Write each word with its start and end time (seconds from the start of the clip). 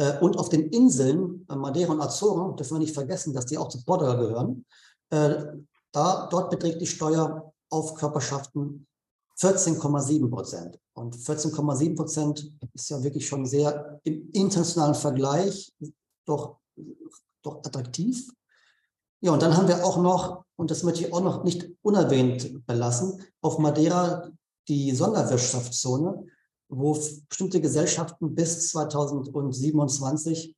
Äh, 0.00 0.18
und 0.20 0.38
auf 0.38 0.48
den 0.48 0.70
Inseln, 0.70 1.46
äh, 1.50 1.56
Madeira 1.56 1.92
und 1.92 2.00
Azoren, 2.00 2.56
dürfen 2.56 2.76
wir 2.76 2.78
nicht 2.78 2.94
vergessen, 2.94 3.34
dass 3.34 3.44
die 3.44 3.58
auch 3.58 3.68
zu 3.68 3.84
Portugal 3.84 4.16
gehören, 4.16 4.64
äh, 5.10 5.44
da, 5.92 6.26
dort 6.30 6.50
beträgt 6.50 6.80
die 6.80 6.86
Steuer 6.86 7.52
auf 7.68 7.94
Körperschaften 7.94 8.86
14,7 9.38 10.30
Prozent. 10.30 10.78
Und 10.94 11.14
14,7 11.16 11.96
Prozent 11.96 12.50
ist 12.72 12.88
ja 12.88 13.02
wirklich 13.02 13.28
schon 13.28 13.44
sehr 13.44 14.00
im 14.04 14.30
internationalen 14.32 14.94
Vergleich 14.94 15.70
doch, 16.24 16.56
doch 17.42 17.58
attraktiv. 17.58 18.30
Ja, 19.20 19.32
und 19.32 19.42
dann 19.42 19.54
haben 19.54 19.68
wir 19.68 19.84
auch 19.84 19.98
noch, 19.98 20.44
und 20.56 20.70
das 20.70 20.82
möchte 20.82 21.04
ich 21.04 21.12
auch 21.12 21.22
noch 21.22 21.44
nicht 21.44 21.68
unerwähnt 21.82 22.66
belassen, 22.66 23.22
auf 23.42 23.58
Madeira 23.58 24.30
die 24.68 24.94
Sonderwirtschaftszone, 24.94 26.26
wo 26.70 26.96
bestimmte 27.28 27.60
Gesellschaften 27.60 28.34
bis 28.34 28.70
2027 28.70 30.56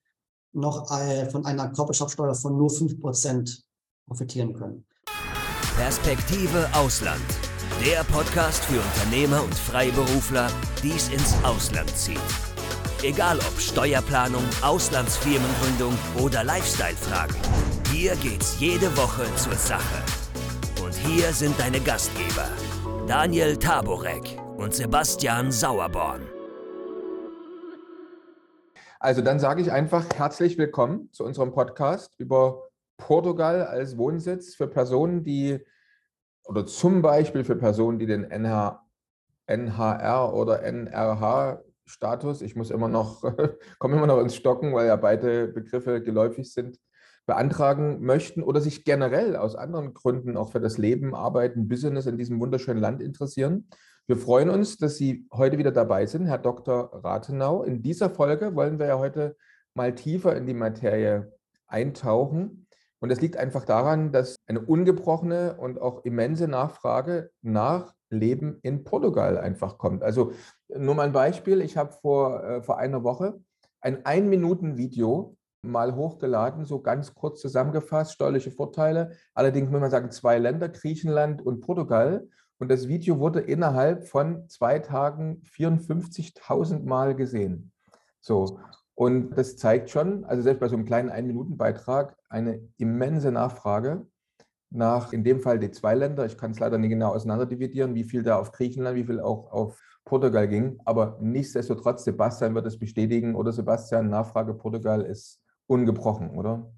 noch 0.53 0.87
von 1.31 1.47
einer 1.47 1.73
Körperschaftssteuer 1.73 2.35
von 2.35 2.57
nur 2.57 2.69
5% 2.69 3.63
profitieren 4.07 4.53
können. 4.53 4.85
Perspektive 5.77 6.69
Ausland. 6.75 7.23
Der 7.85 8.05
Podcast 8.05 8.63
für 8.65 8.81
Unternehmer 8.81 9.43
und 9.43 9.55
Freiberufler, 9.55 10.51
die 10.83 10.91
es 10.91 11.09
ins 11.09 11.35
Ausland 11.43 11.89
zieht. 11.97 12.21
Egal 13.03 13.39
ob 13.39 13.59
Steuerplanung, 13.59 14.45
Auslandsfirmengründung 14.61 15.97
oder 16.23 16.45
Lifestyle-Fragen. 16.45 17.35
Hier 17.91 18.15
geht's 18.17 18.61
jede 18.61 18.95
Woche 18.97 19.25
zur 19.37 19.57
Sache. 19.57 20.05
Und 20.85 20.95
hier 20.95 21.33
sind 21.33 21.59
deine 21.59 21.81
Gastgeber, 21.81 22.49
Daniel 23.09 23.57
Taborek 23.57 24.42
und 24.63 24.73
Sebastian 24.73 25.51
Sauerborn. 25.51 26.23
Also 29.01 29.21
dann 29.21 29.41
sage 29.41 29.61
ich 29.61 29.73
einfach 29.73 30.07
herzlich 30.15 30.57
willkommen 30.57 31.09
zu 31.13 31.25
unserem 31.25 31.53
Podcast 31.53 32.15
über 32.19 32.69
Portugal 32.97 33.65
als 33.65 33.99
Wohnsitz 33.99 34.55
für 34.55 34.69
Personen, 34.69 35.25
die 35.25 35.59
oder 36.45 36.65
zum 36.65 37.03
Beispiel 37.03 37.45
für 37.45 37.57
Personen, 37.57 37.99
die 37.99 38.07
den 38.07 38.23
NH, 38.23 38.87
NHR 39.47 40.33
oder 40.33 40.63
NRH-Status, 40.63 42.43
ich 42.43 42.55
muss 42.55 42.71
immer 42.71 42.89
noch, 42.89 43.23
komme 43.81 43.97
immer 43.97 44.07
noch 44.07 44.21
ins 44.21 44.37
Stocken, 44.37 44.73
weil 44.75 44.87
ja 44.87 44.95
beide 44.95 45.49
Begriffe 45.49 46.01
geläufig 46.01 46.53
sind, 46.53 46.79
beantragen 47.27 48.01
möchten 48.05 48.45
oder 48.45 48.61
sich 48.61 48.85
generell 48.85 49.35
aus 49.35 49.57
anderen 49.57 49.93
Gründen 49.93 50.37
auch 50.37 50.53
für 50.53 50.61
das 50.61 50.79
Leben, 50.79 51.17
Arbeiten, 51.17 51.67
Business 51.67 52.07
in 52.07 52.17
diesem 52.17 52.39
wunderschönen 52.39 52.81
Land 52.81 53.03
interessieren. 53.03 53.69
Wir 54.09 54.17
freuen 54.17 54.51
uns, 54.51 54.79
dass 54.79 54.97
Sie 54.97 55.29
heute 55.33 55.59
wieder 55.59 55.71
dabei 55.71 56.07
sind, 56.07 56.27
Herr 56.27 56.39
Dr. 56.39 56.91
Rathenau. 57.05 57.63
In 57.63 57.83
dieser 57.83 58.11
Folge 58.11 58.57
wollen 58.57 58.81
wir 58.81 58.87
ja 58.87 58.99
heute 58.99 59.37
mal 59.75 59.95
tiefer 59.95 60.35
in 60.35 60.45
die 60.45 60.55
Materie 60.55 61.33
eintauchen. 61.69 62.67
Und 62.99 63.11
das 63.11 63.21
liegt 63.21 63.37
einfach 63.37 63.65
daran, 63.65 64.11
dass 64.11 64.37
eine 64.47 64.61
ungebrochene 64.61 65.57
und 65.57 65.81
auch 65.81 66.05
immense 66.05 66.49
Nachfrage 66.49 67.31
nach 67.43 67.95
Leben 68.11 68.59
in 68.63 68.83
Portugal 68.83 69.39
einfach 69.39 69.79
kommt. 69.79 70.03
Also 70.03 70.33
nur 70.69 70.97
mal 70.97 71.07
ein 71.07 71.13
Beispiel. 71.13 71.61
Ich 71.61 71.77
habe 71.77 71.93
vor, 71.93 72.43
äh, 72.43 72.63
vor 72.63 72.79
einer 72.79 73.05
Woche 73.05 73.41
ein 73.81 74.05
Ein-Minuten-Video 74.05 75.37
mal 75.63 75.95
hochgeladen, 75.95 76.65
so 76.65 76.83
ganz 76.83 77.15
kurz 77.15 77.41
zusammengefasst, 77.41 78.15
steuerliche 78.15 78.51
Vorteile. 78.51 79.13
Allerdings 79.33 79.71
muss 79.71 79.81
man 79.81 79.91
sagen, 79.93 80.11
zwei 80.11 80.39
Länder, 80.39 80.69
Griechenland 80.69 81.41
und 81.41 81.61
Portugal. 81.61 82.29
Und 82.63 82.69
das 82.69 82.87
Video 82.87 83.19
wurde 83.19 83.41
innerhalb 83.41 84.07
von 84.07 84.49
zwei 84.49 84.79
Tagen 84.79 85.43
54.000 85.53 86.85
Mal 86.85 87.17
gesehen. 87.17 87.73
So. 88.21 88.61
Und 88.95 89.31
das 89.37 89.57
zeigt 89.57 89.91
schon, 89.91 90.25
also 90.27 90.43
selbst 90.45 90.61
bei 90.61 90.69
so 90.69 90.77
einem 90.77 90.85
kleinen 90.85 91.11
Ein-Minuten-Beitrag, 91.11 92.17
eine 92.29 92.61
immense 92.77 93.33
Nachfrage 93.33 94.07
nach, 94.71 95.13
in 95.13 95.25
dem 95.25 95.41
Fall 95.41 95.59
die 95.59 95.73
zwei 95.73 95.97
Länder. 95.97 96.25
Ich 96.25 96.39
kann 96.39 96.53
es 96.53 96.61
leider 96.61 96.79
nicht 96.79 96.91
genau 96.91 97.13
auseinanderdividieren, 97.13 97.97
wie 97.97 98.05
viel 98.05 98.23
da 98.23 98.39
auf 98.39 98.53
Griechenland, 98.53 98.97
wie 98.97 99.07
viel 99.07 99.19
auch 99.19 99.51
auf 99.51 99.83
Portugal 100.05 100.47
ging. 100.47 100.79
Aber 100.85 101.19
nichtsdestotrotz, 101.21 102.05
Sebastian 102.05 102.55
wird 102.55 102.67
es 102.67 102.79
bestätigen 102.79 103.35
oder 103.35 103.51
Sebastian, 103.51 104.09
Nachfrage 104.09 104.55
Portugal 104.55 105.03
ist 105.03 105.43
ungebrochen, 105.67 106.31
oder? 106.31 106.73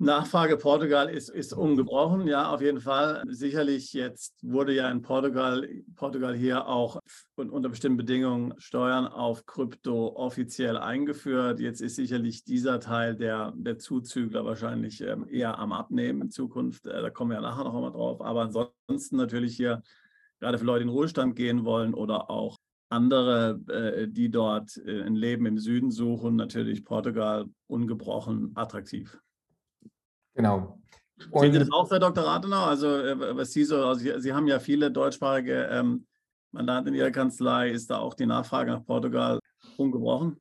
Nachfrage 0.00 0.56
Portugal 0.56 1.10
ist, 1.10 1.28
ist 1.28 1.52
ungebrochen, 1.52 2.28
ja, 2.28 2.52
auf 2.52 2.60
jeden 2.60 2.80
Fall. 2.80 3.24
Sicherlich 3.26 3.92
jetzt 3.92 4.36
wurde 4.42 4.72
ja 4.72 4.88
in 4.88 5.02
Portugal, 5.02 5.68
Portugal 5.96 6.36
hier 6.36 6.68
auch 6.68 7.00
unter 7.34 7.68
bestimmten 7.68 7.96
Bedingungen 7.96 8.54
Steuern 8.58 9.08
auf 9.08 9.44
Krypto 9.44 10.14
offiziell 10.14 10.76
eingeführt. 10.76 11.58
Jetzt 11.58 11.80
ist 11.80 11.96
sicherlich 11.96 12.44
dieser 12.44 12.78
Teil 12.78 13.16
der, 13.16 13.52
der 13.56 13.78
Zuzügler 13.78 14.44
wahrscheinlich 14.44 15.00
ähm, 15.00 15.26
eher 15.28 15.58
am 15.58 15.72
Abnehmen 15.72 16.22
in 16.22 16.30
Zukunft. 16.30 16.86
Äh, 16.86 17.02
da 17.02 17.10
kommen 17.10 17.32
wir 17.32 17.36
ja 17.36 17.40
nachher 17.40 17.64
noch 17.64 17.74
einmal 17.74 17.90
drauf. 17.90 18.20
Aber 18.20 18.42
ansonsten 18.42 19.16
natürlich 19.16 19.56
hier, 19.56 19.82
gerade 20.38 20.58
für 20.58 20.64
Leute, 20.64 20.84
in 20.84 20.90
Ruhestand 20.90 21.34
gehen 21.34 21.64
wollen 21.64 21.92
oder 21.92 22.30
auch 22.30 22.56
andere, 22.88 23.60
äh, 23.68 24.06
die 24.06 24.30
dort 24.30 24.76
äh, 24.76 25.02
ein 25.02 25.16
Leben 25.16 25.44
im 25.46 25.58
Süden 25.58 25.90
suchen, 25.90 26.36
natürlich 26.36 26.84
Portugal 26.84 27.46
ungebrochen 27.66 28.52
attraktiv. 28.54 29.18
Genau. 30.38 30.78
Und 31.32 31.40
Sehen 31.40 31.52
Sie 31.52 31.58
das 31.58 31.72
auch, 31.72 31.90
Herr 31.90 31.98
Dr. 31.98 32.22
Rathenau? 32.24 32.66
Also, 32.66 32.86
äh, 32.86 33.36
was 33.36 33.50
Sie 33.50 33.64
so, 33.64 33.84
also 33.84 34.00
Sie, 34.00 34.12
Sie 34.18 34.32
haben 34.32 34.46
ja 34.46 34.60
viele 34.60 34.88
deutschsprachige 34.88 35.64
ähm, 35.64 36.06
Mandanten 36.52 36.94
in 36.94 37.00
Ihrer 37.00 37.10
Kanzlei. 37.10 37.70
Ist 37.70 37.90
da 37.90 37.98
auch 37.98 38.14
die 38.14 38.24
Nachfrage 38.24 38.70
nach 38.70 38.86
Portugal 38.86 39.40
ungebrochen? 39.76 40.40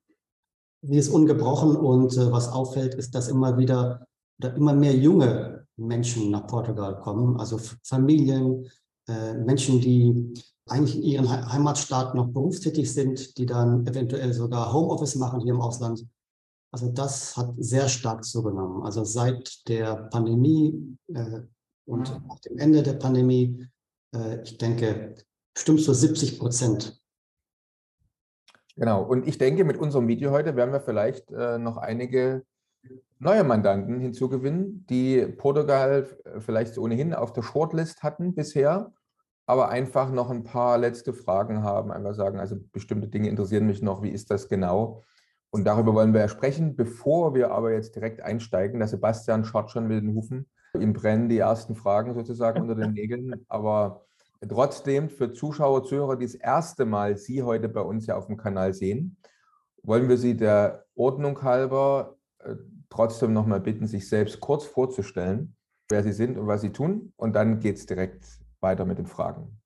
Die 0.84 1.00
ist 1.00 1.10
ungebrochen 1.10 1.76
und 1.76 2.16
äh, 2.16 2.32
was 2.32 2.48
auffällt, 2.48 2.94
ist, 2.94 3.16
dass 3.16 3.28
immer 3.28 3.58
wieder 3.58 4.06
oder 4.40 4.54
immer 4.54 4.74
mehr 4.74 4.96
junge 4.96 5.66
Menschen 5.78 6.30
nach 6.30 6.46
Portugal 6.46 7.00
kommen, 7.00 7.40
also 7.40 7.60
Familien, 7.84 8.70
äh, 9.08 9.34
Menschen, 9.34 9.82
die 9.82 10.32
eigentlich 10.68 10.98
in 10.98 11.02
ihrem 11.02 11.30
Heimatstaat 11.32 12.14
noch 12.14 12.28
berufstätig 12.28 12.94
sind, 12.94 13.36
die 13.40 13.48
dann 13.48 13.88
eventuell 13.88 14.32
sogar 14.32 14.72
Homeoffice 14.72 15.16
machen 15.16 15.40
hier 15.40 15.56
im 15.56 15.62
Ausland 15.62 16.06
also 16.78 16.92
das 16.92 17.36
hat 17.36 17.56
sehr 17.58 17.90
stark 17.90 18.24
zugenommen. 18.24 18.84
Also 18.84 19.04
seit 19.04 19.68
der 19.68 19.96
Pandemie 20.12 20.96
äh, 21.12 21.42
und 21.86 22.22
auch 22.30 22.40
dem 22.42 22.60
Ende 22.60 22.84
der 22.84 22.94
Pandemie, 22.94 23.68
äh, 24.14 24.44
ich 24.44 24.60
denke, 24.60 25.16
bestimmt 25.56 25.82
so 25.82 25.92
70 25.92 26.38
Prozent. 26.38 27.02
Genau. 28.76 29.02
Und 29.02 29.28
ich 29.28 29.40
denke, 29.40 29.64
mit 29.64 29.78
unserem 29.78 30.08
Video 30.08 30.30
heute 30.30 30.56
werden 30.56 30.72
wir 30.72 30.82
vielleicht 30.82 31.32
äh, 31.32 31.58
noch 31.58 31.78
einige 31.78 32.44
neue 33.18 33.44
Mandanten 33.44 34.00
hinzugewinnen, 34.00 34.86
die 34.86 35.26
Portugal 35.26 36.08
vielleicht 36.38 36.78
ohnehin 36.78 37.16
auf 37.16 37.34
der 37.34 37.42
Shortlist 37.42 38.04
hatten 38.04 38.36
bisher, 38.36 38.94
aber 39.48 39.70
einfach 39.70 40.12
noch 40.12 40.30
ein 40.30 40.44
paar 40.44 40.78
letzte 40.78 41.16
Fragen 41.16 41.64
haben, 41.64 41.92
einfach 41.92 42.14
sagen, 42.14 42.40
also 42.40 42.56
bestimmte 42.72 43.08
Dinge 43.08 43.30
interessieren 43.30 43.66
mich 43.66 43.82
noch, 43.82 44.04
wie 44.04 44.12
ist 44.12 44.30
das 44.30 44.48
genau? 44.48 45.04
Und 45.50 45.66
darüber 45.66 45.94
wollen 45.94 46.14
wir 46.14 46.22
ja 46.22 46.28
sprechen. 46.28 46.76
Bevor 46.76 47.34
wir 47.34 47.52
aber 47.52 47.72
jetzt 47.72 47.96
direkt 47.96 48.22
einsteigen, 48.22 48.80
der 48.80 48.88
Sebastian 48.88 49.46
schaut 49.46 49.72
schon 49.72 49.88
mit 49.88 50.02
den 50.04 50.14
Hufen. 50.14 50.48
Ihm 50.74 50.94
brennen 50.94 51.30
die 51.30 51.38
ersten 51.38 51.76
Fragen 51.76 52.14
sozusagen 52.14 52.62
unter 52.62 52.76
den 52.76 52.94
Nägeln. 52.94 53.34
Aber 53.48 54.06
trotzdem 54.48 55.10
für 55.10 55.34
Zuschauer, 55.34 55.84
Zuhörer, 55.84 56.18
die 56.18 56.26
das 56.26 56.36
erste 56.36 56.86
Mal 56.86 57.18
Sie 57.18 57.44
heute 57.44 57.70
bei 57.70 57.82
uns 57.82 58.06
ja 58.06 58.18
auf 58.18 58.28
dem 58.28 58.38
Kanal 58.38 58.74
sehen, 58.74 59.18
wollen 59.84 60.10
wir 60.10 60.18
Sie 60.18 60.36
der 60.36 60.86
Ordnung 60.96 61.42
halber 61.42 62.18
äh, 62.40 62.56
trotzdem 62.90 63.34
nochmal 63.34 63.62
bitten, 63.62 63.88
sich 63.88 64.08
selbst 64.08 64.40
kurz 64.40 64.66
vorzustellen, 64.66 65.56
wer 65.90 66.04
Sie 66.04 66.12
sind 66.12 66.38
und 66.38 66.48
was 66.48 66.62
Sie 66.62 66.72
tun. 66.72 67.14
Und 67.16 67.34
dann 67.34 67.60
geht 67.60 67.78
es 67.78 67.86
direkt 67.86 68.26
weiter 68.60 68.86
mit 68.86 68.98
den 68.98 69.08
Fragen. 69.08 69.62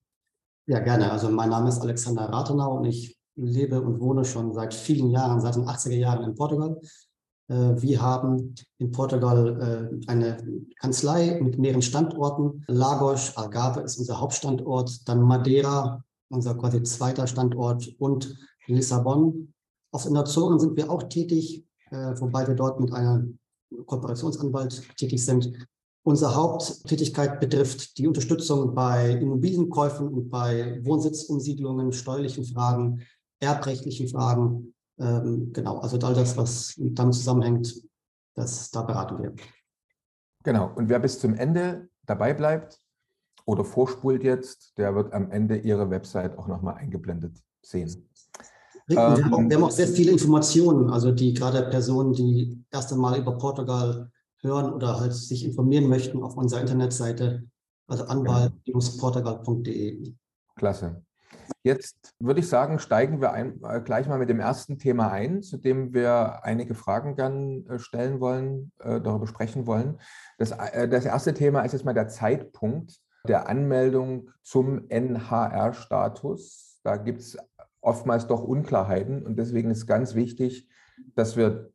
Ja, 0.68 0.80
gerne. 0.80 1.12
Also 1.12 1.30
mein 1.30 1.50
Name 1.50 1.70
ist 1.70 1.81
Alexander 1.81 2.30
Rathenau 2.30 2.78
und 2.78 2.86
ich 2.86 3.21
lebe 3.36 3.81
und 3.81 4.00
wohne 4.00 4.25
schon 4.25 4.53
seit 4.53 4.74
vielen 4.74 5.09
Jahren, 5.09 5.42
seit 5.42 5.56
den 5.56 5.66
80er 5.66 5.96
Jahren 5.96 6.24
in 6.24 6.36
Portugal. 6.36 6.80
Äh, 7.47 7.82
wir 7.82 8.02
haben 8.02 8.55
in 8.78 8.91
Portugal 8.91 9.91
äh, 10.02 10.09
eine 10.09 10.38
Kanzlei 10.79 11.40
mit 11.41 11.59
mehreren 11.59 11.82
Standorten. 11.82 12.64
Lagos, 12.67 13.35
Algarve 13.35 13.82
ist 13.82 13.97
unser 13.97 14.20
Hauptstandort, 14.20 15.08
dann 15.08 15.22
Madeira, 15.22 16.03
unser 16.29 16.55
quasi 16.55 16.82
zweiter 16.84 17.28
Standort 17.28 17.94
und 18.00 18.38
Lissabon. 18.67 19.53
Auf 19.91 20.03
den 20.03 20.16
Azoren 20.16 20.59
sind 20.59 20.78
wir 20.78 20.90
auch 20.90 21.03
tätig, 21.03 21.66
äh, 21.90 22.14
wobei 22.20 22.47
wir 22.47 22.55
dort 22.55 22.79
mit 22.79 22.94
einem 22.94 23.38
Kooperationsanwalt 23.85 24.96
tätig 24.96 25.23
sind. 25.23 25.52
Unsere 26.03 26.35
Haupttätigkeit 26.35 27.40
betrifft 27.40 27.97
die 27.97 28.08
Unterstützung 28.08 28.73
bei 28.73 29.11
Immobilienkäufen 29.11 30.08
und 30.08 30.29
bei 30.29 30.79
Wohnsitzumsiedlungen, 30.84 31.94
steuerlichen 31.94 32.44
Fragen, 32.44 33.02
erbrechtlichen 33.41 34.08
Fragen. 34.08 34.73
Ähm, 34.99 35.52
genau, 35.52 35.79
also 35.79 35.97
all 35.99 36.14
das, 36.14 36.38
was 36.38 36.76
damit 36.78 37.16
zusammenhängt, 37.16 37.82
das, 38.35 38.72
da 38.72 38.84
beraten 38.84 39.22
wir. 39.22 39.34
Genau, 40.43 40.72
und 40.76 40.90
wer 40.90 40.99
bis 40.99 41.20
zum 41.20 41.34
Ende 41.34 41.90
dabei 42.05 42.34
bleibt 42.34 42.79
oder 43.46 43.66
vorspult 43.66 44.23
jetzt, 44.23 44.78
der 44.78 44.96
wird 44.96 45.14
am 45.14 45.32
Ende 45.32 45.58
Ihre 45.58 45.90
Website 45.90 46.38
auch 46.38 46.47
nochmal 46.47 46.76
eingeblendet 46.76 47.41
sehen. 47.61 48.09
Wir 48.88 48.99
haben, 48.99 49.34
auch, 49.34 49.40
wir 49.40 49.55
haben 49.55 49.64
auch 49.64 49.72
sehr 49.72 49.88
viele 49.88 50.11
Informationen, 50.11 50.90
also 50.90 51.11
die 51.11 51.34
gerade 51.34 51.70
Personen, 51.70 52.14
die 52.14 52.64
erst 52.72 52.91
einmal 52.91 53.20
über 53.20 53.38
Portugal 53.38 54.11
hören 54.41 54.73
oder 54.73 54.99
halt 54.99 55.14
sich 55.14 55.46
informieren 55.46 55.88
möchten 55.88 56.23
auf 56.23 56.35
unserer 56.35 56.61
Internetseite, 56.61 57.47
also 57.88 58.05
anwalt-portugal.de. 58.05 60.16
Klasse. 60.55 61.03
Jetzt 61.63 62.16
würde 62.19 62.39
ich 62.39 62.49
sagen, 62.49 62.79
steigen 62.79 63.22
wir 63.22 63.33
ein, 63.33 63.61
äh, 63.63 63.81
gleich 63.81 64.07
mal 64.07 64.17
mit 64.17 64.29
dem 64.29 64.39
ersten 64.39 64.79
Thema 64.79 65.11
ein, 65.11 65.43
zu 65.43 65.57
dem 65.57 65.93
wir 65.93 66.43
einige 66.43 66.73
Fragen 66.73 67.16
gern 67.16 67.67
äh, 67.67 67.78
stellen 67.78 68.19
wollen, 68.19 68.72
äh, 68.79 68.99
darüber 68.99 69.28
sprechen 69.28 69.67
wollen. 69.67 69.99
Das, 70.39 70.51
äh, 70.51 70.89
das 70.89 71.05
erste 71.05 71.35
Thema 71.35 71.61
ist 71.61 71.73
jetzt 71.73 71.85
mal 71.85 71.93
der 71.93 72.07
Zeitpunkt 72.07 72.99
der 73.28 73.47
Anmeldung 73.47 74.31
zum 74.41 74.89
NHR-Status. 74.89 76.79
Da 76.83 76.97
gibt 76.97 77.19
es 77.22 77.37
oftmals 77.81 78.25
doch 78.25 78.43
Unklarheiten 78.43 79.23
und 79.23 79.37
deswegen 79.37 79.69
ist 79.69 79.85
ganz 79.85 80.16
wichtig, 80.16 80.67
dass 81.16 81.37
wir 81.37 81.72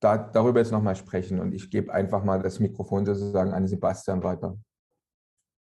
da, 0.00 0.16
darüber 0.16 0.60
jetzt 0.60 0.72
nochmal 0.72 0.96
sprechen. 0.96 1.40
Und 1.40 1.52
ich 1.52 1.70
gebe 1.70 1.92
einfach 1.92 2.24
mal 2.24 2.40
das 2.40 2.60
Mikrofon 2.60 3.04
sozusagen 3.04 3.52
an 3.52 3.66
Sebastian 3.66 4.22
weiter. 4.22 4.56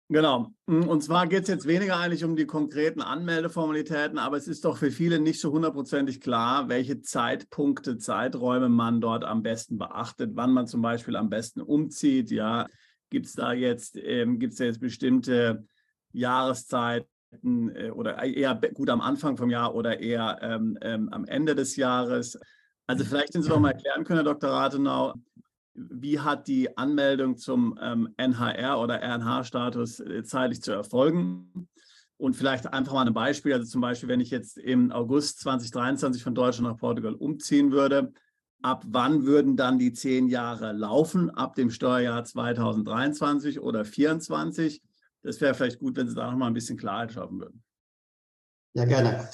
Genau. 0.09 0.53
Hm, 0.67 0.87
und 0.87 1.03
zwar 1.03 1.27
geht 1.27 1.43
es 1.43 1.49
jetzt 1.49 1.67
weniger 1.67 1.97
eigentlich 1.97 2.23
um 2.23 2.37
die 2.37 2.45
konkreten 2.45 3.01
Anmeldeformalitäten, 3.01 4.17
aber 4.17 4.37
es 4.37 4.47
ist 4.47 4.63
doch 4.63 4.77
für 4.77 4.89
viele 4.89 5.19
nicht 5.19 5.41
so 5.41 5.51
hundertprozentig 5.51 6.21
klar, 6.21 6.69
welche 6.69 7.01
Zeitpunkte, 7.01 7.97
Zeiträume 7.97 8.69
man 8.69 9.01
dort 9.01 9.25
am 9.25 9.43
besten 9.43 9.77
beachtet, 9.77 10.31
wann 10.35 10.53
man 10.53 10.65
zum 10.65 10.81
Beispiel 10.81 11.17
am 11.17 11.29
besten 11.29 11.61
umzieht. 11.61 12.31
Ja, 12.31 12.67
gibt 13.09 13.25
es 13.25 13.33
da 13.33 13.51
jetzt, 13.51 13.97
ähm, 13.97 14.39
gibt's 14.39 14.59
jetzt 14.59 14.79
bestimmte 14.79 15.65
Jahreszeiten 16.13 17.05
äh, 17.75 17.91
oder 17.93 18.23
eher 18.23 18.55
gut 18.73 18.89
am 18.89 19.01
Anfang 19.01 19.35
vom 19.35 19.49
Jahr 19.49 19.75
oder 19.75 19.99
eher 19.99 20.39
ähm, 20.41 20.77
ähm, 20.81 21.09
am 21.09 21.25
Ende 21.25 21.53
des 21.53 21.75
Jahres? 21.75 22.39
Also 22.85 23.03
vielleicht, 23.03 23.33
wenn 23.35 23.41
Sie 23.43 23.49
doch 23.49 23.59
mal 23.59 23.71
erklären 23.71 24.05
können, 24.05 24.19
Herr 24.19 24.33
Dr. 24.33 24.51
Rathenau, 24.51 25.15
wie 25.77 26.19
hat 26.19 26.47
die 26.47 26.75
Anmeldung 26.77 27.37
zum 27.37 27.77
ähm, 27.81 28.13
NHR 28.17 28.79
oder 28.79 29.01
RNH-Status 29.01 29.99
äh, 29.99 30.23
zeitlich 30.23 30.61
zu 30.61 30.71
erfolgen? 30.71 31.69
Und 32.17 32.35
vielleicht 32.35 32.73
einfach 32.73 32.93
mal 32.93 33.05
ein 33.05 33.13
Beispiel, 33.13 33.53
also 33.53 33.67
zum 33.67 33.81
Beispiel, 33.81 34.09
wenn 34.09 34.19
ich 34.19 34.31
jetzt 34.31 34.57
im 34.57 34.91
August 34.91 35.39
2023 35.41 36.23
von 36.23 36.33
Deutschland 36.33 36.67
nach 36.67 36.79
Portugal 36.79 37.13
umziehen 37.13 37.71
würde, 37.71 38.11
ab 38.63 38.83
wann 38.87 39.25
würden 39.25 39.55
dann 39.55 39.77
die 39.77 39.93
zehn 39.93 40.27
Jahre 40.27 40.71
laufen? 40.71 41.29
Ab 41.29 41.53
dem 41.53 41.69
Steuerjahr 41.69 42.23
2023 42.23 43.59
oder 43.59 43.83
2024? 43.83 44.81
Das 45.21 45.39
wäre 45.41 45.53
vielleicht 45.53 45.79
gut, 45.79 45.95
wenn 45.95 46.09
Sie 46.09 46.15
da 46.15 46.31
noch 46.31 46.37
mal 46.37 46.47
ein 46.47 46.53
bisschen 46.53 46.77
Klarheit 46.77 47.13
schaffen 47.13 47.39
würden. 47.39 47.63
Ja, 48.73 48.85
gerne. 48.85 49.29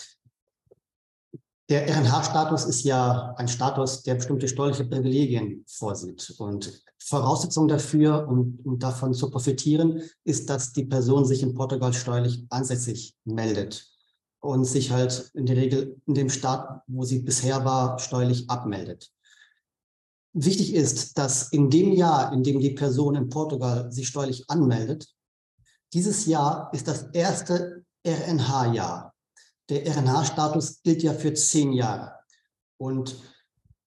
Der 1.74 1.88
RNH-Status 1.90 2.66
ist 2.66 2.84
ja 2.84 3.34
ein 3.36 3.48
Status, 3.48 4.04
der 4.04 4.14
bestimmte 4.14 4.48
steuerliche 4.48 4.86
Privilegien 4.86 5.66
vorsieht. 5.68 6.36
Und 6.38 6.84
Voraussetzung 7.00 7.68
dafür, 7.68 8.28
um, 8.28 8.60
um, 8.64 8.78
davon 8.78 9.16
zu 9.16 9.32
profitieren, 9.32 10.04
ist, 10.24 10.52
dass 10.52 10.72
die 10.72 10.86
Person 10.86 11.26
sich 11.26 11.42
in 11.42 11.56
Portugal 11.56 11.92
steuerlich 11.92 12.46
ansässig 12.52 13.16
meldet 13.26 13.88
und 14.40 14.66
sich 14.66 14.92
halt 14.92 15.32
in 15.34 15.48
der 15.48 15.58
Regel 15.58 16.00
in 16.06 16.14
dem 16.14 16.30
Staat, 16.30 16.84
wo 16.86 17.06
sie 17.06 17.24
bisher 17.24 17.66
war, 17.66 17.98
steuerlich 17.98 18.48
abmeldet. 18.52 19.10
Wichtig 20.34 20.76
ist, 20.76 21.18
dass 21.18 21.50
in 21.50 21.72
dem 21.72 21.92
Jahr, 21.92 22.34
in 22.34 22.44
dem 22.44 22.60
die 22.60 22.76
Person 22.76 23.16
in 23.16 23.30
Portugal 23.30 23.92
sich 23.92 24.10
steuerlich 24.10 24.48
anmeldet, 24.48 25.08
dieses 25.92 26.28
Jahr 26.28 26.70
ist 26.72 26.88
das 26.88 27.08
erste 27.14 27.84
RNH-Jahr 28.06 29.13
der 29.74 29.96
RNH-Status 29.96 30.82
gilt 30.84 31.04
ja 31.04 31.14
für 31.14 31.34
zehn 31.34 31.74
Jahre. 31.74 32.20
Und 32.78 33.16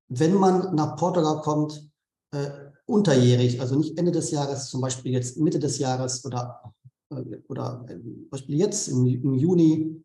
wenn 0.08 0.34
man 0.34 0.74
nach 0.74 0.96
Portugal 0.96 1.40
kommt, 1.42 1.88
äh, 2.32 2.50
unterjährig, 2.86 3.60
also 3.60 3.76
nicht 3.76 3.98
Ende 3.98 4.12
des 4.12 4.30
Jahres, 4.30 4.68
zum 4.68 4.80
Beispiel 4.80 5.12
jetzt 5.12 5.36
Mitte 5.36 5.58
des 5.58 5.78
Jahres 5.78 6.24
oder, 6.24 6.74
äh, 7.10 7.38
oder 7.48 7.84
äh, 7.88 7.96
Beispiel 8.30 8.56
jetzt 8.56 8.88
im, 8.88 9.06
im 9.06 9.34
Juni 9.34 10.04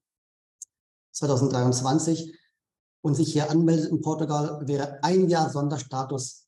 2023 1.13 2.37
und 3.01 3.15
sich 3.15 3.33
hier 3.33 3.49
anmeldet 3.49 3.91
in 3.91 4.01
Portugal, 4.01 4.61
wäre 4.67 5.03
ein 5.03 5.29
Jahr 5.29 5.49
Sonderstatus 5.49 6.47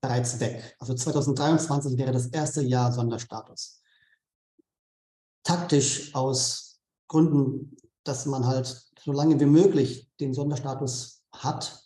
bereits 0.00 0.38
weg. 0.40 0.76
Also 0.78 0.94
2023 0.94 1.96
wäre 1.96 2.12
das 2.12 2.26
erste 2.26 2.62
Jahr 2.62 2.92
Sonderstatus. 2.92 3.82
Taktisch 5.42 6.14
aus 6.14 6.80
Gründen 7.08 7.76
dass 8.08 8.26
man 8.26 8.46
halt 8.46 8.84
so 9.00 9.12
lange 9.12 9.38
wie 9.38 9.46
möglich 9.46 10.10
den 10.20 10.34
Sonderstatus 10.34 11.22
hat, 11.32 11.84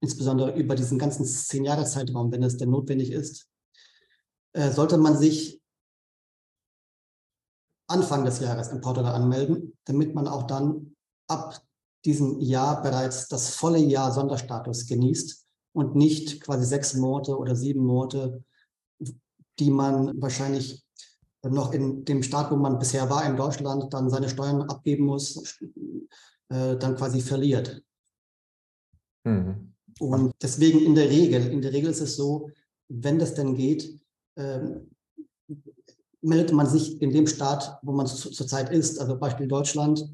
insbesondere 0.00 0.54
über 0.54 0.74
diesen 0.74 0.98
ganzen 0.98 1.24
zehn 1.24 1.64
Jahre 1.64 1.84
Zeitraum, 1.84 2.30
wenn 2.32 2.42
es 2.42 2.56
denn 2.56 2.70
notwendig 2.70 3.10
ist, 3.10 3.48
äh, 4.52 4.70
sollte 4.70 4.98
man 4.98 5.16
sich 5.16 5.62
Anfang 7.86 8.24
des 8.24 8.40
Jahres 8.40 8.68
in 8.68 8.80
Portugal 8.80 9.14
anmelden, 9.14 9.76
damit 9.84 10.14
man 10.14 10.26
auch 10.26 10.44
dann 10.44 10.94
ab 11.28 11.60
diesem 12.04 12.40
Jahr 12.40 12.82
bereits 12.82 13.28
das 13.28 13.54
volle 13.54 13.78
Jahr 13.78 14.12
Sonderstatus 14.12 14.86
genießt 14.86 15.46
und 15.72 15.94
nicht 15.94 16.40
quasi 16.40 16.64
sechs 16.64 16.94
Monate 16.94 17.36
oder 17.36 17.56
sieben 17.56 17.84
Monate, 17.84 18.44
die 19.58 19.70
man 19.70 20.20
wahrscheinlich 20.20 20.83
noch 21.50 21.72
in 21.72 22.04
dem 22.04 22.22
Staat, 22.22 22.50
wo 22.50 22.56
man 22.56 22.78
bisher 22.78 23.08
war, 23.10 23.24
in 23.26 23.36
Deutschland, 23.36 23.92
dann 23.92 24.10
seine 24.10 24.28
Steuern 24.28 24.62
abgeben 24.62 25.04
muss, 25.04 25.58
äh, 26.48 26.76
dann 26.76 26.96
quasi 26.96 27.20
verliert. 27.20 27.82
Mhm. 29.24 29.74
Und 30.00 30.34
deswegen 30.42 30.80
in 30.80 30.94
der 30.94 31.08
Regel, 31.08 31.46
in 31.46 31.62
der 31.62 31.72
Regel 31.72 31.90
ist 31.90 32.00
es 32.00 32.16
so, 32.16 32.50
wenn 32.88 33.18
das 33.18 33.34
denn 33.34 33.54
geht, 33.54 34.00
äh, 34.36 34.60
meldet 36.20 36.52
man 36.52 36.66
sich 36.66 37.00
in 37.00 37.10
dem 37.10 37.26
Staat, 37.26 37.78
wo 37.82 37.92
man 37.92 38.06
zurzeit 38.06 38.70
ist, 38.70 38.98
also 38.98 39.18
Beispiel 39.18 39.46
Deutschland, 39.46 40.08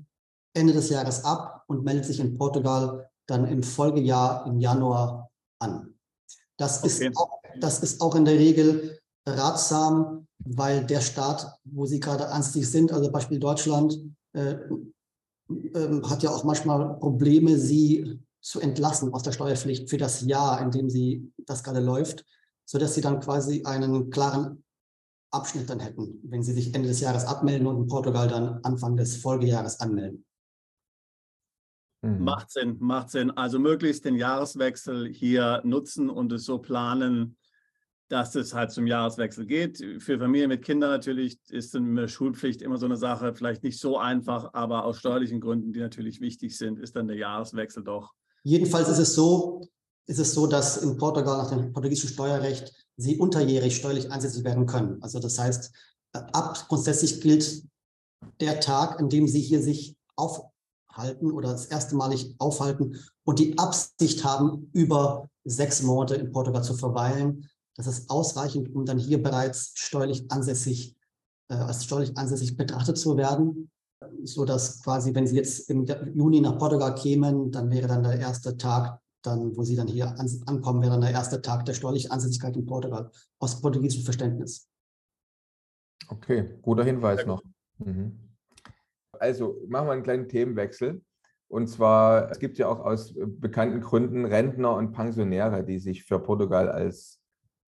Ende 0.54 0.72
des 0.72 0.90
Jahres 0.90 1.24
ab 1.24 1.64
und 1.68 1.84
meldet 1.84 2.04
sich 2.04 2.18
in 2.18 2.36
Portugal 2.36 3.08
dann 3.26 3.46
im 3.46 3.62
Folgejahr 3.62 4.46
im 4.46 4.58
Januar 4.58 5.30
an. 5.60 5.94
Das, 6.56 6.82
okay. 6.82 7.08
ist, 7.08 7.16
auch, 7.16 7.40
das 7.60 7.82
ist 7.82 8.00
auch 8.00 8.16
in 8.16 8.24
der 8.24 8.34
Regel 8.34 8.99
ratsam, 9.38 10.26
weil 10.38 10.84
der 10.86 11.00
Staat, 11.00 11.58
wo 11.64 11.86
sie 11.86 12.00
gerade 12.00 12.28
ansässig 12.28 12.70
sind, 12.70 12.92
also 12.92 13.10
Beispiel 13.10 13.38
Deutschland, 13.38 13.98
äh, 14.32 14.56
äh, 15.48 16.02
hat 16.02 16.22
ja 16.22 16.30
auch 16.30 16.44
manchmal 16.44 16.98
Probleme, 16.98 17.58
sie 17.58 18.20
zu 18.40 18.60
entlassen 18.60 19.12
aus 19.12 19.22
der 19.22 19.32
Steuerpflicht 19.32 19.90
für 19.90 19.98
das 19.98 20.22
Jahr, 20.22 20.60
in 20.62 20.70
dem 20.70 20.88
sie 20.88 21.32
das 21.46 21.62
gerade 21.62 21.80
läuft, 21.80 22.24
sodass 22.64 22.94
sie 22.94 23.00
dann 23.00 23.20
quasi 23.20 23.64
einen 23.64 24.10
klaren 24.10 24.64
Abschnitt 25.32 25.68
dann 25.68 25.80
hätten, 25.80 26.20
wenn 26.24 26.42
sie 26.42 26.52
sich 26.52 26.74
Ende 26.74 26.88
des 26.88 27.00
Jahres 27.00 27.24
abmelden 27.24 27.66
und 27.66 27.76
in 27.76 27.86
Portugal 27.86 28.28
dann 28.28 28.60
Anfang 28.62 28.96
des 28.96 29.16
Folgejahres 29.16 29.80
anmelden. 29.80 30.24
Mhm. 32.02 32.24
Macht 32.24 32.50
Sinn, 32.50 32.76
macht 32.80 33.10
Sinn. 33.10 33.30
Also 33.30 33.58
möglichst 33.58 34.04
den 34.04 34.16
Jahreswechsel 34.16 35.08
hier 35.08 35.60
nutzen 35.64 36.08
und 36.08 36.32
es 36.32 36.44
so 36.44 36.58
planen, 36.58 37.36
dass 38.10 38.34
es 38.34 38.52
halt 38.52 38.72
zum 38.72 38.88
Jahreswechsel 38.88 39.46
geht. 39.46 39.78
Für 40.00 40.18
Familien 40.18 40.48
mit 40.48 40.64
Kindern 40.64 40.90
natürlich 40.90 41.38
ist 41.48 41.76
eine 41.76 42.08
Schulpflicht 42.08 42.60
immer 42.60 42.76
so 42.76 42.86
eine 42.86 42.96
Sache, 42.96 43.34
vielleicht 43.34 43.62
nicht 43.62 43.78
so 43.78 43.98
einfach, 43.98 44.52
aber 44.52 44.84
aus 44.84 44.98
steuerlichen 44.98 45.40
Gründen, 45.40 45.72
die 45.72 45.78
natürlich 45.78 46.20
wichtig 46.20 46.58
sind, 46.58 46.80
ist 46.80 46.96
dann 46.96 47.06
der 47.06 47.16
Jahreswechsel 47.16 47.84
doch. 47.84 48.12
Jedenfalls 48.42 48.88
ist 48.88 48.98
es 48.98 49.14
so, 49.14 49.68
ist 50.06 50.18
es 50.18 50.34
so, 50.34 50.48
dass 50.48 50.78
in 50.78 50.96
Portugal 50.96 51.38
nach 51.38 51.50
dem 51.50 51.72
portugiesischen 51.72 52.10
Steuerrecht 52.10 52.72
sie 52.96 53.16
unterjährig 53.16 53.76
steuerlich 53.76 54.10
einsätzlich 54.10 54.42
werden 54.42 54.66
können. 54.66 55.00
Also 55.02 55.20
das 55.20 55.38
heißt, 55.38 55.72
ab 56.12 56.66
grundsätzlich 56.68 57.20
gilt 57.20 57.62
der 58.40 58.58
Tag, 58.58 58.98
an 58.98 59.08
dem 59.08 59.28
sie 59.28 59.40
hier 59.40 59.62
sich 59.62 59.94
aufhalten 60.16 61.30
oder 61.30 61.52
das 61.52 61.66
erste 61.66 61.94
Mal 61.94 62.12
aufhalten 62.38 62.98
und 63.22 63.38
die 63.38 63.56
Absicht 63.56 64.24
haben, 64.24 64.68
über 64.72 65.30
sechs 65.44 65.82
Monate 65.82 66.16
in 66.16 66.32
Portugal 66.32 66.64
zu 66.64 66.74
verweilen, 66.74 67.48
das 67.76 67.86
ist 67.86 68.10
ausreichend, 68.10 68.74
um 68.74 68.84
dann 68.84 68.98
hier 68.98 69.22
bereits 69.22 69.72
steuerlich 69.76 70.30
ansässig, 70.30 70.96
äh, 71.48 71.54
als 71.54 71.84
steuerlich 71.84 72.16
ansässig 72.16 72.56
betrachtet 72.56 72.98
zu 72.98 73.16
werden, 73.16 73.70
so 74.24 74.44
dass 74.44 74.82
quasi, 74.82 75.14
wenn 75.14 75.26
Sie 75.26 75.36
jetzt 75.36 75.70
im 75.70 75.86
Juni 76.14 76.40
nach 76.40 76.58
Portugal 76.58 76.94
kämen, 76.94 77.50
dann 77.50 77.70
wäre 77.70 77.88
dann 77.88 78.02
der 78.02 78.18
erste 78.18 78.56
Tag, 78.56 79.00
dann, 79.22 79.56
wo 79.56 79.62
Sie 79.62 79.76
dann 79.76 79.86
hier 79.86 80.08
an, 80.18 80.28
ankommen, 80.46 80.82
wäre 80.82 80.92
dann 80.92 81.02
der 81.02 81.10
erste 81.10 81.42
Tag 81.42 81.64
der 81.66 81.74
steuerlichen 81.74 82.10
Ansässigkeit 82.10 82.56
in 82.56 82.66
Portugal 82.66 83.10
aus 83.38 83.60
portugiesischem 83.60 84.04
Verständnis. 84.04 84.68
Okay, 86.08 86.58
guter 86.62 86.84
Hinweis 86.84 87.26
noch. 87.26 87.42
Mhm. 87.78 88.18
Also 89.12 89.60
machen 89.68 89.88
wir 89.88 89.92
einen 89.92 90.02
kleinen 90.02 90.28
Themenwechsel. 90.28 91.02
Und 91.48 91.68
zwar, 91.68 92.30
es 92.30 92.38
gibt 92.38 92.58
ja 92.58 92.68
auch 92.68 92.80
aus 92.80 93.12
bekannten 93.16 93.80
Gründen 93.80 94.24
Rentner 94.24 94.74
und 94.74 94.92
Pensionäre, 94.92 95.64
die 95.64 95.78
sich 95.78 96.04
für 96.04 96.18
Portugal 96.20 96.68
als 96.68 97.19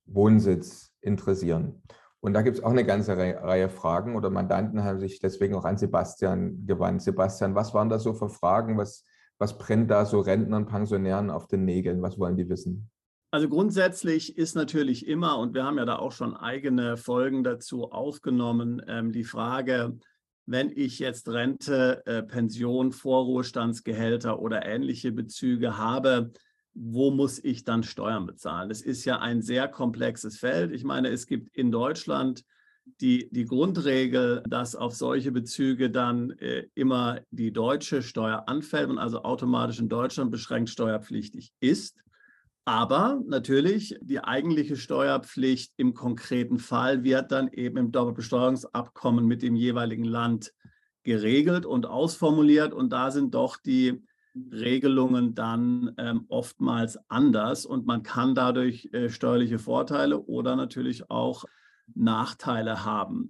Wohnsitz 0.07 0.93
interessieren. 1.01 1.83
Und 2.21 2.35
da 2.35 2.43
gibt 2.43 2.59
es 2.59 2.63
auch 2.63 2.71
eine 2.71 2.85
ganze 2.85 3.17
Reihe 3.17 3.69
Fragen 3.69 4.15
oder 4.15 4.31
Mandanten 4.31 4.85
haben 4.85 5.01
sich 5.01 5.19
deswegen 5.19 5.57
auch 5.57 5.65
an 5.65 5.77
Sebastian 5.77 6.67
gewandt. 6.67 7.03
Sebastian, 7.03 7.57
was 7.57 7.75
waren 7.75 7.89
da 7.89 7.99
so 7.99 8.15
für 8.15 8.29
Fragen? 8.29 8.79
Was, 8.79 9.05
was 9.39 9.59
brennt 9.59 9.91
da 9.91 10.05
so 10.05 10.21
Rentnern, 10.21 10.67
Pensionären 10.67 11.31
auf 11.31 11.49
den 11.49 11.65
Nägeln? 11.65 12.01
Was 12.01 12.19
wollen 12.19 12.37
die 12.37 12.49
wissen? 12.49 12.89
Also 13.33 13.49
grundsätzlich 13.49 14.37
ist 14.37 14.55
natürlich 14.55 15.07
immer, 15.09 15.39
und 15.39 15.55
wir 15.55 15.65
haben 15.65 15.79
ja 15.79 15.85
da 15.85 15.97
auch 15.97 16.13
schon 16.13 16.37
eigene 16.37 16.97
Folgen 16.97 17.43
dazu 17.43 17.91
aufgenommen, 17.91 18.83
ähm, 18.87 19.11
die 19.11 19.25
Frage, 19.25 19.99
wenn 20.47 20.71
ich 20.71 20.99
jetzt 20.99 21.29
Rente, 21.29 22.05
äh, 22.07 22.23
Pension, 22.23 22.93
Vorruhestandsgehälter 22.93 24.39
oder 24.39 24.67
ähnliche 24.67 25.13
Bezüge 25.13 25.79
habe, 25.79 26.31
wo 26.75 27.11
muss 27.11 27.39
ich 27.39 27.65
dann 27.65 27.83
Steuern 27.83 28.27
bezahlen? 28.27 28.69
Das 28.69 28.81
ist 28.81 29.05
ja 29.05 29.19
ein 29.19 29.43
sehr 29.43 29.69
komplexes 29.69 30.39
Feld. 30.39 30.73
Ich 30.73 30.85
meine, 30.85 31.09
es 31.09 31.27
gibt 31.27 31.55
in 31.57 31.71
Deutschland 31.71 32.45
die, 33.01 33.29
die 33.31 33.45
Grundregel, 33.45 34.43
dass 34.49 34.75
auf 34.75 34.95
solche 34.95 35.33
Bezüge 35.33 35.91
dann 35.91 36.31
äh, 36.39 36.67
immer 36.75 37.21
die 37.31 37.53
deutsche 37.53 38.03
Steuer 38.03 38.45
anfällt 38.47 38.91
und 38.91 38.99
also 38.99 39.23
automatisch 39.23 39.79
in 39.79 39.89
Deutschland 39.89 40.31
beschränkt 40.31 40.71
steuerpflichtig 40.71 41.53
ist. 41.61 42.03
Aber 42.65 43.21
natürlich, 43.27 43.97
die 44.01 44.21
eigentliche 44.21 44.77
Steuerpflicht 44.77 45.73
im 45.77 45.95
konkreten 45.95 46.59
Fall 46.59 47.03
wird 47.03 47.33
dann 47.33 47.49
eben 47.49 47.77
im 47.77 47.93
Doppelbesteuerungsabkommen 47.93 49.27
mit 49.27 49.43
dem 49.43 49.57
jeweiligen 49.57 50.05
Land 50.05 50.53
geregelt 51.03 51.67
und 51.67 51.87
ausformuliert. 51.87 52.73
Und 52.73 52.93
da 52.93 53.11
sind 53.11 53.35
doch 53.35 53.57
die 53.57 54.01
Regelungen 54.35 55.35
dann 55.35 55.95
ähm, 55.99 56.25
oftmals 56.29 56.99
anders 57.09 57.67
und 57.67 57.87
man 57.87 58.03
kann 58.03 58.35
dadurch 58.35 58.89
äh, 58.93 59.09
steuerliche 59.09 59.59
Vorteile 59.59 60.21
oder 60.21 60.57
natürlich 60.57 61.11
auch 61.11 61.45
Nachteile 61.95 62.85
haben. 62.85 63.29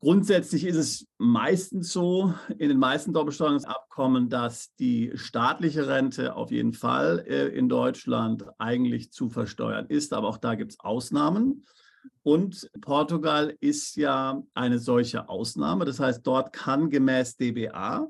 Grundsätzlich 0.00 0.64
ist 0.64 0.76
es 0.76 1.06
meistens 1.16 1.92
so 1.92 2.34
in 2.58 2.68
den 2.68 2.78
meisten 2.78 3.12
Doppelsteuerungsabkommen, 3.12 4.28
dass 4.28 4.74
die 4.76 5.12
staatliche 5.14 5.88
Rente 5.88 6.36
auf 6.36 6.50
jeden 6.50 6.74
Fall 6.74 7.24
äh, 7.26 7.48
in 7.48 7.68
Deutschland 7.68 8.44
eigentlich 8.58 9.10
zu 9.10 9.30
versteuern 9.30 9.86
ist, 9.86 10.12
aber 10.12 10.28
auch 10.28 10.38
da 10.38 10.54
gibt 10.54 10.72
es 10.72 10.80
Ausnahmen. 10.80 11.64
Und 12.22 12.70
Portugal 12.80 13.56
ist 13.60 13.96
ja 13.96 14.42
eine 14.54 14.78
solche 14.78 15.28
Ausnahme. 15.28 15.84
Das 15.84 15.98
heißt, 15.98 16.26
dort 16.26 16.52
kann 16.52 16.90
gemäß 16.90 17.36
DBA 17.36 18.08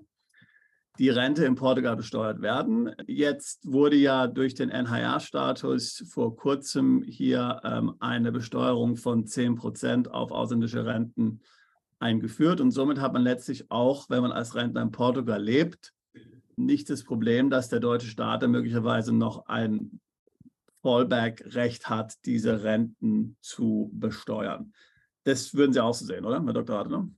die 0.99 1.11
Rente 1.11 1.45
in 1.45 1.55
Portugal 1.55 1.97
besteuert 1.97 2.41
werden. 2.41 2.93
Jetzt 3.07 3.71
wurde 3.71 3.97
ja 3.97 4.27
durch 4.27 4.55
den 4.55 4.71
NHR-Status 4.71 6.05
vor 6.09 6.37
kurzem 6.37 7.03
hier 7.03 7.61
ähm, 7.65 7.95
eine 8.01 8.33
Besteuerung 8.33 8.97
von 8.97 9.27
10 9.27 9.57
Prozent 9.57 10.11
auf 10.11 10.31
ausländische 10.31 10.85
Renten 10.85 11.41
eingeführt. 11.99 12.61
Und 12.61 12.71
somit 12.71 13.01
hat 13.01 13.13
man 13.13 13.23
letztlich 13.23 13.71
auch, 13.71 14.09
wenn 14.11 14.23
man 14.23 14.33
als 14.33 14.55
Rentner 14.55 14.83
in 14.83 14.91
Portugal 14.91 15.43
lebt, 15.43 15.93
nicht 16.57 16.89
das 16.89 17.05
Problem, 17.05 17.51
dass 17.51 17.69
der 17.69 17.81
deutsche 17.81 18.09
Staat 18.09 18.47
möglicherweise 18.49 19.15
noch 19.15 19.47
ein 19.47 20.01
Fallback-Recht 20.83 21.89
hat, 21.89 22.15
diese 22.25 22.63
Renten 22.63 23.37
zu 23.41 23.91
besteuern. 23.93 24.73
Das 25.25 25.55
würden 25.55 25.73
Sie 25.73 25.83
auch 25.83 25.95
so 25.95 26.05
sehen, 26.07 26.25
oder, 26.25 26.43
Herr 26.43 26.53
Dr. 26.53 26.77
Radener? 26.77 27.09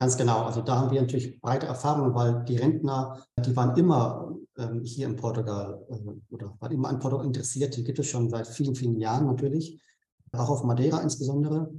Ganz 0.00 0.16
genau. 0.16 0.42
Also 0.42 0.60
da 0.60 0.78
haben 0.78 0.90
wir 0.90 1.00
natürlich 1.00 1.40
breite 1.40 1.66
Erfahrungen, 1.66 2.14
weil 2.14 2.44
die 2.44 2.56
Rentner, 2.56 3.24
die 3.38 3.54
waren 3.54 3.76
immer 3.76 4.34
ähm, 4.56 4.82
hier 4.82 5.06
in 5.06 5.16
Portugal 5.16 5.84
äh, 5.88 6.34
oder 6.34 6.54
waren 6.58 6.72
immer 6.72 6.88
an 6.88 6.98
Portugal 6.98 7.26
interessiert. 7.26 7.76
Die 7.76 7.84
gibt 7.84 7.98
es 7.98 8.06
schon 8.06 8.28
seit 8.28 8.46
vielen, 8.46 8.74
vielen 8.74 8.98
Jahren 8.98 9.26
natürlich, 9.26 9.80
auch 10.32 10.50
auf 10.50 10.64
Madeira 10.64 11.00
insbesondere. 11.00 11.72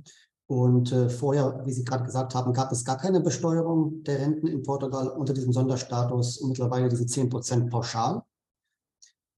Und 0.48 0.92
äh, 0.92 1.10
vorher, 1.10 1.62
wie 1.66 1.72
Sie 1.72 1.84
gerade 1.84 2.06
gesagt 2.06 2.36
haben, 2.36 2.54
gab 2.54 2.72
es 2.72 2.86
gar 2.86 2.98
keine 2.98 3.20
Besteuerung 3.20 4.04
der 4.04 4.20
Renten 4.20 4.48
in 4.48 4.64
Portugal 4.64 5.10
unter 5.10 5.34
diesem 5.34 5.52
Sonderstatus 5.52 6.38
und 6.38 6.50
mittlerweile 6.50 6.88
diese 6.88 7.06
10 7.06 7.30
Prozent 7.30 7.70
pauschal. 7.70 8.24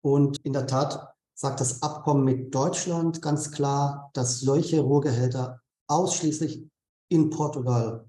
Und 0.02 0.38
in 0.44 0.54
der 0.54 0.68
Tat 0.68 1.14
sagt 1.34 1.62
das 1.62 1.82
Abkommen 1.82 2.26
mit 2.26 2.54
Deutschland 2.54 3.22
ganz 3.22 3.52
klar, 3.52 4.10
dass 4.14 4.40
solche 4.40 4.82
Ruhegehälter 4.82 5.62
ausschließlich 5.88 6.68
in 7.10 7.30
Portugal 7.30 8.06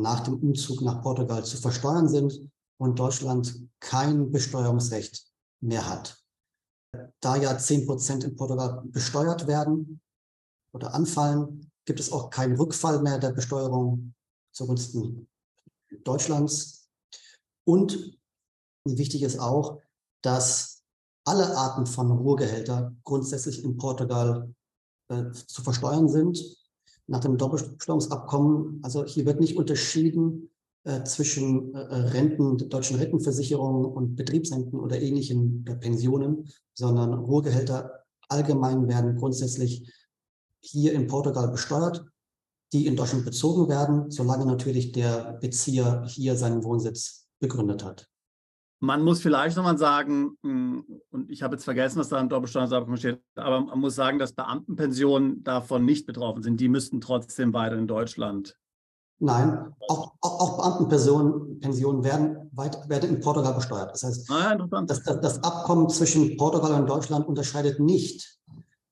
nach 0.00 0.20
dem 0.20 0.34
Umzug 0.34 0.82
nach 0.82 1.02
Portugal 1.02 1.44
zu 1.44 1.56
versteuern 1.56 2.08
sind 2.08 2.50
und 2.78 2.98
Deutschland 2.98 3.68
kein 3.80 4.30
Besteuerungsrecht 4.30 5.26
mehr 5.60 5.88
hat. 5.88 6.22
Da 7.20 7.36
ja 7.36 7.56
10 7.58 7.86
Prozent 7.86 8.24
in 8.24 8.36
Portugal 8.36 8.82
besteuert 8.86 9.46
werden 9.46 10.00
oder 10.72 10.94
anfallen, 10.94 11.70
gibt 11.84 12.00
es 12.00 12.12
auch 12.12 12.30
keinen 12.30 12.56
Rückfall 12.56 13.02
mehr 13.02 13.18
der 13.18 13.32
Besteuerung 13.32 14.14
zugunsten 14.52 15.28
Deutschlands. 16.04 16.88
Und 17.64 18.18
wichtig 18.84 19.22
ist 19.22 19.38
auch, 19.38 19.80
dass 20.22 20.82
alle 21.24 21.56
Arten 21.56 21.86
von 21.86 22.10
Ruhrgehälter 22.10 22.94
grundsätzlich 23.04 23.64
in 23.64 23.76
Portugal 23.76 24.54
äh, 25.08 25.30
zu 25.32 25.62
versteuern 25.62 26.08
sind. 26.08 26.38
Nach 27.08 27.20
dem 27.20 27.36
Doppelbesteuerungsabkommen, 27.36 28.80
also 28.82 29.04
hier 29.04 29.26
wird 29.26 29.40
nicht 29.40 29.56
unterschieden 29.56 30.50
äh, 30.84 31.04
zwischen 31.04 31.74
äh, 31.74 31.78
Renten, 31.78 32.68
deutschen 32.68 32.96
Rentenversicherungen 32.96 33.84
und 33.84 34.16
Betriebsrenten 34.16 34.78
oder 34.78 35.00
ähnlichen 35.00 35.64
äh, 35.66 35.74
Pensionen, 35.74 36.48
sondern 36.74 37.14
Ruhrgehälter 37.14 38.04
allgemein 38.28 38.88
werden 38.88 39.16
grundsätzlich 39.16 39.92
hier 40.60 40.92
in 40.92 41.06
Portugal 41.06 41.48
besteuert, 41.48 42.04
die 42.72 42.86
in 42.86 42.96
Deutschland 42.96 43.24
bezogen 43.24 43.68
werden, 43.68 44.10
solange 44.10 44.46
natürlich 44.46 44.92
der 44.92 45.38
Bezieher 45.40 46.04
hier 46.06 46.36
seinen 46.36 46.64
Wohnsitz 46.64 47.28
begründet 47.38 47.84
hat. 47.84 48.08
Man 48.86 49.02
muss 49.02 49.20
vielleicht 49.20 49.56
nochmal 49.56 49.78
sagen, 49.78 50.38
hm, 50.44 50.84
und 51.10 51.28
ich 51.28 51.42
habe 51.42 51.56
jetzt 51.56 51.64
vergessen, 51.64 51.98
was 51.98 52.08
da 52.08 52.20
im 52.20 52.28
Doppelsteuerungsabkommen 52.28 52.96
steht, 52.96 53.20
aber 53.34 53.62
man 53.62 53.80
muss 53.80 53.96
sagen, 53.96 54.20
dass 54.20 54.32
Beamtenpensionen 54.32 55.42
davon 55.42 55.84
nicht 55.84 56.06
betroffen 56.06 56.44
sind. 56.44 56.60
Die 56.60 56.68
müssten 56.68 57.00
trotzdem 57.00 57.52
weiter 57.52 57.76
in 57.76 57.88
Deutschland. 57.88 58.56
Nein, 59.18 59.74
auch, 59.88 60.12
auch, 60.20 60.40
auch 60.40 60.56
Beamtenpensionen 60.58 61.58
Pensionen 61.58 62.04
werden, 62.04 62.48
weit, 62.52 62.88
werden 62.88 63.10
in 63.10 63.20
Portugal 63.20 63.54
besteuert. 63.54 63.90
Das 63.90 64.04
heißt, 64.04 64.30
ah, 64.30 64.54
das, 64.86 65.02
das 65.02 65.42
Abkommen 65.42 65.88
zwischen 65.88 66.36
Portugal 66.36 66.80
und 66.80 66.88
Deutschland 66.88 67.26
unterscheidet 67.26 67.80
nicht 67.80 68.38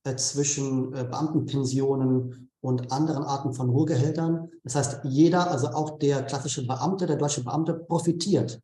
äh, 0.03 0.17
zwischen 0.17 0.93
äh, 0.93 1.05
Beamtenpensionen 1.05 2.51
und 2.61 2.91
anderen 2.91 3.23
Arten 3.23 3.53
von 3.53 3.69
Ruhegehältern. 3.71 4.51
Das 4.65 4.75
heißt, 4.75 5.01
jeder, 5.05 5.53
also 5.53 5.69
auch 5.69 6.01
der 6.01 6.25
klassische 6.25 6.67
Beamte, 6.67 7.07
der 7.07 7.17
deutsche 7.17 7.45
Beamte, 7.45 7.75
profitiert 7.75 8.61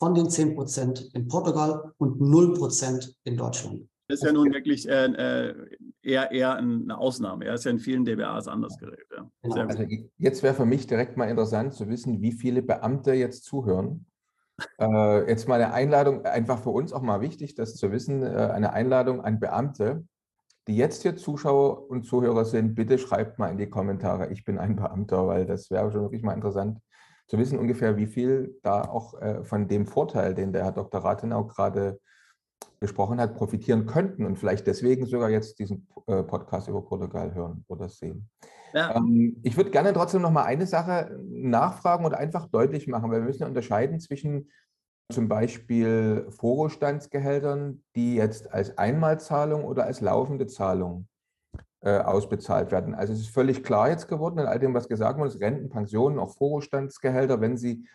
von 0.00 0.14
den 0.14 0.30
10 0.30 0.54
Prozent 0.56 1.10
in 1.14 1.28
Portugal 1.28 1.92
und 1.98 2.20
0 2.20 2.54
Prozent 2.54 3.14
in 3.24 3.36
Deutschland. 3.36 3.86
Das 4.08 4.20
ist 4.20 4.24
ja 4.24 4.32
nun 4.32 4.52
wirklich 4.52 4.88
äh, 4.88 5.04
äh 5.04 5.54
eher, 6.02 6.32
eher 6.32 6.56
eine 6.56 6.98
Ausnahme. 6.98 7.44
Er 7.44 7.54
ist 7.54 7.64
ja 7.64 7.70
in 7.70 7.78
vielen 7.78 8.04
DBAs 8.04 8.48
anders 8.48 8.76
geregelt. 8.78 9.06
Ja. 9.14 9.30
Genau. 9.42 9.56
Also 9.56 9.84
jetzt 10.16 10.42
wäre 10.42 10.54
für 10.54 10.64
mich 10.64 10.86
direkt 10.86 11.16
mal 11.16 11.28
interessant 11.28 11.74
zu 11.74 11.88
wissen, 11.88 12.22
wie 12.22 12.32
viele 12.32 12.62
Beamte 12.62 13.12
jetzt 13.12 13.44
zuhören. 13.44 14.06
Äh, 14.78 15.28
jetzt 15.28 15.46
mal 15.46 15.62
eine 15.62 15.74
Einladung, 15.74 16.24
einfach 16.24 16.58
für 16.58 16.70
uns 16.70 16.92
auch 16.92 17.02
mal 17.02 17.20
wichtig, 17.20 17.54
das 17.54 17.76
zu 17.76 17.92
wissen, 17.92 18.22
äh, 18.22 18.26
eine 18.26 18.72
Einladung 18.72 19.20
an 19.20 19.38
Beamte, 19.38 20.04
die 20.66 20.76
jetzt 20.76 21.02
hier 21.02 21.16
Zuschauer 21.16 21.88
und 21.88 22.04
Zuhörer 22.04 22.44
sind, 22.44 22.74
bitte 22.74 22.98
schreibt 22.98 23.38
mal 23.38 23.50
in 23.50 23.58
die 23.58 23.68
Kommentare, 23.68 24.32
ich 24.32 24.44
bin 24.44 24.58
ein 24.58 24.76
Beamter, 24.76 25.26
weil 25.26 25.46
das 25.46 25.70
wäre 25.70 25.92
schon 25.92 26.02
wirklich 26.02 26.22
mal 26.22 26.34
interessant 26.34 26.78
zu 27.30 27.38
wissen 27.38 27.60
ungefähr, 27.60 27.96
wie 27.96 28.08
viel 28.08 28.58
da 28.64 28.82
auch 28.82 29.14
äh, 29.22 29.44
von 29.44 29.68
dem 29.68 29.86
Vorteil, 29.86 30.34
den 30.34 30.52
der 30.52 30.64
Herr 30.64 30.72
Dr. 30.72 31.04
Rathenau 31.04 31.44
gerade 31.44 32.00
besprochen 32.80 33.20
hat, 33.20 33.36
profitieren 33.36 33.86
könnten 33.86 34.26
und 34.26 34.36
vielleicht 34.36 34.66
deswegen 34.66 35.06
sogar 35.06 35.30
jetzt 35.30 35.60
diesen 35.60 35.86
äh, 36.08 36.24
Podcast 36.24 36.66
über 36.66 36.82
Portugal 36.82 37.32
hören 37.32 37.64
oder 37.68 37.88
sehen. 37.88 38.28
Ja. 38.72 38.96
Ähm, 38.96 39.36
ich 39.44 39.56
würde 39.56 39.70
gerne 39.70 39.92
trotzdem 39.92 40.22
noch 40.22 40.32
mal 40.32 40.42
eine 40.42 40.66
Sache 40.66 41.20
nachfragen 41.28 42.04
und 42.04 42.14
einfach 42.14 42.48
deutlich 42.48 42.88
machen, 42.88 43.12
weil 43.12 43.20
wir 43.20 43.26
müssen 43.26 43.44
unterscheiden 43.44 44.00
zwischen 44.00 44.50
zum 45.12 45.28
Beispiel 45.28 46.26
Vorruhestandsgehältern, 46.30 47.84
die 47.94 48.16
jetzt 48.16 48.52
als 48.52 48.76
Einmalzahlung 48.76 49.64
oder 49.64 49.84
als 49.84 50.00
laufende 50.00 50.48
Zahlung 50.48 51.06
ausbezahlt 51.82 52.72
werden. 52.72 52.94
Also 52.94 53.14
es 53.14 53.20
ist 53.20 53.30
völlig 53.30 53.64
klar 53.64 53.88
jetzt 53.88 54.06
geworden 54.06 54.38
in 54.38 54.44
all 54.44 54.58
dem, 54.58 54.74
was 54.74 54.86
gesagt 54.86 55.18
wurde, 55.18 55.30
dass 55.30 55.40
Renten, 55.40 55.70
Pensionen, 55.70 56.18
auch 56.18 56.36
Vorruhestandsgehälter, 56.36 57.40
wenn 57.40 57.56
sie 57.56 57.86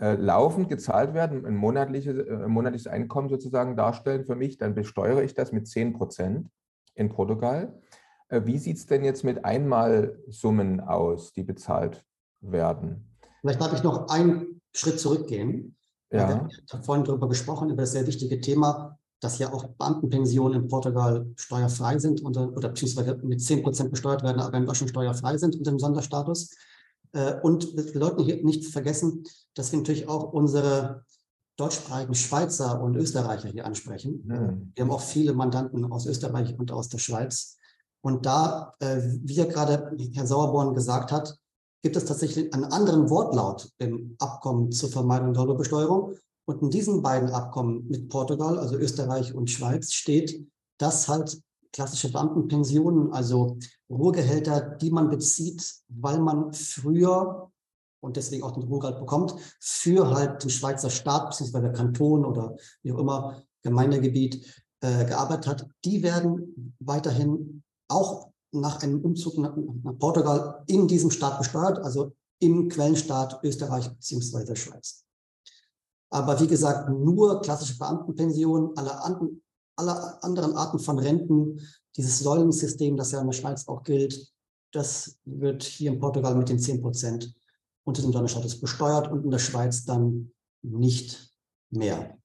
äh, 0.00 0.14
laufend 0.14 0.68
gezahlt 0.68 1.12
werden, 1.12 1.44
ein 1.44 1.56
monatliches, 1.56 2.18
äh, 2.18 2.44
ein 2.44 2.50
monatliches 2.50 2.86
Einkommen 2.86 3.28
sozusagen 3.28 3.76
darstellen 3.76 4.24
für 4.24 4.36
mich, 4.36 4.56
dann 4.56 4.76
besteuere 4.76 5.24
ich 5.24 5.34
das 5.34 5.50
mit 5.50 5.66
10 5.66 5.94
Prozent 5.94 6.48
in 6.94 7.08
Portugal. 7.08 7.74
Äh, 8.28 8.42
wie 8.44 8.58
sieht 8.58 8.76
es 8.76 8.86
denn 8.86 9.02
jetzt 9.02 9.24
mit 9.24 9.44
Einmalsummen 9.44 10.80
aus, 10.80 11.32
die 11.32 11.42
bezahlt 11.42 12.04
werden? 12.40 13.16
Vielleicht 13.40 13.60
darf 13.60 13.72
ich 13.72 13.82
noch 13.82 14.08
einen 14.08 14.60
Schritt 14.72 15.00
zurückgehen. 15.00 15.76
Ja. 16.12 16.28
Wir 16.28 16.48
haben 16.72 16.82
vorhin 16.84 17.04
darüber 17.04 17.28
gesprochen, 17.28 17.70
über 17.70 17.82
das 17.82 17.92
sehr 17.92 18.06
wichtige 18.06 18.40
Thema, 18.40 18.97
dass 19.20 19.38
ja 19.38 19.52
auch 19.52 19.66
Beamtenpensionen 19.66 20.62
in 20.62 20.68
Portugal 20.68 21.26
steuerfrei 21.36 21.98
sind 21.98 22.22
unter, 22.22 22.52
oder 22.56 22.68
beziehungsweise 22.68 23.16
mit 23.22 23.42
10 23.42 23.62
Prozent 23.62 23.90
besteuert 23.90 24.22
werden, 24.22 24.40
aber 24.40 24.56
in 24.56 24.66
Deutschland 24.66 24.90
steuerfrei 24.90 25.36
sind 25.38 25.56
unter 25.56 25.70
dem 25.70 25.78
Sonderstatus. 25.78 26.50
Äh, 27.12 27.34
und 27.42 27.76
wir 27.76 28.00
sollten 28.00 28.22
hier 28.22 28.44
nicht 28.44 28.66
vergessen, 28.66 29.24
dass 29.54 29.72
wir 29.72 29.78
natürlich 29.78 30.08
auch 30.08 30.32
unsere 30.32 31.04
deutschsprachigen 31.56 32.14
Schweizer 32.14 32.80
und 32.80 32.96
Österreicher 32.96 33.48
hier 33.48 33.66
ansprechen. 33.66 34.22
Mhm. 34.24 34.72
Wir 34.74 34.84
haben 34.84 34.90
auch 34.92 35.00
viele 35.00 35.34
Mandanten 35.34 35.90
aus 35.90 36.06
Österreich 36.06 36.56
und 36.58 36.70
aus 36.70 36.88
der 36.88 36.98
Schweiz. 36.98 37.56
Und 38.00 38.26
da, 38.26 38.74
äh, 38.78 39.00
wie 39.22 39.34
ja 39.34 39.44
gerade 39.44 39.90
Herr 40.14 40.26
Sauerborn 40.26 40.74
gesagt 40.74 41.10
hat, 41.10 41.36
gibt 41.82 41.96
es 41.96 42.04
tatsächlich 42.04 42.52
einen 42.54 42.64
anderen 42.64 43.10
Wortlaut 43.10 43.70
im 43.78 44.16
Abkommen 44.18 44.70
zur 44.70 44.88
Vermeidung 44.88 45.32
der 45.32 45.44
Doppelbesteuerung. 45.44 46.14
Und 46.48 46.62
in 46.62 46.70
diesen 46.70 47.02
beiden 47.02 47.28
Abkommen 47.28 47.86
mit 47.88 48.08
Portugal, 48.08 48.58
also 48.58 48.74
Österreich 48.76 49.34
und 49.34 49.50
Schweiz, 49.50 49.92
steht, 49.92 50.48
dass 50.78 51.06
halt 51.06 51.42
klassische 51.74 52.10
Beamtenpensionen, 52.10 53.12
also 53.12 53.58
Ruhegehälter, 53.90 54.76
die 54.80 54.90
man 54.90 55.10
bezieht, 55.10 55.62
weil 55.88 56.18
man 56.20 56.54
früher 56.54 57.50
und 58.00 58.16
deswegen 58.16 58.44
auch 58.44 58.52
den 58.52 58.62
Ruhrgehalt 58.62 58.98
bekommt, 58.98 59.34
für 59.60 60.08
halt 60.08 60.42
den 60.42 60.48
Schweizer 60.48 60.88
Staat 60.88 61.28
bzw. 61.28 61.70
Kanton 61.70 62.24
oder 62.24 62.56
wie 62.82 62.92
auch 62.92 62.98
immer 62.98 63.42
Gemeindegebiet 63.62 64.42
äh, 64.80 65.04
gearbeitet 65.04 65.46
hat, 65.48 65.66
die 65.84 66.02
werden 66.02 66.74
weiterhin 66.78 67.62
auch 67.88 68.30
nach 68.52 68.82
einem 68.82 69.02
Umzug 69.02 69.36
nach, 69.36 69.54
nach 69.82 69.98
Portugal 69.98 70.64
in 70.66 70.88
diesem 70.88 71.10
Staat 71.10 71.36
besteuert, 71.36 71.78
also 71.80 72.12
im 72.40 72.70
Quellenstaat 72.70 73.38
Österreich 73.42 73.90
bzw. 73.90 74.56
Schweiz. 74.56 75.04
Aber 76.10 76.40
wie 76.40 76.46
gesagt, 76.46 76.88
nur 76.88 77.40
klassische 77.42 77.78
Beamtenpensionen, 77.78 78.76
alle, 78.76 79.02
an, 79.02 79.40
alle 79.76 80.22
anderen 80.22 80.56
Arten 80.56 80.78
von 80.78 80.98
Renten, 80.98 81.60
dieses 81.96 82.20
Säulensystem, 82.20 82.96
das 82.96 83.12
ja 83.12 83.20
in 83.20 83.26
der 83.26 83.34
Schweiz 83.34 83.66
auch 83.68 83.82
gilt, 83.82 84.32
das 84.72 85.18
wird 85.24 85.62
hier 85.62 85.92
in 85.92 86.00
Portugal 86.00 86.34
mit 86.34 86.48
den 86.48 86.58
10 86.58 86.80
Prozent 86.80 87.34
unter 87.84 88.02
dem 88.02 88.12
Sonderstatus 88.12 88.60
besteuert 88.60 89.10
und 89.10 89.24
in 89.24 89.30
der 89.30 89.38
Schweiz 89.38 89.84
dann 89.84 90.32
nicht 90.62 91.32
mehr. 91.70 92.18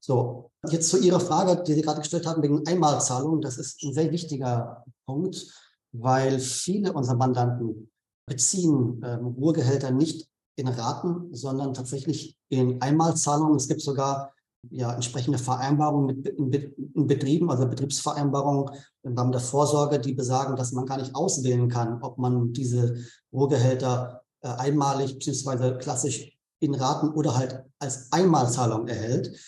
So, 0.00 0.50
jetzt 0.68 0.88
zu 0.88 0.98
Ihrer 0.98 1.20
Frage, 1.20 1.62
die 1.62 1.74
Sie 1.74 1.82
gerade 1.82 2.00
gestellt 2.00 2.26
haben, 2.26 2.42
wegen 2.42 2.66
Einmalzahlungen. 2.66 3.40
Das 3.40 3.58
ist 3.58 3.82
ein 3.82 3.92
sehr 3.92 4.10
wichtiger 4.12 4.84
Punkt, 5.04 5.52
weil 5.92 6.38
viele 6.38 6.92
unserer 6.92 7.16
Mandanten 7.16 7.90
beziehen 8.26 9.00
ähm, 9.04 9.26
Ruhegehälter 9.26 9.90
nicht 9.90 10.28
in 10.56 10.68
Raten, 10.68 11.34
sondern 11.34 11.74
tatsächlich 11.74 12.36
in 12.48 12.80
Einmalzahlungen. 12.80 13.56
Es 13.56 13.68
gibt 13.68 13.82
sogar 13.82 14.32
ja, 14.70 14.92
entsprechende 14.92 15.38
Vereinbarungen 15.38 16.06
mit 16.06 16.26
in, 16.26 16.52
in 16.94 17.06
Betrieben, 17.06 17.50
also 17.50 17.68
Betriebsvereinbarungen 17.68 18.74
im 19.02 19.16
Rahmen 19.16 19.32
der 19.32 19.40
Vorsorge, 19.40 19.98
die 20.00 20.14
besagen, 20.14 20.56
dass 20.56 20.72
man 20.72 20.86
gar 20.86 20.98
nicht 20.98 21.14
auswählen 21.14 21.68
kann, 21.68 22.02
ob 22.02 22.18
man 22.18 22.52
diese 22.52 22.96
Ruhegehälter 23.32 24.22
äh, 24.40 24.48
einmalig 24.48 25.18
bzw. 25.18 25.78
klassisch 25.78 26.36
in 26.58 26.74
Raten 26.74 27.10
oder 27.10 27.36
halt 27.36 27.64
als 27.78 28.10
Einmalzahlung 28.12 28.88
erhält. 28.88 29.38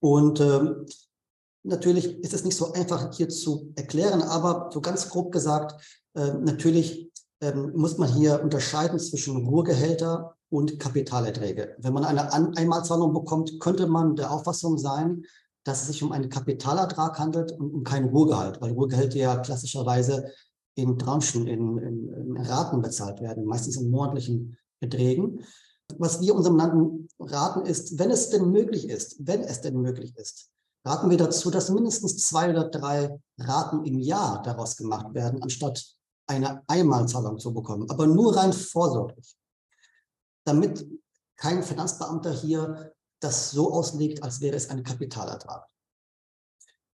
Und 0.00 0.40
ähm, 0.40 0.86
natürlich 1.62 2.18
ist 2.18 2.34
es 2.34 2.44
nicht 2.44 2.56
so 2.56 2.72
einfach 2.72 3.14
hier 3.14 3.28
zu 3.28 3.72
erklären, 3.76 4.22
aber 4.22 4.70
so 4.72 4.80
ganz 4.80 5.08
grob 5.08 5.32
gesagt, 5.32 5.80
äh, 6.14 6.32
natürlich 6.34 7.10
ähm, 7.40 7.72
muss 7.76 7.98
man 7.98 8.12
hier 8.12 8.42
unterscheiden 8.42 8.98
zwischen 8.98 9.46
Ruhegehälter 9.46 10.35
und 10.50 10.78
Kapitalerträge. 10.78 11.74
Wenn 11.78 11.92
man 11.92 12.04
eine 12.04 12.32
An 12.32 12.56
Einmalzahlung 12.56 13.12
bekommt, 13.12 13.58
könnte 13.60 13.86
man 13.86 14.16
der 14.16 14.30
Auffassung 14.30 14.78
sein, 14.78 15.24
dass 15.64 15.82
es 15.82 15.88
sich 15.88 16.02
um 16.02 16.12
einen 16.12 16.28
Kapitalertrag 16.28 17.18
handelt 17.18 17.52
und 17.52 17.74
um 17.74 17.82
keinen 17.82 18.08
Ruhegehalt, 18.08 18.60
weil 18.60 18.72
Ruhegehälter 18.72 19.16
ja 19.18 19.36
klassischerweise 19.38 20.30
in 20.76 20.98
Tranchen, 20.98 21.46
in, 21.46 21.78
in, 21.78 22.12
in 22.12 22.36
Raten 22.36 22.80
bezahlt 22.82 23.20
werden, 23.20 23.44
meistens 23.44 23.76
in 23.76 23.90
monatlichen 23.90 24.56
Beträgen. 24.80 25.40
Was 25.98 26.20
wir 26.20 26.34
unserem 26.34 26.56
Land 26.56 27.10
raten 27.18 27.66
ist, 27.66 27.98
wenn 27.98 28.10
es 28.10 28.30
denn 28.30 28.50
möglich 28.50 28.88
ist, 28.88 29.16
wenn 29.20 29.40
es 29.40 29.60
denn 29.60 29.80
möglich 29.80 30.16
ist, 30.16 30.50
raten 30.84 31.10
wir 31.10 31.16
dazu, 31.16 31.50
dass 31.50 31.70
mindestens 31.70 32.18
zwei 32.18 32.50
oder 32.50 32.68
drei 32.68 33.18
Raten 33.38 33.84
im 33.84 33.98
Jahr 33.98 34.42
daraus 34.42 34.76
gemacht 34.76 35.14
werden, 35.14 35.42
anstatt 35.42 35.84
eine 36.28 36.62
Einmalzahlung 36.66 37.38
zu 37.38 37.54
bekommen, 37.54 37.88
aber 37.90 38.06
nur 38.06 38.36
rein 38.36 38.52
vorsorglich, 38.52 39.36
damit 40.46 40.86
kein 41.36 41.62
Finanzbeamter 41.62 42.32
hier 42.32 42.92
das 43.20 43.50
so 43.50 43.72
auslegt, 43.72 44.22
als 44.22 44.40
wäre 44.40 44.56
es 44.56 44.70
ein 44.70 44.82
Kapitalertrag. 44.82 45.66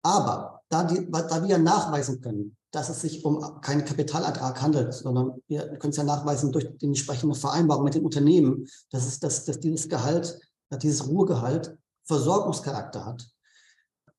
Aber 0.04 0.62
da, 0.68 0.84
die, 0.84 1.08
da 1.10 1.46
wir 1.46 1.58
nachweisen 1.58 2.20
können, 2.20 2.56
dass 2.72 2.88
es 2.88 3.02
sich 3.02 3.24
um 3.24 3.60
keinen 3.60 3.84
Kapitalertrag 3.84 4.60
handelt, 4.60 4.94
sondern 4.94 5.40
wir 5.46 5.68
können 5.78 5.90
es 5.90 5.96
ja 5.96 6.04
nachweisen 6.04 6.50
durch 6.50 6.66
die 6.78 6.86
entsprechende 6.86 7.34
Vereinbarung 7.36 7.84
mit 7.84 7.94
den 7.94 8.04
Unternehmen, 8.04 8.66
dass, 8.90 9.06
es, 9.06 9.20
dass, 9.20 9.44
dass 9.44 9.60
dieses 9.60 9.88
Gehalt, 9.88 10.40
dieses 10.80 11.06
Ruhegehalt 11.06 11.76
Versorgungscharakter 12.04 13.04
hat, 13.04 13.28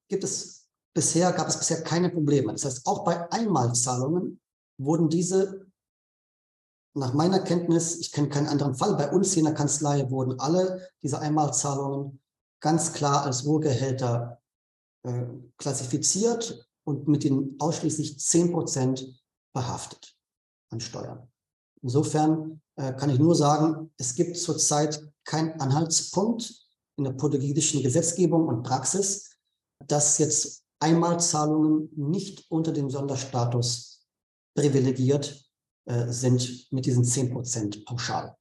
gibt 0.08 0.24
es 0.24 0.68
bisher, 0.94 1.34
gab 1.34 1.48
es 1.48 1.58
bisher 1.58 1.82
keine 1.82 2.10
Probleme. 2.10 2.52
Das 2.52 2.66
heißt, 2.66 2.86
auch 2.86 3.04
bei 3.04 3.30
Einmalzahlungen 3.32 4.40
wurden 4.78 5.10
diese, 5.10 5.66
nach 6.96 7.14
meiner 7.14 7.40
Kenntnis, 7.40 7.98
ich 7.98 8.12
kenne 8.12 8.30
keinen 8.30 8.48
anderen 8.48 8.76
Fall, 8.76 8.96
bei 8.96 9.12
uns 9.12 9.34
hier 9.34 9.40
in 9.40 9.46
der 9.46 9.54
Kanzlei 9.54 10.10
wurden 10.10 10.40
alle 10.40 10.88
diese 11.02 11.20
Einmalzahlungen 11.20 12.22
ganz 12.60 12.94
klar 12.94 13.24
als 13.24 13.46
Ruhegehälter 13.46 14.42
äh, 15.04 15.26
klassifiziert 15.58 16.68
und 16.84 17.08
mit 17.08 17.24
den 17.24 17.56
ausschließlich 17.60 18.20
10 18.20 18.52
Prozent 18.52 19.22
behaftet 19.54 20.16
an 20.70 20.80
Steuern. 20.80 21.28
Insofern 21.82 22.62
äh, 22.76 22.94
kann 22.94 23.10
ich 23.10 23.20
nur 23.20 23.36
sagen, 23.36 23.92
es 23.98 24.16
gibt 24.16 24.38
zurzeit 24.38 25.02
keinen 25.26 25.60
Anhaltspunkt 25.60 26.54
in 26.98 27.04
der 27.04 27.14
portugiesischen 27.14 27.82
Gesetzgebung 27.82 28.48
und 28.48 28.64
Praxis, 28.64 29.32
dass 29.88 30.18
jetzt 30.20 30.64
Einmalzahlungen 30.80 31.90
nicht 31.96 32.50
unter 32.50 32.72
dem 32.72 32.90
Sonderstatus 32.90 34.06
privilegiert 34.56 35.43
äh, 35.86 36.08
sind 36.08 36.72
mit 36.72 36.86
diesen 36.86 37.04
10 37.04 37.32
Prozent 37.32 37.86
pauschal. 37.86 38.36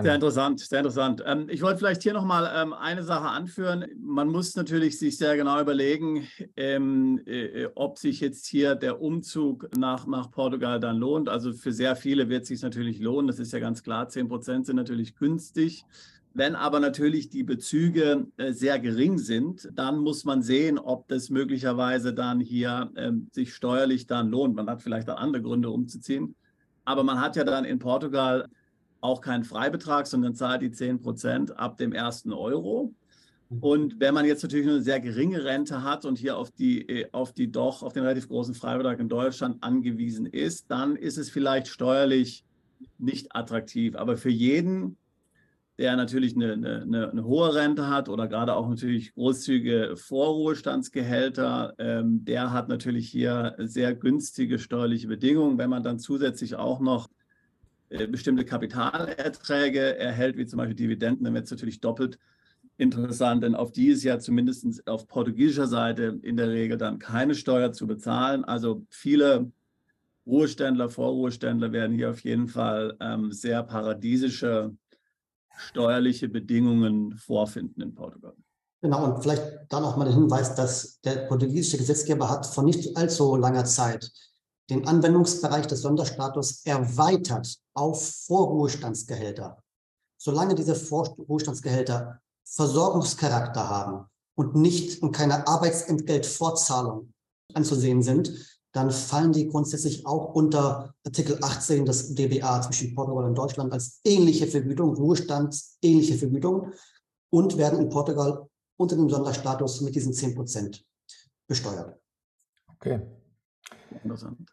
Sehr 0.00 0.14
interessant, 0.14 0.60
sehr 0.60 0.78
interessant. 0.78 1.24
Ähm, 1.26 1.48
ich 1.50 1.60
wollte 1.60 1.78
vielleicht 1.78 2.04
hier 2.04 2.12
nochmal 2.12 2.48
ähm, 2.54 2.72
eine 2.72 3.02
Sache 3.02 3.26
anführen. 3.26 3.84
Man 3.98 4.28
muss 4.28 4.54
natürlich 4.54 4.96
sich 4.96 5.18
sehr 5.18 5.36
genau 5.36 5.60
überlegen, 5.60 6.28
ähm, 6.56 7.20
äh, 7.26 7.66
ob 7.74 7.98
sich 7.98 8.20
jetzt 8.20 8.46
hier 8.46 8.76
der 8.76 9.00
Umzug 9.00 9.68
nach, 9.76 10.06
nach 10.06 10.30
Portugal 10.30 10.78
dann 10.78 10.98
lohnt. 10.98 11.28
Also 11.28 11.52
für 11.52 11.72
sehr 11.72 11.96
viele 11.96 12.28
wird 12.28 12.42
es 12.42 12.48
sich 12.48 12.62
natürlich 12.62 13.00
lohnen, 13.00 13.26
das 13.26 13.40
ist 13.40 13.52
ja 13.52 13.58
ganz 13.58 13.82
klar. 13.82 14.08
10 14.08 14.28
Prozent 14.28 14.66
sind 14.66 14.76
natürlich 14.76 15.16
günstig. 15.16 15.84
Wenn 16.38 16.54
aber 16.54 16.78
natürlich 16.78 17.30
die 17.30 17.42
Bezüge 17.42 18.28
äh, 18.36 18.52
sehr 18.52 18.78
gering 18.78 19.18
sind, 19.18 19.68
dann 19.72 19.98
muss 19.98 20.24
man 20.24 20.40
sehen, 20.40 20.78
ob 20.78 21.08
das 21.08 21.30
möglicherweise 21.30 22.14
dann 22.14 22.38
hier 22.38 22.92
ähm, 22.94 23.26
sich 23.32 23.52
steuerlich 23.52 24.06
dann 24.06 24.28
lohnt. 24.28 24.54
Man 24.54 24.70
hat 24.70 24.80
vielleicht 24.80 25.10
auch 25.10 25.16
andere 25.16 25.42
Gründe 25.42 25.68
umzuziehen. 25.68 26.36
Aber 26.84 27.02
man 27.02 27.20
hat 27.20 27.34
ja 27.34 27.42
dann 27.42 27.64
in 27.64 27.80
Portugal 27.80 28.46
auch 29.00 29.20
keinen 29.20 29.42
Freibetrag, 29.42 30.06
sondern 30.06 30.36
zahlt 30.36 30.62
die 30.62 30.70
10 30.70 31.00
Prozent 31.00 31.58
ab 31.58 31.76
dem 31.76 31.92
ersten 31.92 32.32
Euro. 32.32 32.94
Mhm. 33.48 33.58
Und 33.58 34.00
wenn 34.00 34.14
man 34.14 34.24
jetzt 34.24 34.44
natürlich 34.44 34.68
eine 34.68 34.80
sehr 34.80 35.00
geringe 35.00 35.42
Rente 35.42 35.82
hat 35.82 36.04
und 36.04 36.18
hier 36.18 36.36
auf 36.36 36.52
die, 36.52 36.88
äh, 36.88 37.08
auf 37.10 37.32
die 37.32 37.50
doch, 37.50 37.82
auf 37.82 37.94
den 37.94 38.04
relativ 38.04 38.28
großen 38.28 38.54
Freibetrag 38.54 39.00
in 39.00 39.08
Deutschland 39.08 39.60
angewiesen 39.64 40.24
ist, 40.24 40.70
dann 40.70 40.94
ist 40.94 41.18
es 41.18 41.30
vielleicht 41.30 41.66
steuerlich 41.66 42.44
nicht 42.96 43.34
attraktiv. 43.34 43.96
Aber 43.96 44.16
für 44.16 44.30
jeden, 44.30 44.96
der 45.78 45.94
natürlich 45.96 46.34
eine, 46.34 46.52
eine, 46.54 47.10
eine 47.10 47.24
hohe 47.24 47.54
Rente 47.54 47.88
hat 47.88 48.08
oder 48.08 48.26
gerade 48.26 48.54
auch 48.54 48.68
natürlich 48.68 49.14
großzügige 49.14 49.96
Vorruhestandsgehälter, 49.96 51.74
ähm, 51.78 52.24
der 52.24 52.52
hat 52.52 52.68
natürlich 52.68 53.08
hier 53.08 53.54
sehr 53.58 53.94
günstige 53.94 54.58
steuerliche 54.58 55.06
Bedingungen. 55.06 55.56
Wenn 55.56 55.70
man 55.70 55.84
dann 55.84 56.00
zusätzlich 56.00 56.56
auch 56.56 56.80
noch 56.80 57.08
äh, 57.90 58.08
bestimmte 58.08 58.44
Kapitalerträge 58.44 59.96
erhält, 59.96 60.36
wie 60.36 60.46
zum 60.46 60.56
Beispiel 60.56 60.74
Dividenden, 60.74 61.24
dann 61.24 61.34
wird 61.34 61.44
es 61.44 61.50
natürlich 61.52 61.80
doppelt 61.80 62.18
interessant, 62.76 63.42
denn 63.42 63.54
auf 63.54 63.72
die 63.72 63.88
ist 63.88 64.02
ja 64.04 64.18
zumindest 64.18 64.86
auf 64.88 65.06
portugiesischer 65.06 65.66
Seite 65.66 66.18
in 66.22 66.36
der 66.36 66.50
Regel 66.50 66.76
dann 66.76 66.98
keine 66.98 67.34
Steuer 67.34 67.72
zu 67.72 67.86
bezahlen. 67.86 68.44
Also 68.44 68.84
viele 68.90 69.50
Ruheständler, 70.26 70.88
Vorruheständler 70.88 71.72
werden 71.72 71.96
hier 71.96 72.10
auf 72.10 72.20
jeden 72.20 72.48
Fall 72.48 72.96
ähm, 73.00 73.32
sehr 73.32 73.62
paradiesische 73.62 74.76
steuerliche 75.58 76.28
Bedingungen 76.28 77.16
vorfinden 77.16 77.82
in 77.82 77.94
Portugal. 77.94 78.34
Genau, 78.80 79.04
und 79.04 79.22
vielleicht 79.22 79.42
da 79.68 79.80
noch 79.80 79.96
mal 79.96 80.04
der 80.04 80.14
Hinweis, 80.14 80.54
dass 80.54 81.00
der 81.00 81.26
portugiesische 81.26 81.78
Gesetzgeber 81.78 82.30
hat 82.30 82.46
vor 82.46 82.62
nicht 82.62 82.96
allzu 82.96 83.36
langer 83.36 83.64
Zeit 83.64 84.10
den 84.70 84.86
Anwendungsbereich 84.86 85.66
des 85.66 85.80
Sonderstatus 85.80 86.64
erweitert 86.64 87.56
auf 87.74 88.26
Vorruhestandsgehälter. 88.26 89.62
Solange 90.18 90.54
diese 90.54 90.74
Vorruhestandsgehälter 90.74 92.20
Versorgungscharakter 92.44 93.68
haben 93.68 94.06
und 94.34 94.54
nicht 94.54 95.02
und 95.02 95.12
keine 95.12 95.46
Arbeitsentgeltfortzahlung 95.46 97.12
anzusehen 97.54 98.02
sind, 98.02 98.57
dann 98.72 98.90
fallen 98.90 99.32
die 99.32 99.48
grundsätzlich 99.48 100.06
auch 100.06 100.34
unter 100.34 100.94
Artikel 101.04 101.38
18 101.40 101.84
des 101.86 102.14
DBA 102.14 102.62
zwischen 102.62 102.94
Portugal 102.94 103.24
und 103.24 103.34
Deutschland 103.36 103.72
als 103.72 104.00
ähnliche 104.04 104.46
Vergütung, 104.46 104.94
ruhestandsähnliche 104.94 106.18
Vergütung 106.18 106.72
und 107.30 107.56
werden 107.56 107.80
in 107.80 107.88
Portugal 107.88 108.46
unter 108.76 108.96
dem 108.96 109.08
Sonderstatus 109.08 109.80
mit 109.80 109.94
diesen 109.94 110.12
10 110.12 110.34
Prozent 110.34 110.84
besteuert. 111.46 111.98
Okay. 112.74 113.00
Interessant. 113.90 114.50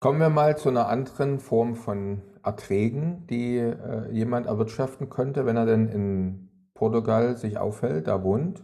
Kommen 0.00 0.20
wir 0.20 0.30
mal 0.30 0.58
zu 0.58 0.68
einer 0.68 0.88
anderen 0.88 1.38
Form 1.38 1.76
von 1.76 2.22
Erträgen, 2.42 3.26
die 3.26 3.56
äh, 3.56 4.10
jemand 4.10 4.46
erwirtschaften 4.46 5.08
könnte, 5.08 5.46
wenn 5.46 5.56
er 5.56 5.64
denn 5.64 5.88
in 5.88 6.68
Portugal 6.74 7.36
sich 7.36 7.56
aufhält, 7.56 8.06
da 8.06 8.22
wohnt. 8.22 8.62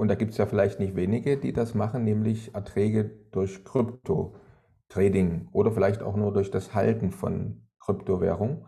Und 0.00 0.08
da 0.08 0.14
gibt 0.14 0.30
es 0.30 0.38
ja 0.38 0.46
vielleicht 0.46 0.80
nicht 0.80 0.96
wenige, 0.96 1.36
die 1.36 1.52
das 1.52 1.74
machen, 1.74 2.04
nämlich 2.04 2.54
Erträge 2.54 3.10
durch 3.32 3.66
Krypto-Trading 3.66 5.50
oder 5.52 5.72
vielleicht 5.72 6.02
auch 6.02 6.16
nur 6.16 6.32
durch 6.32 6.50
das 6.50 6.74
Halten 6.74 7.10
von 7.10 7.66
Kryptowährung. 7.80 8.66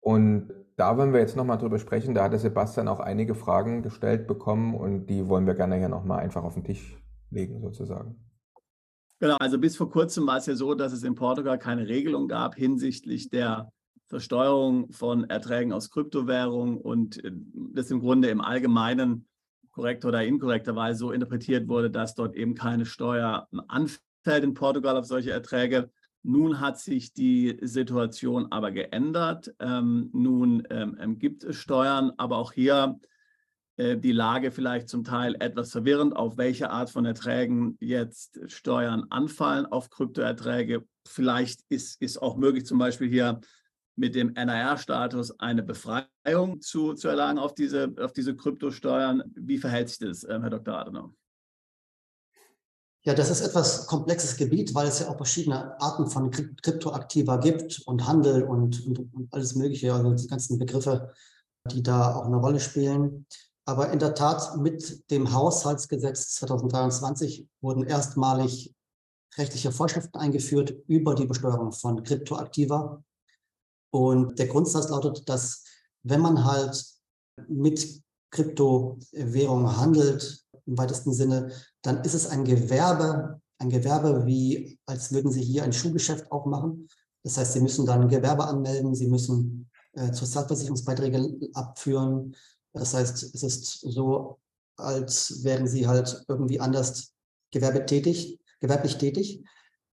Und 0.00 0.54
da 0.76 0.96
wollen 0.96 1.12
wir 1.12 1.20
jetzt 1.20 1.36
nochmal 1.36 1.58
drüber 1.58 1.78
sprechen. 1.78 2.14
Da 2.14 2.24
hatte 2.24 2.38
Sebastian 2.38 2.88
auch 2.88 3.00
einige 3.00 3.34
Fragen 3.34 3.82
gestellt 3.82 4.26
bekommen 4.26 4.74
und 4.74 5.08
die 5.08 5.28
wollen 5.28 5.46
wir 5.46 5.52
gerne 5.52 5.76
hier 5.76 5.90
nochmal 5.90 6.20
einfach 6.20 6.42
auf 6.42 6.54
den 6.54 6.64
Tisch 6.64 6.96
legen, 7.30 7.60
sozusagen. 7.60 8.16
Genau, 9.20 9.36
also 9.38 9.58
bis 9.58 9.76
vor 9.76 9.90
kurzem 9.90 10.26
war 10.26 10.38
es 10.38 10.46
ja 10.46 10.54
so, 10.54 10.74
dass 10.74 10.94
es 10.94 11.02
in 11.02 11.16
Portugal 11.16 11.58
keine 11.58 11.86
Regelung 11.86 12.28
gab 12.28 12.54
hinsichtlich 12.54 13.28
der 13.28 13.70
Versteuerung 14.06 14.90
von 14.90 15.24
Erträgen 15.28 15.74
aus 15.74 15.90
Kryptowährung 15.90 16.80
und 16.80 17.22
äh, 17.22 17.30
das 17.74 17.90
im 17.90 18.00
Grunde 18.00 18.30
im 18.30 18.40
Allgemeinen 18.40 19.26
korrekt 19.76 20.06
oder 20.06 20.24
inkorrekterweise 20.24 20.98
so 20.98 21.12
interpretiert 21.12 21.68
wurde, 21.68 21.90
dass 21.90 22.14
dort 22.14 22.34
eben 22.34 22.54
keine 22.54 22.86
Steuer 22.86 23.46
anfällt 23.68 24.42
in 24.42 24.54
Portugal 24.54 24.96
auf 24.96 25.04
solche 25.04 25.32
Erträge. 25.32 25.90
Nun 26.22 26.60
hat 26.60 26.80
sich 26.80 27.12
die 27.12 27.58
Situation 27.60 28.50
aber 28.50 28.70
geändert. 28.70 29.54
Ähm, 29.60 30.08
nun 30.14 30.66
ähm, 30.70 30.96
ähm 30.98 31.18
gibt 31.18 31.44
es 31.44 31.56
Steuern, 31.56 32.10
aber 32.16 32.38
auch 32.38 32.52
hier 32.52 32.98
äh, 33.76 33.98
die 33.98 34.12
Lage 34.12 34.50
vielleicht 34.50 34.88
zum 34.88 35.04
Teil 35.04 35.36
etwas 35.40 35.72
verwirrend, 35.72 36.16
auf 36.16 36.38
welche 36.38 36.70
Art 36.70 36.88
von 36.88 37.04
Erträgen 37.04 37.76
jetzt 37.78 38.40
Steuern 38.50 39.04
anfallen 39.10 39.66
auf 39.66 39.90
Kryptoerträge. 39.90 40.86
Vielleicht 41.06 41.60
ist, 41.68 42.00
ist 42.00 42.16
auch 42.22 42.38
möglich, 42.38 42.64
zum 42.64 42.78
Beispiel 42.78 43.10
hier 43.10 43.40
mit 43.96 44.14
dem 44.14 44.32
NIR-Status 44.34 45.40
eine 45.40 45.62
Befreiung 45.62 46.60
zu, 46.60 46.94
zu 46.94 47.08
erlangen 47.08 47.38
auf 47.38 47.54
diese, 47.54 47.94
auf 47.98 48.12
diese 48.12 48.36
Kryptosteuern. 48.36 49.22
Wie 49.34 49.58
verhält 49.58 49.88
sich 49.88 49.98
das, 49.98 50.24
ähm, 50.24 50.42
Herr 50.42 50.50
Dr. 50.50 50.74
Adenauer? 50.74 51.14
Ja, 53.06 53.14
das 53.14 53.30
ist 53.30 53.40
etwas 53.40 53.86
komplexes 53.86 54.36
Gebiet, 54.36 54.74
weil 54.74 54.88
es 54.88 54.98
ja 54.98 55.08
auch 55.08 55.16
verschiedene 55.16 55.80
Arten 55.80 56.08
von 56.08 56.30
Kryptoaktiva 56.30 57.36
gibt 57.36 57.80
und 57.86 58.06
Handel 58.06 58.42
und, 58.42 58.84
und, 58.84 58.98
und 59.14 59.32
alles 59.32 59.54
Mögliche, 59.54 59.94
also 59.94 60.12
die 60.12 60.26
ganzen 60.26 60.58
Begriffe, 60.58 61.12
die 61.70 61.84
da 61.84 62.16
auch 62.16 62.26
eine 62.26 62.36
Rolle 62.36 62.58
spielen. 62.58 63.26
Aber 63.64 63.92
in 63.92 64.00
der 64.00 64.14
Tat, 64.14 64.56
mit 64.56 65.08
dem 65.10 65.32
Haushaltsgesetz 65.32 66.34
2023 66.34 67.48
wurden 67.60 67.84
erstmalig 67.84 68.74
rechtliche 69.36 69.70
Vorschriften 69.70 70.18
eingeführt 70.18 70.74
über 70.88 71.14
die 71.14 71.26
Besteuerung 71.26 71.72
von 71.72 72.02
Kryptoaktiva. 72.02 73.04
Und 73.90 74.38
der 74.38 74.48
Grundsatz 74.48 74.88
lautet, 74.88 75.28
dass 75.28 75.64
wenn 76.02 76.20
man 76.20 76.44
halt 76.44 76.84
mit 77.48 78.02
Kryptowährungen 78.30 79.76
handelt, 79.76 80.44
im 80.66 80.76
weitesten 80.76 81.12
Sinne, 81.12 81.52
dann 81.82 82.02
ist 82.02 82.14
es 82.14 82.26
ein 82.26 82.44
Gewerbe, 82.44 83.40
ein 83.58 83.70
Gewerbe, 83.70 84.26
wie 84.26 84.78
als 84.86 85.12
würden 85.12 85.30
Sie 85.30 85.42
hier 85.42 85.62
ein 85.62 85.72
Schuhgeschäft 85.72 86.30
aufmachen. 86.32 86.88
Das 87.22 87.38
heißt, 87.38 87.52
Sie 87.52 87.60
müssen 87.60 87.86
dann 87.86 88.08
Gewerbe 88.08 88.44
anmelden, 88.44 88.94
Sie 88.94 89.06
müssen 89.06 89.70
äh, 89.92 90.12
Sozialversicherungsbeiträge 90.12 91.50
abführen, 91.54 92.34
das 92.76 92.92
heißt, 92.92 93.34
es 93.34 93.42
ist 93.42 93.80
so, 93.80 94.38
als 94.76 95.42
wären 95.44 95.66
sie 95.66 95.86
halt 95.86 96.24
irgendwie 96.28 96.60
anders 96.60 97.14
gewerbetätig, 97.50 98.38
gewerblich 98.60 98.98
tätig. 98.98 99.42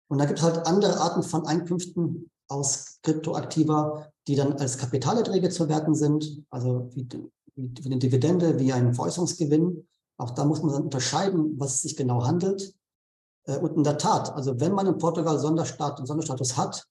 Und 0.09 0.17
da 0.17 0.25
gibt 0.25 0.39
es 0.39 0.45
halt 0.45 0.67
andere 0.67 0.97
Arten 0.97 1.23
von 1.23 1.45
Einkünften 1.45 2.29
aus 2.53 2.99
Kryptoaktiva, 3.03 4.07
die 4.27 4.35
dann 4.35 4.53
als 4.53 4.77
Kapitalerträge 4.77 5.49
zu 5.49 5.67
werten 5.67 5.95
sind, 5.95 6.43
also 6.49 6.89
wie, 6.93 7.07
wie, 7.55 7.73
wie 7.81 7.85
eine 7.85 7.97
Dividende, 7.97 8.59
wie 8.59 8.71
ein 8.71 8.93
Veräußerungsgewinn. 8.93 9.87
Auch 10.17 10.31
da 10.31 10.45
muss 10.45 10.61
man 10.61 10.73
dann 10.73 10.83
unterscheiden, 10.83 11.59
was 11.59 11.75
es 11.75 11.81
sich 11.81 11.97
genau 11.97 12.23
handelt. 12.23 12.73
Äh, 13.45 13.57
und 13.57 13.75
in 13.75 13.83
der 13.83 13.97
Tat, 13.97 14.33
also 14.33 14.59
wenn 14.59 14.73
man 14.73 14.87
in 14.87 14.97
Portugal 14.97 15.39
Sonderstaat, 15.39 16.05
Sonderstatus 16.07 16.55
hat 16.55 16.85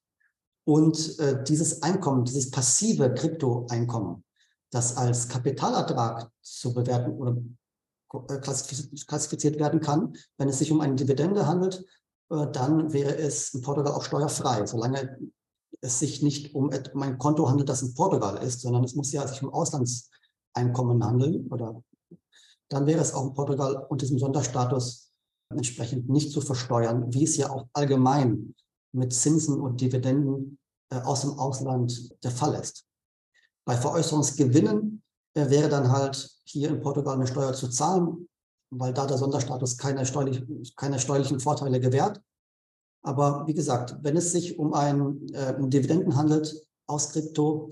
und 0.65 1.17
äh, 1.19 1.43
dieses 1.43 1.81
Einkommen, 1.81 2.25
dieses 2.25 2.51
passive 2.51 3.13
Kryptoeinkommen 3.13 4.23
das 4.73 4.97
als 4.97 5.27
Kapitalertrag 5.27 6.29
zu 6.41 6.73
bewerten 6.73 7.11
oder 7.13 7.37
äh, 8.27 8.39
klassifiziert 8.39 9.59
werden 9.59 9.79
kann. 9.79 10.15
Wenn 10.37 10.49
es 10.49 10.59
sich 10.59 10.71
um 10.71 10.81
eine 10.81 10.95
Dividende 10.95 11.45
handelt, 11.45 11.85
äh, 12.31 12.47
dann 12.51 12.91
wäre 12.91 13.15
es 13.15 13.53
in 13.53 13.61
Portugal 13.61 13.93
auch 13.93 14.03
steuerfrei, 14.03 14.65
solange 14.65 15.17
es 15.81 15.99
sich 15.99 16.21
nicht 16.21 16.55
um 16.55 16.69
ein 16.69 17.17
Konto 17.17 17.49
handelt, 17.49 17.69
das 17.69 17.81
in 17.81 17.93
Portugal 17.93 18.37
ist, 18.37 18.61
sondern 18.61 18.83
es 18.83 18.95
muss 18.95 19.11
ja 19.11 19.27
sich 19.27 19.43
um 19.43 19.53
Auslandseinkommen 19.53 21.03
handeln 21.03 21.47
oder 21.47 21.83
dann 22.69 22.87
wäre 22.87 23.01
es 23.01 23.13
auch 23.13 23.27
in 23.27 23.33
Portugal 23.33 23.85
unter 23.89 24.05
diesem 24.05 24.19
Sonderstatus 24.19 25.11
entsprechend 25.49 26.09
nicht 26.09 26.31
zu 26.31 26.41
versteuern, 26.41 27.13
wie 27.13 27.23
es 27.23 27.37
ja 27.37 27.49
auch 27.49 27.67
allgemein 27.73 28.55
mit 28.93 29.13
Zinsen 29.13 29.59
und 29.59 29.81
Dividenden 29.81 30.57
äh, 30.89 30.97
aus 31.01 31.21
dem 31.21 31.31
Ausland 31.31 32.11
der 32.23 32.31
Fall 32.31 32.55
ist. 32.55 32.85
Bei 33.65 33.77
Veräußerungsgewinnen 33.77 35.03
äh, 35.35 35.49
wäre 35.49 35.69
dann 35.69 35.91
halt 35.91 36.29
hier 36.45 36.69
in 36.69 36.81
Portugal 36.81 37.15
eine 37.15 37.27
Steuer 37.27 37.53
zu 37.53 37.69
zahlen, 37.69 38.27
weil 38.71 38.93
da 38.93 39.05
der 39.05 39.17
Sonderstatus 39.17 39.77
keine, 39.77 40.05
steuerlich, 40.05 40.75
keine 40.75 40.99
steuerlichen 40.99 41.39
Vorteile 41.39 41.79
gewährt. 41.79 42.21
Aber 43.03 43.45
wie 43.47 43.53
gesagt, 43.53 43.97
wenn 44.01 44.17
es 44.17 44.31
sich 44.31 44.57
um 44.57 44.73
einen, 44.73 45.31
äh, 45.33 45.55
Dividenden 45.69 46.15
handelt 46.15 46.65
aus 46.87 47.09
Krypto, 47.09 47.69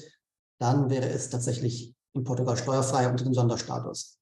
dann 0.60 0.90
wäre 0.90 1.10
es 1.10 1.30
tatsächlich 1.30 1.96
in 2.14 2.24
Portugal 2.24 2.58
steuerfrei 2.58 3.10
unter 3.10 3.24
dem 3.24 3.34
Sonderstatus. 3.34 4.18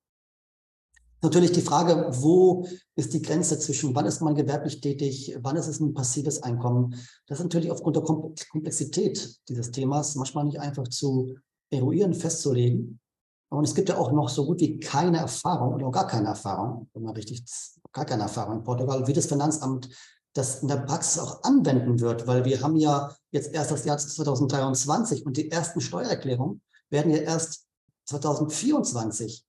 Natürlich 1.22 1.52
die 1.52 1.62
Frage, 1.62 2.08
wo 2.12 2.65
ist 2.95 3.13
die 3.13 3.22
Grenze 3.22 3.60
zwischen, 3.60 3.93
wann 3.93 4.06
ist 4.06 4.22
man 4.22 4.36
gewerblich 4.36 4.80
tätig, 4.80 5.36
wann 5.41 5.58
ist 5.58 5.67
es 5.67 5.82
ein 5.82 5.93
passives 5.93 6.43
Einkommen? 6.43 6.95
Das 7.28 7.39
ist 7.39 7.43
natürlich 7.43 7.72
aufgrund 7.72 7.98
der 7.98 8.04
Komplexität 8.04 9.38
dieses 9.50 9.72
Themas 9.72 10.15
manchmal 10.15 10.45
nicht 10.45 10.62
einfach 10.62 10.88
zu 10.88 11.36
eruieren, 11.72 12.13
festzulegen. 12.13 13.02
Und 13.50 13.65
es 13.65 13.76
gibt 13.76 13.89
ja 13.89 13.98
auch 13.98 14.12
noch 14.12 14.30
so 14.30 14.45
gut 14.45 14.62
wie 14.62 14.80
keine 14.80 15.17
Erfahrung 15.17 15.74
oder 15.74 15.91
gar 15.91 16.08
keine 16.08 16.28
Erfahrung, 16.30 16.88
wenn 16.93 17.04
man 17.04 17.15
richtig, 17.15 17.43
gar 17.91 18.06
keine 18.06 18.24
Erfahrung 18.24 18.60
in 18.60 18.63
Portugal, 18.63 19.06
wie 19.06 19.13
das 19.13 19.26
Finanzamt 19.26 19.89
das 20.34 20.62
in 20.62 20.68
der 20.68 20.78
Praxis 20.78 21.20
auch 21.20 21.44
anwenden 21.44 22.00
wird, 22.00 22.28
weil 22.28 22.46
wir 22.46 22.62
haben 22.62 22.76
ja 22.76 23.15
jetzt 23.32 23.54
erst 23.54 23.72
das 23.72 23.86
Jahr 23.86 23.98
2023 23.98 25.26
und 25.26 25.38
die 25.38 25.52
ersten 25.52 25.82
Steuererklärungen 25.82 26.62
werden 26.89 27.12
ja 27.12 27.20
erst 27.20 27.68
2024 28.06 29.46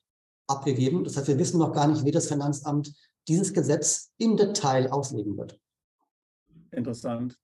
abgegeben. 0.47 1.05
Das 1.05 1.17
heißt, 1.17 1.29
wir 1.29 1.39
wissen 1.39 1.59
noch 1.59 1.73
gar 1.73 1.87
nicht, 1.87 2.05
wie 2.05 2.11
das 2.11 2.29
Finanzamt 2.29 2.93
dieses 3.29 3.53
Gesetz 3.53 4.11
im 4.19 4.37
Detail 4.37 4.91
auslegen 4.91 5.37
wird. 5.37 5.59
Interessant. 6.71 7.39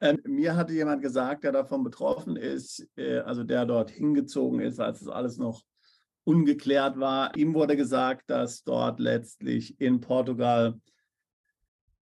Ähm, 0.00 0.20
mir 0.24 0.56
hatte 0.56 0.72
jemand 0.72 1.02
gesagt, 1.02 1.44
der 1.44 1.52
davon 1.52 1.84
betroffen 1.84 2.36
ist, 2.36 2.86
äh, 2.96 3.18
also 3.18 3.44
der 3.44 3.66
dort 3.66 3.90
hingezogen 3.90 4.60
ist, 4.60 4.80
als 4.80 5.00
es 5.02 5.08
alles 5.08 5.38
noch 5.38 5.62
ungeklärt 6.24 6.98
war. 6.98 7.36
Ihm 7.36 7.54
wurde 7.54 7.76
gesagt, 7.76 8.28
dass 8.28 8.64
dort 8.64 9.00
letztlich 9.00 9.80
in 9.80 10.00
Portugal 10.00 10.78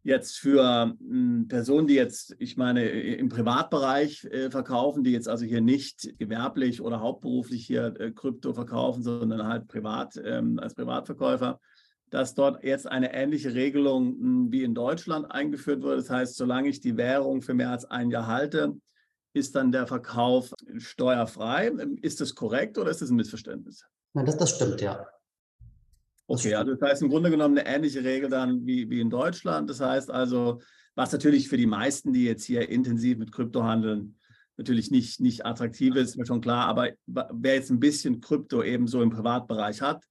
jetzt 0.07 0.39
für 0.39 0.95
hm, 0.99 1.47
Personen, 1.49 1.85
die 1.85 1.95
jetzt, 1.95 2.33
ich 2.39 2.55
meine, 2.55 2.87
im 2.89 3.27
Privatbereich 3.27 4.23
äh, 4.23 4.49
verkaufen, 4.49 5.03
die 5.03 5.11
jetzt 5.11 5.27
also 5.27 5.43
hier 5.43 5.59
nicht 5.59 6.17
gewerblich 6.17 6.81
oder 6.81 7.01
hauptberuflich 7.01 7.67
hier 7.67 7.93
äh, 7.99 8.11
Krypto 8.11 8.53
verkaufen, 8.53 9.03
sondern 9.03 9.45
halt 9.45 9.67
privat 9.67 10.19
ähm, 10.23 10.59
als 10.59 10.75
Privatverkäufer, 10.75 11.59
dass 12.09 12.35
dort 12.35 12.63
jetzt 12.63 12.87
eine 12.87 13.13
ähnliche 13.13 13.53
Regelung 13.53 14.17
hm, 14.17 14.51
wie 14.51 14.63
in 14.63 14.73
Deutschland 14.73 15.29
eingeführt 15.29 15.83
wurde. 15.83 15.97
Das 15.97 16.09
heißt, 16.09 16.37
solange 16.37 16.69
ich 16.69 16.79
die 16.79 16.95
Währung 16.95 17.41
für 17.41 17.53
mehr 17.53 17.71
als 17.71 17.83
ein 17.83 18.09
Jahr 18.09 18.27
halte, 18.27 18.77
ist 19.33 19.55
dann 19.55 19.73
der 19.73 19.87
Verkauf 19.87 20.53
steuerfrei. 20.77 21.67
Ist 22.01 22.21
das 22.21 22.33
korrekt 22.33 22.77
oder 22.77 22.91
ist 22.91 23.01
das 23.01 23.09
ein 23.09 23.17
Missverständnis? 23.17 23.85
Nein, 24.13 24.25
das, 24.25 24.37
das 24.37 24.55
stimmt, 24.55 24.79
ja. 24.79 25.05
Okay, 26.27 26.53
also 26.55 26.75
das 26.75 26.89
heißt 26.89 27.01
im 27.01 27.09
Grunde 27.09 27.31
genommen 27.31 27.57
eine 27.57 27.67
ähnliche 27.67 28.03
Regel 28.03 28.29
dann 28.29 28.65
wie, 28.65 28.89
wie 28.89 28.99
in 28.99 29.09
Deutschland. 29.09 29.69
Das 29.69 29.79
heißt 29.79 30.11
also, 30.11 30.61
was 30.95 31.11
natürlich 31.11 31.47
für 31.47 31.57
die 31.57 31.67
meisten, 31.67 32.11
die 32.11 32.25
jetzt 32.25 32.43
hier 32.43 32.67
intensiv 32.69 33.17
mit 33.17 33.31
Krypto 33.31 33.63
handeln, 33.63 34.17
natürlich 34.57 34.91
nicht, 34.91 35.21
nicht 35.21 35.45
attraktiv 35.45 35.95
ist, 35.95 36.09
ist 36.09 36.17
mir 36.17 36.25
schon 36.25 36.41
klar. 36.41 36.65
Aber 36.65 36.89
wer 37.05 37.53
jetzt 37.53 37.69
ein 37.69 37.79
bisschen 37.79 38.19
Krypto 38.19 38.61
eben 38.61 38.87
so 38.87 39.01
im 39.01 39.11
Privatbereich 39.11 39.81
hat, 39.81 40.03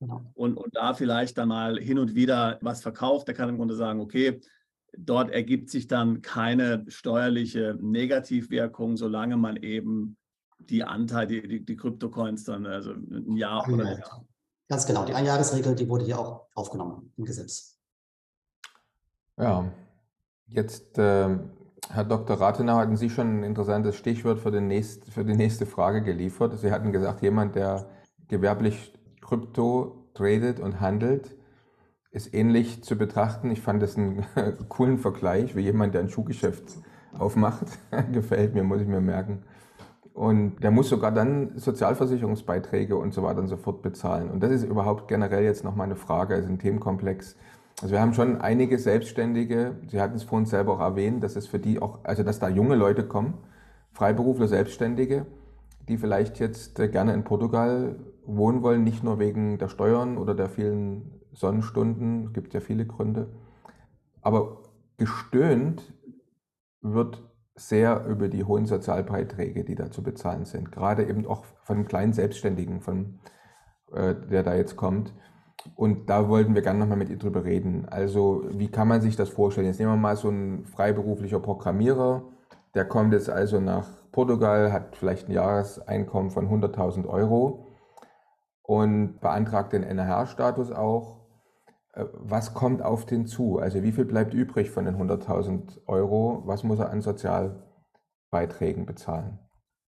Genau. 0.00 0.24
Und, 0.34 0.56
und 0.56 0.74
da 0.74 0.94
vielleicht 0.94 1.36
dann 1.36 1.48
mal 1.48 1.78
hin 1.78 1.98
und 1.98 2.14
wieder 2.14 2.58
was 2.62 2.80
verkauft, 2.80 3.28
der 3.28 3.34
kann 3.34 3.50
im 3.50 3.58
Grunde 3.58 3.74
sagen, 3.74 4.00
okay, 4.00 4.40
dort 4.96 5.30
ergibt 5.30 5.70
sich 5.70 5.86
dann 5.86 6.22
keine 6.22 6.84
steuerliche 6.88 7.76
Negativwirkung, 7.80 8.96
solange 8.96 9.36
man 9.36 9.56
eben 9.56 10.16
die 10.58 10.84
Anteile, 10.84 11.26
die, 11.26 11.48
die, 11.48 11.64
die 11.64 11.76
Kryptocoins 11.76 12.44
dann, 12.44 12.66
also 12.66 12.92
ein 12.92 13.36
Jahr 13.36 13.68
oder 13.68 13.84
länger. 13.84 14.26
Ganz 14.70 14.86
genau, 14.86 15.04
die 15.04 15.14
Einjahresregel, 15.14 15.74
die 15.74 15.88
wurde 15.88 16.04
hier 16.04 16.20
auch 16.20 16.46
aufgenommen 16.54 17.12
im 17.16 17.24
Gesetz. 17.24 17.76
Ja, 19.36 19.64
jetzt, 20.46 20.96
äh, 20.96 21.38
Herr 21.88 22.04
Dr. 22.04 22.40
Rathenau, 22.40 22.76
hatten 22.76 22.96
Sie 22.96 23.10
schon 23.10 23.40
ein 23.40 23.42
interessantes 23.42 23.96
Stichwort 23.96 24.38
für, 24.38 24.52
den 24.52 24.68
nächst, 24.68 25.06
für 25.06 25.24
die 25.24 25.34
nächste 25.34 25.66
Frage 25.66 26.04
geliefert. 26.04 26.56
Sie 26.56 26.70
hatten 26.70 26.92
gesagt, 26.92 27.20
jemand, 27.20 27.56
der 27.56 27.90
gewerblich 28.28 28.94
Krypto 29.20 30.08
tradet 30.14 30.60
und 30.60 30.80
handelt, 30.80 31.34
ist 32.12 32.32
ähnlich 32.32 32.84
zu 32.84 32.94
betrachten. 32.94 33.50
Ich 33.50 33.62
fand 33.62 33.82
das 33.82 33.96
einen 33.96 34.24
coolen 34.68 34.98
Vergleich, 34.98 35.56
wie 35.56 35.62
jemand, 35.62 35.94
der 35.94 36.02
ein 36.02 36.10
Schuhgeschäft 36.10 36.78
aufmacht. 37.18 37.66
Gefällt 38.12 38.54
mir, 38.54 38.62
muss 38.62 38.82
ich 38.82 38.86
mir 38.86 39.00
merken. 39.00 39.42
Und 40.12 40.62
der 40.62 40.70
muss 40.70 40.88
sogar 40.88 41.12
dann 41.12 41.56
Sozialversicherungsbeiträge 41.56 42.96
und 42.96 43.14
so 43.14 43.22
weiter 43.22 43.40
und 43.40 43.48
so 43.48 43.56
fort 43.56 43.80
bezahlen. 43.82 44.30
Und 44.30 44.42
das 44.42 44.50
ist 44.50 44.64
überhaupt 44.64 45.08
generell 45.08 45.44
jetzt 45.44 45.64
noch 45.64 45.76
mal 45.76 45.84
eine 45.84 45.96
Frage, 45.96 46.34
also 46.34 46.48
ein 46.48 46.58
Themenkomplex. 46.58 47.36
Also 47.80 47.92
wir 47.92 48.00
haben 48.00 48.12
schon 48.12 48.40
einige 48.40 48.78
Selbstständige, 48.78 49.76
Sie 49.88 50.00
hatten 50.00 50.16
es 50.16 50.22
vorhin 50.22 50.46
selber 50.46 50.74
auch 50.74 50.80
erwähnt, 50.80 51.22
dass 51.22 51.36
es 51.36 51.46
für 51.46 51.58
die 51.58 51.80
auch, 51.80 52.00
also 52.02 52.22
dass 52.22 52.38
da 52.38 52.48
junge 52.48 52.74
Leute 52.74 53.06
kommen, 53.06 53.34
Freiberufler, 53.92 54.48
Selbstständige, 54.48 55.26
die 55.88 55.96
vielleicht 55.96 56.38
jetzt 56.38 56.74
gerne 56.74 57.14
in 57.14 57.24
Portugal 57.24 57.96
wohnen 58.26 58.62
wollen, 58.62 58.84
nicht 58.84 59.02
nur 59.02 59.18
wegen 59.18 59.58
der 59.58 59.68
Steuern 59.68 60.18
oder 60.18 60.34
der 60.34 60.48
vielen 60.48 61.20
Sonnenstunden, 61.32 62.26
es 62.26 62.32
gibt 62.32 62.52
ja 62.52 62.60
viele 62.60 62.84
Gründe. 62.84 63.28
Aber 64.20 64.58
gestöhnt 64.98 65.94
wird 66.82 67.22
sehr 67.60 68.06
über 68.06 68.28
die 68.28 68.44
hohen 68.44 68.66
Sozialbeiträge, 68.66 69.64
die 69.64 69.74
da 69.74 69.90
zu 69.90 70.02
bezahlen 70.02 70.44
sind. 70.44 70.72
Gerade 70.72 71.04
eben 71.04 71.26
auch 71.26 71.44
von 71.62 71.86
kleinen 71.86 72.12
Selbstständigen, 72.12 72.80
von, 72.80 73.20
äh, 73.92 74.14
der 74.14 74.42
da 74.42 74.54
jetzt 74.54 74.76
kommt. 74.76 75.14
Und 75.74 76.08
da 76.08 76.28
wollten 76.28 76.54
wir 76.54 76.62
gerne 76.62 76.78
nochmal 76.78 76.96
mit 76.96 77.10
ihr 77.10 77.18
drüber 77.18 77.44
reden. 77.44 77.86
Also, 77.88 78.44
wie 78.50 78.68
kann 78.68 78.88
man 78.88 79.02
sich 79.02 79.16
das 79.16 79.28
vorstellen? 79.28 79.66
Jetzt 79.66 79.78
nehmen 79.78 79.92
wir 79.92 79.96
mal 79.98 80.16
so 80.16 80.28
einen 80.28 80.64
freiberuflicher 80.64 81.40
Programmierer, 81.40 82.22
der 82.74 82.84
kommt 82.86 83.12
jetzt 83.12 83.28
also 83.28 83.60
nach 83.60 83.88
Portugal, 84.12 84.72
hat 84.72 84.96
vielleicht 84.96 85.28
ein 85.28 85.32
Jahreseinkommen 85.32 86.30
von 86.30 86.48
100.000 86.48 87.06
Euro 87.06 87.66
und 88.62 89.20
beantragt 89.20 89.72
den 89.72 89.82
NRH-Status 89.82 90.72
auch 90.72 91.19
was 91.94 92.54
kommt 92.54 92.82
auf 92.82 93.06
den 93.06 93.26
zu? 93.26 93.58
Also 93.58 93.82
wie 93.82 93.92
viel 93.92 94.04
bleibt 94.04 94.34
übrig 94.34 94.70
von 94.70 94.84
den 94.84 94.96
100.000 94.96 95.86
Euro? 95.86 96.42
Was 96.46 96.62
muss 96.62 96.78
er 96.78 96.90
an 96.90 97.02
Sozialbeiträgen 97.02 98.86
bezahlen? 98.86 99.38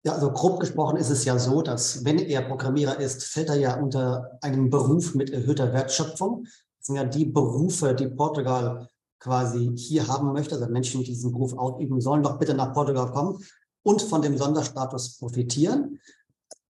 Ja, 0.05 0.13
also 0.13 0.31
grob 0.31 0.61
gesprochen 0.61 0.97
ist 0.97 1.11
es 1.11 1.25
ja 1.25 1.39
so, 1.39 1.61
dass 1.61 2.05
wenn 2.05 2.19
er 2.19 2.43
Programmierer 2.43 3.01
ist, 3.01 3.25
fällt 3.25 3.49
er 3.49 3.57
ja 3.57 3.81
unter 3.81 4.39
einen 4.43 4.71
Beruf 4.71 5.15
mit 5.15 5.31
erhöhter 5.31 5.73
Wertschöpfung. 5.73 6.45
Das 6.45 6.87
sind 6.87 6.97
ja 6.97 7.05
die 7.05 7.27
Berufe, 7.27 7.95
die 7.95 8.09
Portugal 8.09 8.89
quasi 9.19 9.73
hier 9.77 10.07
haben 10.07 10.33
möchte. 10.33 10.55
Also 10.55 10.69
Menschen, 10.69 11.01
die 11.01 11.07
diesen 11.07 11.33
Beruf 11.33 11.53
ausüben, 11.59 12.01
sollen 12.01 12.23
doch 12.23 12.39
bitte 12.39 12.55
nach 12.55 12.73
Portugal 12.73 13.11
kommen 13.11 13.45
und 13.83 14.01
von 14.01 14.23
dem 14.23 14.39
Sonderstatus 14.39 15.19
profitieren. 15.19 15.99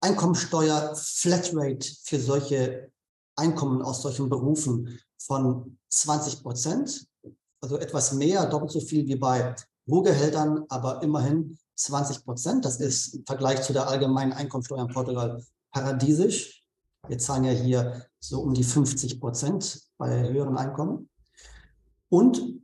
Einkommensteuer, 0.01 0.93
Flatrate 0.95 1.87
für 2.03 2.19
solche 2.19 2.91
Einkommen 3.37 3.81
aus 3.81 4.01
solchen 4.01 4.29
Berufen 4.29 4.99
von 5.25 5.77
20 5.89 6.43
Prozent, 6.43 7.07
also 7.61 7.77
etwas 7.77 8.13
mehr, 8.13 8.45
doppelt 8.45 8.71
so 8.71 8.79
viel 8.79 9.07
wie 9.07 9.15
bei 9.15 9.55
Rohgehältern, 9.89 10.65
aber 10.69 11.01
immerhin 11.01 11.57
20 11.75 12.25
Prozent. 12.25 12.65
Das 12.65 12.77
ist 12.77 13.15
im 13.15 13.25
Vergleich 13.25 13.61
zu 13.61 13.73
der 13.73 13.87
allgemeinen 13.87 14.33
Einkommensteuer 14.33 14.81
in 14.81 14.93
Portugal 14.93 15.43
paradiesisch. 15.71 16.63
Wir 17.07 17.17
zahlen 17.17 17.43
ja 17.43 17.51
hier 17.51 18.05
so 18.19 18.41
um 18.41 18.53
die 18.53 18.63
50 18.63 19.19
Prozent 19.19 19.81
bei 19.97 20.29
höheren 20.29 20.57
Einkommen. 20.57 21.09
Und 22.09 22.61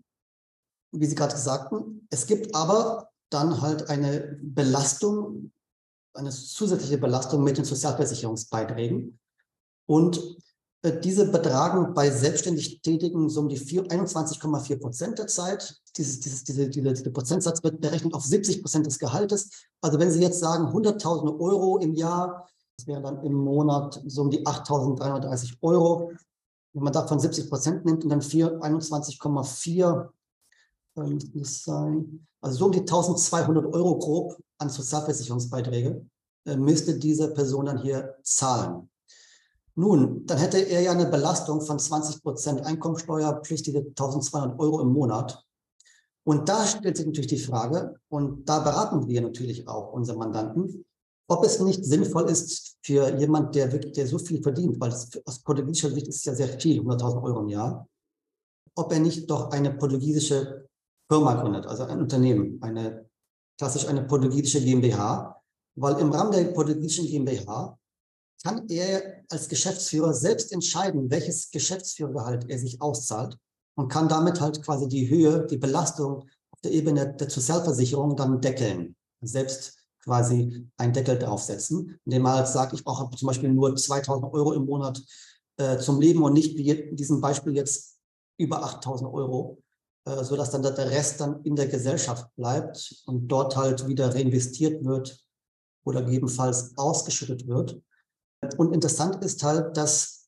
wie 0.91 1.05
Sie 1.05 1.15
gerade 1.15 1.37
sagten, 1.37 2.07
es 2.09 2.25
gibt 2.25 2.55
aber 2.55 3.09
dann 3.29 3.61
halt 3.61 3.89
eine 3.89 4.39
Belastung, 4.41 5.51
eine 6.13 6.31
zusätzliche 6.31 6.97
Belastung 6.97 7.43
mit 7.43 7.57
den 7.57 7.65
Sozialversicherungsbeiträgen. 7.65 9.19
Und 9.85 10.37
diese 10.83 11.29
betragen 11.29 11.93
bei 11.93 12.09
selbstständig 12.09 12.81
Tätigen 12.81 13.29
so 13.29 13.41
um 13.41 13.49
die 13.49 13.59
21,4 13.59 14.79
Prozent 14.79 15.19
der 15.19 15.27
Zeit. 15.27 15.77
Dieses, 15.97 16.21
dieses, 16.21 16.43
diese, 16.45 16.69
diese, 16.69 16.93
dieser 16.93 17.11
Prozentsatz 17.11 17.61
wird 17.63 17.81
berechnet 17.81 18.13
auf 18.13 18.23
70 18.23 18.61
Prozent 18.61 18.85
des 18.85 18.97
Gehaltes. 18.97 19.49
Also 19.81 19.99
wenn 19.99 20.11
Sie 20.11 20.21
jetzt 20.21 20.39
sagen 20.39 20.67
100.000 20.67 21.37
Euro 21.39 21.79
im 21.79 21.93
Jahr, 21.95 22.47
das 22.77 22.87
wären 22.87 23.03
dann 23.03 23.23
im 23.25 23.33
Monat 23.33 24.01
so 24.05 24.21
um 24.21 24.29
die 24.29 24.45
8.330 24.45 25.57
Euro. 25.61 26.13
Wenn 26.71 26.83
man 26.83 26.93
davon 26.93 27.19
70 27.19 27.49
Prozent 27.49 27.83
nimmt 27.83 28.05
und 28.05 28.09
dann 28.09 28.21
21,4 28.21 30.09
ähm, 30.95 31.19
muss 31.33 31.63
sein, 31.63 32.25
also 32.41 32.57
so 32.57 32.65
um 32.67 32.71
die 32.71 32.81
1.200 32.81 33.73
Euro 33.73 33.97
grob 33.99 34.37
an 34.59 34.69
Sozialversicherungsbeiträge 34.69 36.05
äh, 36.45 36.55
müsste 36.55 36.97
diese 36.97 37.33
Person 37.33 37.65
dann 37.65 37.79
hier 37.79 38.15
zahlen. 38.23 38.89
Nun, 39.79 40.25
dann 40.25 40.37
hätte 40.37 40.57
er 40.57 40.81
ja 40.81 40.91
eine 40.91 41.05
Belastung 41.05 41.61
von 41.61 41.79
20 41.79 42.21
Prozent 42.21 42.65
Einkommensteuer 42.65 43.31
plus 43.41 43.63
diese 43.63 43.79
1200 43.79 44.59
Euro 44.59 44.81
im 44.81 44.89
Monat. 44.89 45.41
Und 46.25 46.49
da 46.49 46.67
stellt 46.67 46.97
sich 46.97 47.05
natürlich 47.05 47.29
die 47.29 47.39
Frage, 47.39 47.95
und 48.09 48.47
da 48.49 48.59
beraten 48.59 49.07
wir 49.07 49.21
natürlich 49.21 49.65
auch 49.69 49.93
unsere 49.93 50.17
Mandanten, 50.17 50.83
ob 51.29 51.45
es 51.45 51.61
nicht 51.61 51.85
sinnvoll 51.85 52.29
ist 52.29 52.75
für 52.81 53.17
jemand, 53.17 53.55
der 53.55 53.71
wirklich, 53.71 53.93
der 53.93 54.05
so 54.05 54.17
viel 54.17 54.43
verdient, 54.43 54.77
weil 54.81 54.91
es 54.91 55.09
aus 55.25 55.39
portugiesischer 55.39 55.91
Sicht 55.91 56.09
ist 56.09 56.17
es 56.17 56.25
ja 56.25 56.35
sehr 56.35 56.59
viel, 56.59 56.81
100.000 56.81 57.23
Euro 57.23 57.39
im 57.39 57.47
Jahr, 57.47 57.87
ob 58.75 58.91
er 58.91 58.99
nicht 58.99 59.31
doch 59.31 59.49
eine 59.51 59.71
portugiesische 59.71 60.67
Firma 61.09 61.35
gründet, 61.35 61.65
also 61.67 61.83
ein 61.85 62.01
Unternehmen, 62.01 62.61
eine 62.61 63.05
klassisch 63.57 63.87
eine 63.87 64.03
portugiesische 64.03 64.59
GmbH, 64.59 65.41
weil 65.75 65.97
im 65.99 66.11
Rahmen 66.11 66.33
der 66.33 66.43
portugiesischen 66.51 67.05
GmbH 67.05 67.78
kann 68.43 68.67
er 68.69 69.23
als 69.29 69.49
Geschäftsführer 69.49 70.13
selbst 70.13 70.51
entscheiden, 70.51 71.09
welches 71.11 71.51
Geschäftsführergehalt 71.51 72.49
er 72.49 72.57
sich 72.57 72.81
auszahlt 72.81 73.37
und 73.75 73.89
kann 73.89 74.07
damit 74.07 74.39
halt 74.39 74.63
quasi 74.63 74.87
die 74.87 75.09
Höhe, 75.09 75.45
die 75.45 75.57
Belastung 75.57 76.23
auf 76.51 76.61
der 76.63 76.71
Ebene 76.71 77.15
der 77.15 77.29
Sozialversicherung 77.29 78.15
dann 78.15 78.41
deckeln. 78.41 78.95
Selbst 79.21 79.77
quasi 80.03 80.67
einen 80.77 80.93
Deckel 80.93 81.19
draufsetzen, 81.19 81.99
indem 82.05 82.21
man 82.23 82.35
halt 82.37 82.47
sagt, 82.47 82.73
ich 82.73 82.83
brauche 82.83 83.09
zum 83.15 83.27
Beispiel 83.27 83.49
nur 83.49 83.75
2000 83.75 84.33
Euro 84.33 84.53
im 84.53 84.65
Monat 84.65 85.01
äh, 85.57 85.77
zum 85.77 85.99
Leben 85.99 86.23
und 86.23 86.33
nicht 86.33 86.57
wie 86.57 86.69
in 86.69 86.95
diesem 86.95 87.19
Beispiel 87.19 87.55
jetzt 87.55 87.97
über 88.37 88.63
8000 88.63 89.13
Euro, 89.13 89.61
äh, 90.05 90.23
sodass 90.23 90.51
dann 90.51 90.63
der 90.63 90.77
Rest 90.77 91.19
dann 91.19 91.43
in 91.43 91.55
der 91.55 91.67
Gesellschaft 91.67 92.33
bleibt 92.35 93.03
und 93.05 93.27
dort 93.27 93.57
halt 93.57 93.85
wieder 93.87 94.15
reinvestiert 94.15 94.83
wird 94.85 95.21
oder 95.83 96.01
gegebenenfalls 96.01 96.77
ausgeschüttet 96.77 97.47
wird. 97.47 97.81
Und 98.57 98.73
interessant 98.73 99.23
ist 99.23 99.43
halt, 99.43 99.75
dass 99.75 100.27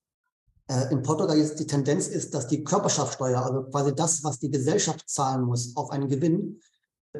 äh, 0.67 0.91
in 0.91 1.01
Portugal 1.01 1.37
jetzt 1.37 1.59
die 1.59 1.67
Tendenz 1.67 2.07
ist, 2.07 2.33
dass 2.33 2.47
die 2.47 2.63
Körperschaftssteuer, 2.63 3.43
also 3.43 3.63
quasi 3.63 3.95
das, 3.95 4.23
was 4.23 4.39
die 4.39 4.51
Gesellschaft 4.51 5.09
zahlen 5.09 5.43
muss 5.43 5.75
auf 5.75 5.91
einen 5.91 6.07
Gewinn, 6.07 6.59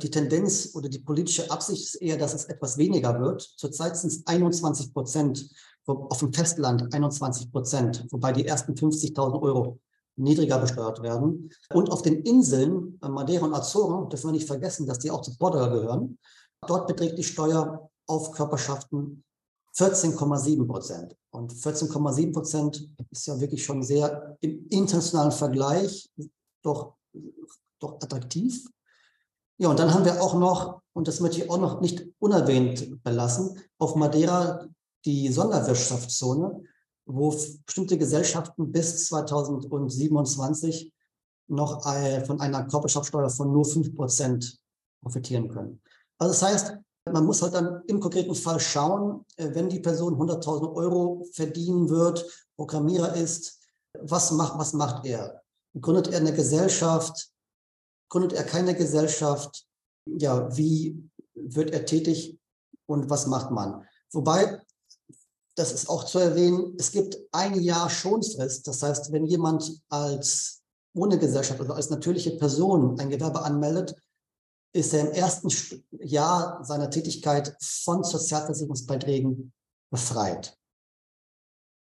die 0.01 0.10
Tendenz 0.10 0.73
oder 0.73 0.88
die 0.88 0.99
politische 0.99 1.51
Absicht 1.51 1.84
ist 1.84 2.01
eher, 2.01 2.17
dass 2.17 2.34
es 2.34 2.45
etwas 2.45 2.77
weniger 2.77 3.19
wird. 3.19 3.41
Zurzeit 3.41 3.97
sind 3.97 4.12
es 4.12 4.25
21 4.25 4.93
Prozent, 4.93 5.49
auf 5.86 6.19
dem 6.19 6.32
Festland 6.32 6.93
21 6.93 7.51
Prozent, 7.51 8.08
wobei 8.12 8.32
die 8.32 8.45
ersten 8.45 8.73
50.000 8.73 9.41
Euro 9.41 9.80
niedriger 10.15 10.60
besteuert 10.60 11.01
werden. 11.01 11.51
Und 11.73 11.91
auf 11.91 12.01
den 12.01 12.21
Inseln, 12.21 12.99
äh, 13.01 13.10
Madeira 13.10 13.45
und 13.45 13.54
Azoren, 13.54 14.10
dürfen 14.10 14.27
wir 14.27 14.34
nicht 14.34 14.47
vergessen, 14.47 14.86
dass 14.86 14.99
die 14.99 15.12
auch 15.12 15.21
zu 15.21 15.38
Portugal 15.38 15.71
gehören. 15.71 16.17
Dort 16.67 16.88
beträgt 16.88 17.17
die 17.17 17.23
Steuer 17.23 17.89
auf 18.08 18.32
Körperschaften 18.32 19.23
14,7 19.76 20.68
Prozent. 20.68 21.16
Und 21.32 21.54
14,7 21.54 22.34
Prozent 22.34 22.90
ist 23.10 23.26
ja 23.28 23.40
wirklich 23.40 23.64
schon 23.64 23.84
sehr 23.84 24.38
im 24.42 24.68
internationalen 24.70 25.32
Vergleich 25.32 26.10
doch, 26.62 26.96
doch 27.80 28.02
attraktiv. 28.02 28.68
Ja, 29.58 29.70
und 29.70 29.80
dann 29.80 29.94
haben 29.94 30.06
wir 30.06 30.22
auch 30.22 30.34
noch, 30.34 30.82
und 30.94 31.08
das 31.08 31.20
möchte 31.20 31.42
ich 31.42 31.50
auch 31.50 31.60
noch 31.60 31.82
nicht 31.82 32.06
unerwähnt 32.20 33.02
belassen, 33.04 33.60
auf 33.78 33.96
Madeira 33.96 34.68
die 35.06 35.32
Sonderwirtschaftszone, 35.32 36.64
wo 37.06 37.34
bestimmte 37.66 37.98
Gesellschaften 37.98 38.72
bis 38.72 39.08
2027 39.08 40.92
noch 41.48 41.84
von 42.26 42.40
einer 42.42 42.66
Körperschaftssteuer 42.66 43.30
von 43.30 43.52
nur 43.52 43.66
5 43.66 43.96
Prozent 43.96 44.60
profitieren 45.02 45.48
können. 45.50 45.82
Also 46.18 46.34
das 46.34 46.44
heißt, 46.44 46.78
man 47.06 47.26
muss 47.26 47.42
halt 47.42 47.54
dann 47.54 47.84
im 47.88 48.00
konkreten 48.00 48.36
Fall 48.36 48.60
schauen, 48.60 49.26
äh, 49.38 49.50
wenn 49.54 49.70
die 49.70 49.80
Person 49.80 50.16
100.000 50.16 50.76
Euro 50.76 51.26
verdienen 51.34 51.90
wird, 51.90 52.26
Programmierer 52.56 53.16
ist, 53.16 53.60
was 54.00 54.32
macht, 54.32 54.58
was 54.58 54.74
macht 54.74 55.06
er? 55.06 55.42
Gründet 55.80 56.10
er 56.10 56.20
eine 56.20 56.34
Gesellschaft? 56.34 57.32
gründet 58.12 58.34
er 58.34 58.44
keine 58.44 58.76
Gesellschaft, 58.76 59.66
ja, 60.06 60.56
wie 60.56 61.10
wird 61.34 61.72
er 61.72 61.86
tätig 61.86 62.38
und 62.86 63.10
was 63.10 63.26
macht 63.26 63.52
man? 63.52 63.86
Wobei, 64.12 64.62
das 65.56 65.72
ist 65.72 65.90
auch 65.90 66.04
zu 66.04 66.20
erwähnen, 66.20 66.76
es 66.78 66.92
gibt 66.92 67.18
ein 67.32 67.60
Jahr 67.62 67.90
Schonfrist. 67.90 68.68
Das 68.68 68.84
heißt, 68.84 69.12
wenn 69.12 69.26
jemand 69.26 69.82
als 69.90 70.62
ohne 70.94 71.18
Gesellschaft 71.18 71.62
oder 71.62 71.76
als 71.76 71.90
natürliche 71.90 72.32
Person 72.32 73.00
ein 73.00 73.10
Gewerbe 73.10 73.42
anmeldet, 73.44 73.96
ist 74.74 74.94
er 74.94 75.08
im 75.08 75.14
ersten 75.14 75.50
Jahr 76.00 76.64
seiner 76.64 76.90
Tätigkeit 76.90 77.56
von 77.62 78.04
Sozialversicherungsbeiträgen 78.04 79.52
befreit. 79.92 80.58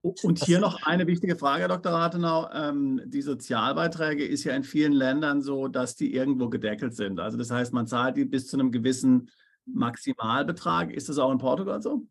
Und 0.01 0.43
hier 0.45 0.61
noch 0.61 0.81
eine 0.83 1.07
wichtige 1.07 1.35
Frage, 1.35 1.61
Herr 1.61 1.67
Dr. 1.67 1.91
Rathenau. 1.91 2.49
Ähm, 2.53 3.01
die 3.05 3.21
Sozialbeiträge 3.21 4.25
ist 4.25 4.45
ja 4.45 4.53
in 4.55 4.63
vielen 4.63 4.93
Ländern 4.93 5.41
so, 5.41 5.67
dass 5.67 5.95
die 5.95 6.13
irgendwo 6.13 6.47
gedeckelt 6.47 6.95
sind. 6.95 7.19
Also 7.19 7.37
das 7.37 7.51
heißt, 7.51 7.73
man 7.73 7.85
zahlt 7.85 8.15
die 8.15 8.23
bis 8.23 8.47
zu 8.47 8.55
einem 8.55 8.71
gewissen 8.71 9.29
Maximalbetrag. 9.65 10.91
Ist 10.91 11.09
das 11.09 11.17
auch 11.17 11.31
in 11.31 11.37
Portugal 11.37 11.81
so? 11.81 12.05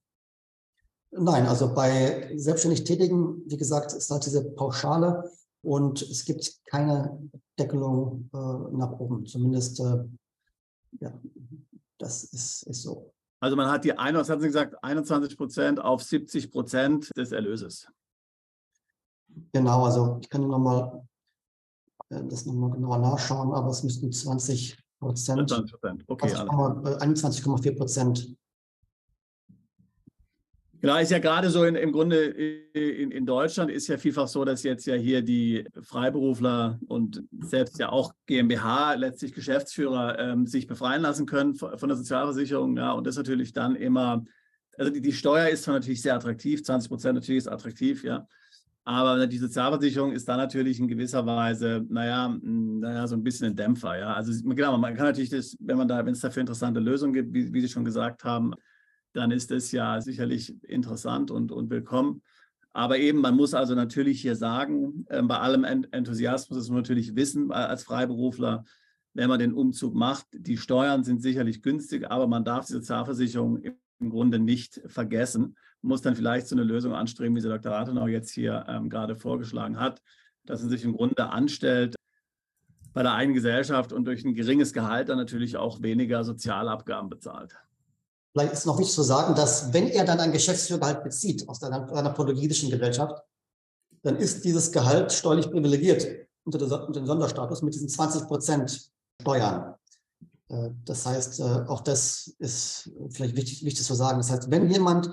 Nein, 1.11 1.47
also 1.47 1.73
bei 1.73 2.31
selbstständig 2.37 2.85
Tätigen, 2.85 3.43
wie 3.47 3.57
gesagt, 3.57 3.95
ist 3.95 4.11
halt 4.11 4.27
diese 4.27 4.45
Pauschale 4.51 5.25
und 5.63 6.03
es 6.03 6.27
gibt 6.27 6.61
keine 6.67 7.19
Deckelung 7.59 8.29
äh, 8.35 8.77
nach 8.77 8.93
oben. 8.99 9.25
Zumindest, 9.25 9.81
äh, 9.81 10.05
ja, 11.01 11.13
das 11.99 12.25
ist, 12.25 12.63
ist 12.65 12.83
so. 12.83 13.13
Also 13.41 13.57
man 13.57 13.71
hat 13.71 13.85
die, 13.85 13.91
was 13.91 14.31
haben 14.31 14.41
Sie 14.41 14.49
gesagt, 14.49 14.83
21 14.83 15.37
Prozent 15.37 15.81
auf 15.81 16.03
70 16.03 16.51
Prozent 16.51 17.17
des 17.17 17.33
Erlöses. 17.33 17.89
Genau, 19.53 19.85
also 19.85 20.19
ich 20.21 20.29
kann 20.29 20.47
nochmal 20.49 21.07
äh, 22.11 22.25
das 22.25 22.47
nochmal 22.47 22.71
genauer 22.71 22.99
nachschauen, 22.99 23.53
aber 23.53 23.71
es 23.71 23.83
müssten 23.83 24.11
20 24.11 24.77
Prozent. 24.99 25.49
20 25.49 25.73
Prozent, 25.73 26.05
okay. 26.09 26.35
21,4 26.35 27.77
Prozent 27.77 28.37
Genau, 30.81 30.97
ist 30.99 31.11
ja 31.11 31.19
gerade 31.19 31.51
so 31.51 31.65
in, 31.65 31.75
im 31.75 31.91
Grunde 31.91 32.25
in, 32.27 33.11
in, 33.11 33.27
Deutschland 33.27 33.69
ist 33.69 33.89
ja 33.89 33.99
vielfach 33.99 34.29
so, 34.29 34.45
dass 34.45 34.63
jetzt 34.63 34.87
ja 34.87 34.95
hier 34.95 35.23
die 35.23 35.65
Freiberufler 35.83 36.79
und 36.87 37.25
selbst 37.41 37.81
ja 37.81 37.89
auch 37.89 38.13
GmbH, 38.27 38.95
letztlich 38.95 39.35
Geschäftsführer, 39.35 40.19
ähm, 40.21 40.47
sich 40.47 40.69
befreien 40.69 41.03
lassen 41.03 41.27
können 41.27 41.57
von 41.57 41.89
der 41.89 41.97
Sozialversicherung. 41.97 42.77
Ja, 42.77 42.93
und 42.93 43.09
das 43.09 43.17
natürlich 43.17 43.53
dann 43.53 43.75
immer, 43.75 44.25
also 44.77 44.93
die, 44.93 45.01
die 45.01 45.13
Steuer 45.13 45.49
ist 45.49 45.65
zwar 45.65 45.75
natürlich 45.75 46.01
sehr 46.01 46.15
attraktiv, 46.15 46.63
20 46.63 46.89
Prozent 46.89 47.15
natürlich 47.17 47.39
ist 47.39 47.49
attraktiv, 47.49 48.05
ja. 48.05 48.27
Aber 48.85 49.27
die 49.27 49.37
Sozialversicherung 49.37 50.13
ist 50.13 50.29
dann 50.29 50.39
natürlich 50.39 50.79
in 50.79 50.89
gewisser 50.89 51.27
Weise, 51.27 51.85
naja, 51.91 52.35
naja, 52.41 53.07
so 53.07 53.17
ein 53.17 53.25
bisschen 53.25 53.49
ein 53.49 53.57
Dämpfer, 53.57 53.99
ja. 53.99 54.15
Also 54.15 54.33
genau, 54.45 54.79
man 54.79 54.95
kann 54.95 55.07
natürlich 55.07 55.31
das, 55.31 55.57
wenn 55.59 55.77
man 55.77 55.89
da, 55.89 56.07
wenn 56.07 56.13
es 56.13 56.21
dafür 56.21 56.41
interessante 56.41 56.79
Lösungen 56.79 57.13
gibt, 57.13 57.35
wie, 57.35 57.53
wie 57.53 57.61
Sie 57.61 57.69
schon 57.69 57.85
gesagt 57.85 58.23
haben, 58.23 58.55
dann 59.13 59.31
ist 59.31 59.51
es 59.51 59.73
ja 59.73 60.01
sicherlich 60.01 60.63
interessant 60.63 61.31
und, 61.31 61.53
und 61.53 61.71
willkommen. 61.71 62.23
Aber 62.73 62.99
eben, 62.99 63.21
man 63.21 63.35
muss 63.35 63.55
also 63.55 63.75
natürlich 63.75 64.21
hier 64.21 64.37
sagen, 64.37 65.05
äh, 65.09 65.23
bei 65.23 65.39
allem 65.39 65.65
Enthusiasmus 65.65 66.59
ist 66.59 66.69
man 66.69 66.79
natürlich 66.79 67.17
wissen 67.17 67.51
als 67.51 67.83
Freiberufler, 67.85 68.65
wenn 69.15 69.29
man 69.29 69.41
den 69.41 69.53
Umzug 69.53 69.95
macht, 69.95 70.27
die 70.33 70.57
Steuern 70.57 71.03
sind 71.03 71.23
sicherlich 71.23 71.63
günstig, 71.63 72.11
aber 72.11 72.29
man 72.29 72.45
darf 72.45 72.67
die 72.67 72.75
Sozialversicherung 72.75 73.63
im 74.01 74.11
Grunde 74.11 74.39
nicht 74.39 74.81
vergessen. 74.87 75.57
Muss 75.83 76.03
dann 76.03 76.15
vielleicht 76.15 76.47
so 76.47 76.55
eine 76.55 76.65
Lösung 76.65 76.93
anstreben, 76.95 77.35
wie 77.35 77.41
sie 77.41 77.49
Dr. 77.49 77.73
Rathenau 77.73 78.07
jetzt 78.07 78.31
hier 78.31 78.65
ähm, 78.69 78.89
gerade 78.89 79.17
vorgeschlagen 79.17 79.81
hat, 79.81 80.03
dass 80.45 80.61
man 80.61 80.71
sich 80.71 80.85
im 80.85 80.93
Grunde 80.93 81.31
anstellt 81.31 81.97
bei 82.93 83.03
der 83.03 83.15
eigenen 83.15 83.35
Gesellschaft 83.35 83.93
und 83.93 84.05
durch 84.05 84.25
ein 84.25 84.35
geringes 84.35 84.73
Gehalt 84.73 85.09
dann 85.09 85.19
natürlich 85.19 85.57
auch 85.57 85.83
weniger 85.83 86.25
Sozialabgaben 86.25 87.09
bezahlt. 87.09 87.57
Vielleicht 88.39 88.53
ist 88.53 88.67
noch 88.67 88.79
wichtig 88.79 88.95
zu 88.95 89.03
sagen, 89.03 89.35
dass 89.35 89.73
wenn 89.73 89.89
er 89.89 90.05
dann 90.05 90.21
ein 90.21 90.31
Geschäftsführergehalt 90.31 91.03
bezieht 91.03 91.49
aus 91.49 91.61
einer, 91.61 91.93
einer 91.93 92.11
portugiesischen 92.11 92.71
Gesellschaft, 92.71 93.21
dann 94.03 94.15
ist 94.15 94.45
dieses 94.45 94.71
Gehalt 94.71 95.13
steuerlich 95.13 95.51
privilegiert 95.51 96.07
unter, 96.45 96.87
unter 96.87 97.01
dem 97.01 97.07
Sonderstatus 97.07 97.63
mit 97.63 97.75
diesen 97.75 97.89
20 97.89 98.29
Prozent 98.29 98.93
Steuern. 99.21 99.75
Äh, 100.51 100.71
das 100.85 101.05
heißt, 101.05 101.41
äh, 101.41 101.65
auch 101.67 101.81
das 101.81 102.33
ist 102.39 102.93
vielleicht 103.11 103.35
wichtig, 103.35 103.65
wichtig 103.65 103.85
zu 103.85 103.95
sagen. 103.95 104.19
Das 104.19 104.31
heißt, 104.31 104.49
wenn 104.53 104.71
jemand 104.71 105.11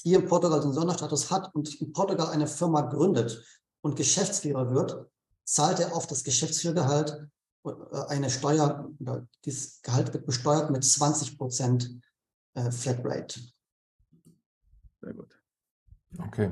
hier 0.00 0.20
in 0.20 0.28
Portugal 0.28 0.60
den 0.60 0.72
Sonderstatus 0.72 1.28
hat 1.28 1.52
und 1.52 1.74
in 1.80 1.92
Portugal 1.92 2.28
eine 2.28 2.46
Firma 2.46 2.82
gründet 2.82 3.44
und 3.80 3.96
Geschäftsführer 3.96 4.72
wird, 4.72 5.06
zahlt 5.44 5.80
er 5.80 5.96
auf 5.96 6.06
das 6.06 6.22
Geschäftsführergehalt 6.22 7.26
äh, 7.64 7.70
eine 8.06 8.30
Steuer, 8.30 8.88
dieses 9.44 9.82
Gehalt 9.82 10.14
wird 10.14 10.24
besteuert 10.24 10.70
mit 10.70 10.84
20 10.84 11.36
Prozent 11.36 12.00
äh, 12.54 12.70
Flatrate. 12.70 13.40
Sehr 15.00 15.14
gut. 15.14 15.38
Okay. 16.18 16.50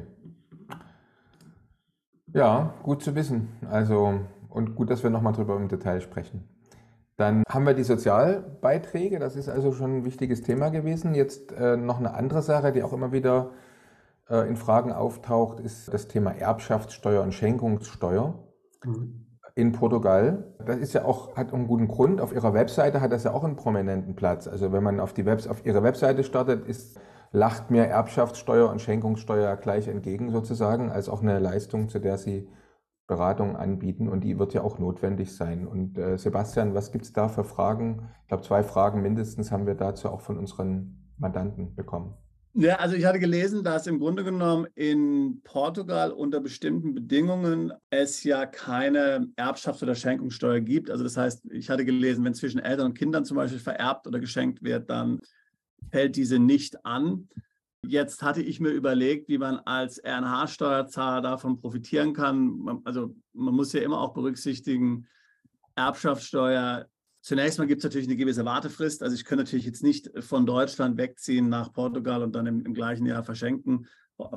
Ja, 2.33 2.75
gut 2.83 3.03
zu 3.03 3.15
wissen. 3.15 3.49
Also, 3.71 4.21
und 4.49 4.75
gut, 4.75 4.91
dass 4.91 5.03
wir 5.03 5.11
nochmal 5.11 5.33
drüber 5.33 5.57
im 5.57 5.69
Detail 5.69 6.01
sprechen. 6.01 6.49
Dann 7.17 7.43
haben 7.49 7.67
wir 7.67 7.75
die 7.75 7.85
Sozialbeiträge, 7.85 9.19
das 9.19 9.35
ist 9.35 9.49
also 9.49 9.73
schon 9.73 9.99
ein 9.99 10.05
wichtiges 10.05 10.43
Thema 10.43 10.69
gewesen. 10.69 11.15
Jetzt 11.15 11.51
äh, 11.53 11.77
noch 11.77 11.99
eine 11.99 12.15
andere 12.15 12.43
Sache, 12.43 12.73
die 12.73 12.83
auch 12.83 12.93
immer 12.93 13.11
wieder 13.11 13.51
äh, 14.29 14.49
in 14.49 14.57
Fragen 14.57 14.93
auftaucht, 14.93 15.59
ist 15.59 15.93
das 15.93 16.07
Thema 16.07 16.31
Erbschaftssteuer 16.31 17.23
und 17.23 17.35
Schenkungssteuer. 17.35 18.39
Mhm 18.85 19.28
in 19.59 19.73
Portugal. 19.73 20.55
Das 20.65 20.79
ist 20.79 20.93
ja 20.93 21.05
auch, 21.05 21.37
hat 21.37 21.53
einen 21.53 21.67
guten 21.67 21.89
Grund. 21.89 22.21
Auf 22.21 22.33
ihrer 22.33 22.55
Webseite 22.55 23.01
hat 23.01 23.11
das 23.11 23.25
ja 23.25 23.33
auch 23.33 23.43
einen 23.43 23.57
prominenten 23.57 24.15
Platz. 24.15 24.47
Also 24.47 24.71
wenn 24.73 24.85
man 24.85 25.01
auf, 25.01 25.13
die 25.13 25.27
Webs 25.27 25.49
auf 25.49 25.67
ihre 25.67 25.83
Webseite 25.83 26.23
startet, 26.23 26.65
ist, 26.65 27.01
lacht 27.33 27.69
mir 27.69 27.85
Erbschaftssteuer 27.85 28.71
und 28.71 28.81
Schenkungssteuer 28.81 29.57
gleich 29.57 29.89
entgegen 29.89 30.31
sozusagen, 30.31 30.91
als 30.93 31.09
auch 31.09 31.23
eine 31.23 31.41
Leistung, 31.41 31.89
zu 31.89 31.99
der 31.99 32.19
sie 32.19 32.49
Beratung 33.09 33.57
anbieten 33.57 34.09
und 34.09 34.23
die 34.23 34.39
wird 34.39 34.55
ja 34.55 34.63
auch 34.63 34.79
notwendig 34.79 35.35
sein. 35.35 35.67
Und 35.67 35.99
äh, 35.99 36.17
Sebastian, 36.19 36.75
was 36.75 36.93
gibt 36.93 37.07
es 37.07 37.13
da 37.13 37.27
für 37.27 37.43
Fragen? 37.43 38.11
Ich 38.23 38.29
glaube, 38.29 38.45
zwei 38.45 38.63
Fragen 38.63 39.03
mindestens 39.03 39.51
haben 39.51 39.67
wir 39.67 39.75
dazu 39.75 40.09
auch 40.09 40.21
von 40.21 40.39
unseren 40.39 41.11
Mandanten 41.17 41.75
bekommen. 41.75 42.15
Ja, 42.61 42.75
also 42.81 42.97
ich 42.97 43.05
hatte 43.05 43.21
gelesen, 43.21 43.63
dass 43.63 43.87
im 43.87 44.01
Grunde 44.01 44.25
genommen 44.25 44.67
in 44.75 45.41
Portugal 45.45 46.11
unter 46.11 46.41
bestimmten 46.41 46.93
Bedingungen 46.93 47.73
es 47.89 48.25
ja 48.25 48.47
keine 48.47 49.31
Erbschafts- 49.37 49.81
oder 49.85 49.95
Schenkungssteuer 49.95 50.59
gibt. 50.59 50.91
Also 50.91 51.05
das 51.05 51.17
heißt, 51.17 51.45
ich 51.53 51.71
hatte 51.71 51.85
gelesen, 51.85 52.25
wenn 52.25 52.35
zwischen 52.35 52.59
Eltern 52.59 52.87
und 52.87 52.99
Kindern 52.99 53.25
zum 53.25 53.37
Beispiel 53.37 53.61
vererbt 53.61 54.09
oder 54.09 54.19
geschenkt 54.19 54.61
wird, 54.65 54.91
dann 54.91 55.21
fällt 55.93 56.17
diese 56.17 56.41
nicht 56.41 56.85
an. 56.85 57.29
Jetzt 57.87 58.25
hatte 58.25 58.43
ich 58.43 58.59
mir 58.59 58.71
überlegt, 58.71 59.29
wie 59.29 59.39
man 59.39 59.61
als 59.61 60.03
RNH-Steuerzahler 60.05 61.21
davon 61.21 61.61
profitieren 61.61 62.13
kann. 62.13 62.81
Also 62.83 63.15
man 63.35 63.55
muss 63.55 63.73
ja 63.73 63.83
immer 63.83 64.01
auch 64.01 64.15
berücksichtigen, 64.15 65.07
Erbschaftssteuer 65.77 66.89
Zunächst 67.29 67.59
mal 67.59 67.67
gibt 67.67 67.81
es 67.81 67.85
natürlich 67.85 68.09
eine 68.09 68.17
gewisse 68.17 68.47
Wartefrist. 68.47 69.03
Also 69.03 69.15
ich 69.15 69.23
kann 69.23 69.37
natürlich 69.37 69.67
jetzt 69.67 69.83
nicht 69.83 70.11
von 70.19 70.47
Deutschland 70.47 70.97
wegziehen 70.97 71.51
nach 71.51 71.71
Portugal 71.75 72.23
und 72.23 72.35
dann 72.35 72.47
im, 72.47 72.65
im 72.65 72.73
gleichen 72.73 73.05
Jahr 73.05 73.23
verschenken. 73.23 73.87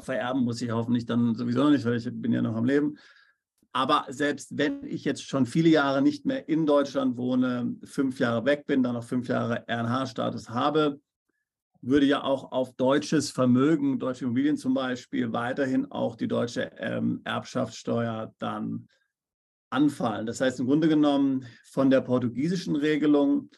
Vererben 0.01 0.43
muss 0.43 0.61
ich 0.61 0.71
hoffentlich 0.71 1.05
dann 1.05 1.33
sowieso 1.33 1.63
noch 1.63 1.69
nicht, 1.69 1.85
weil 1.85 1.95
ich 1.95 2.09
bin 2.11 2.33
ja 2.33 2.41
noch 2.41 2.57
am 2.57 2.65
Leben. 2.65 2.97
Aber 3.71 4.07
selbst 4.09 4.57
wenn 4.57 4.85
ich 4.85 5.05
jetzt 5.05 5.25
schon 5.25 5.45
viele 5.45 5.69
Jahre 5.69 6.01
nicht 6.01 6.25
mehr 6.25 6.49
in 6.49 6.65
Deutschland 6.65 7.15
wohne, 7.15 7.77
fünf 7.85 8.19
Jahre 8.19 8.43
weg 8.43 8.65
bin, 8.67 8.83
dann 8.83 8.95
noch 8.95 9.05
fünf 9.05 9.29
Jahre 9.29 9.63
RNH-Status 9.69 10.49
habe, 10.49 10.99
würde 11.79 12.07
ja 12.07 12.25
auch 12.25 12.51
auf 12.51 12.75
deutsches 12.75 13.31
Vermögen, 13.31 13.99
deutsche 13.99 14.25
Immobilien 14.25 14.57
zum 14.57 14.73
Beispiel, 14.73 15.31
weiterhin 15.31 15.89
auch 15.93 16.17
die 16.17 16.27
deutsche 16.27 16.69
ähm, 16.77 17.21
Erbschaftssteuer 17.23 18.35
dann 18.37 18.89
anfallen. 19.71 20.25
Das 20.25 20.41
heißt 20.41 20.59
im 20.59 20.67
Grunde 20.67 20.87
genommen 20.87 21.45
von 21.63 21.89
der 21.89 22.01
portugiesischen 22.01 22.75
Regelung, 22.75 23.49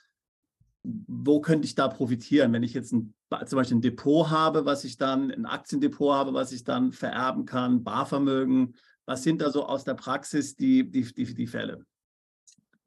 wo 0.83 1.39
könnte 1.39 1.65
ich 1.65 1.75
da 1.75 1.87
profitieren, 1.87 2.51
wenn 2.53 2.63
ich 2.63 2.73
jetzt 2.73 2.91
ein, 2.91 3.13
zum 3.45 3.57
Beispiel 3.57 3.77
ein 3.77 3.81
Depot 3.81 4.29
habe, 4.29 4.65
was 4.65 4.83
ich 4.83 4.97
dann, 4.97 5.31
ein 5.31 5.45
Aktiendepot 5.45 6.13
habe, 6.13 6.33
was 6.33 6.51
ich 6.51 6.63
dann 6.63 6.91
vererben 6.91 7.45
kann, 7.45 7.83
Barvermögen. 7.83 8.75
Was 9.05 9.23
sind 9.23 9.41
da 9.41 9.49
so 9.49 9.65
aus 9.65 9.83
der 9.83 9.95
Praxis 9.95 10.55
die, 10.55 10.89
die, 10.89 11.03
die, 11.13 11.33
die 11.33 11.47
Fälle? 11.47 11.85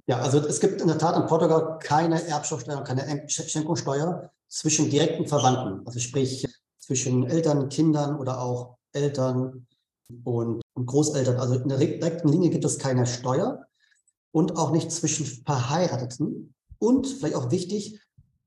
Ja, 0.06 0.20
also 0.20 0.38
es 0.38 0.60
gibt 0.60 0.80
in 0.80 0.86
der 0.86 0.98
Tat 0.98 1.16
in 1.16 1.26
Portugal 1.26 1.78
keine 1.80 2.22
Erbschaftssteuer, 2.22 2.84
keine 2.84 3.28
Schenkungssteuer 3.28 4.30
zwischen 4.48 4.88
direkten 4.88 5.26
Verwandten, 5.26 5.84
also 5.86 5.98
sprich 5.98 6.46
zwischen 6.78 7.24
Eltern, 7.26 7.68
Kindern 7.68 8.16
oder 8.16 8.40
auch 8.40 8.78
Eltern 8.92 9.66
und 10.24 10.62
und 10.76 10.86
Großeltern. 10.86 11.40
Also 11.40 11.54
in 11.54 11.68
der 11.68 11.78
direkten 11.78 12.28
Linie 12.28 12.50
gibt 12.50 12.64
es 12.64 12.78
keine 12.78 13.06
Steuer 13.06 13.66
und 14.32 14.56
auch 14.56 14.70
nicht 14.70 14.92
zwischen 14.92 15.24
Verheirateten 15.26 16.54
und 16.78 17.06
vielleicht 17.06 17.34
auch 17.34 17.50
wichtig, 17.50 18.00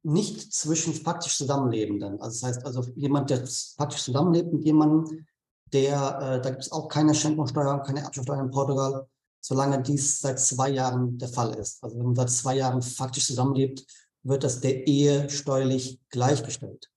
nicht 0.03 0.53
zwischen 0.53 0.93
faktisch 0.93 1.35
Zusammenlebenden. 1.37 2.21
Also 2.21 2.39
das 2.39 2.43
heißt 2.43 2.65
also 2.65 2.83
jemand, 2.95 3.29
der 3.31 3.45
faktisch 3.77 4.03
zusammenlebt 4.03 4.53
mit 4.53 4.63
jemandem, 4.63 5.25
der, 5.73 6.19
äh, 6.21 6.41
da 6.41 6.49
gibt 6.51 6.63
es 6.63 6.71
auch 6.71 6.87
keine 6.87 7.13
Schenkungssteuer, 7.13 7.83
keine 7.83 8.01
Erbschaftssteuer 8.01 8.41
in 8.41 8.51
Portugal. 8.51 9.07
solange 9.41 9.81
dies 9.81 10.19
seit 10.19 10.37
zwei 10.37 10.69
Jahren 10.69 11.17
der 11.17 11.29
Fall 11.29 11.55
ist. 11.55 11.81
Also 11.81 11.97
wenn 11.97 12.07
man 12.07 12.15
seit 12.15 12.29
zwei 12.29 12.57
Jahren 12.57 12.81
faktisch 12.81 13.25
zusammenlebt, 13.25 13.85
wird 14.23 14.43
das 14.43 14.59
der 14.59 14.85
Ehe 14.85 15.29
steuerlich 15.29 16.01
gleichgestellt. 16.09 16.89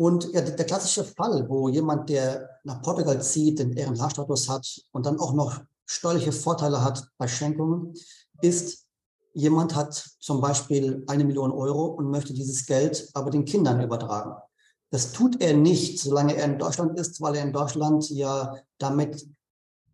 Und 0.00 0.32
ja, 0.32 0.40
der 0.40 0.64
klassische 0.64 1.04
Fall, 1.04 1.46
wo 1.50 1.68
jemand, 1.68 2.08
der 2.08 2.48
nach 2.64 2.80
Portugal 2.80 3.20
zieht, 3.20 3.58
den 3.58 3.74
Ehrenhaarstatus 3.74 4.48
hat 4.48 4.66
und 4.92 5.04
dann 5.04 5.20
auch 5.20 5.34
noch 5.34 5.60
steuerliche 5.84 6.32
Vorteile 6.32 6.82
hat 6.82 7.06
bei 7.18 7.28
Schenkungen, 7.28 7.92
ist, 8.40 8.86
jemand 9.34 9.74
hat 9.74 9.92
zum 10.18 10.40
Beispiel 10.40 11.04
eine 11.06 11.22
Million 11.22 11.52
Euro 11.52 11.84
und 11.84 12.10
möchte 12.10 12.32
dieses 12.32 12.64
Geld 12.64 13.10
aber 13.12 13.28
den 13.28 13.44
Kindern 13.44 13.82
übertragen. 13.82 14.40
Das 14.88 15.12
tut 15.12 15.38
er 15.42 15.54
nicht, 15.54 16.00
solange 16.00 16.34
er 16.34 16.46
in 16.46 16.58
Deutschland 16.58 16.98
ist, 16.98 17.20
weil 17.20 17.34
er 17.34 17.44
in 17.44 17.52
Deutschland 17.52 18.08
ja 18.08 18.56
damit, 18.78 19.28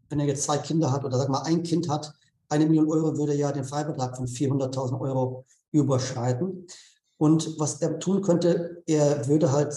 wenn 0.09 0.21
er 0.21 0.27
jetzt 0.27 0.45
zwei 0.45 0.59
Kinder 0.59 0.93
hat 0.93 1.05
oder 1.05 1.19
sag 1.19 1.31
mal 1.31 1.43
ein 1.43 1.65
Kind 1.65 1.89
hat, 1.89 2.13
eine 2.49 2.67
Million 2.67 2.89
Euro 2.89 3.19
würde 3.19 3.35
ja 3.35 3.51
den 3.51 3.65
Freibetrag 3.65 4.17
von 4.17 4.29
400.000 4.29 5.01
Euro 5.01 5.47
überschreiten. 5.73 6.69
Und 7.19 7.59
was 7.59 7.81
er 7.81 7.99
tun 7.99 8.21
könnte, 8.21 8.83
er 8.87 9.27
würde 9.27 9.51
halt 9.53 9.75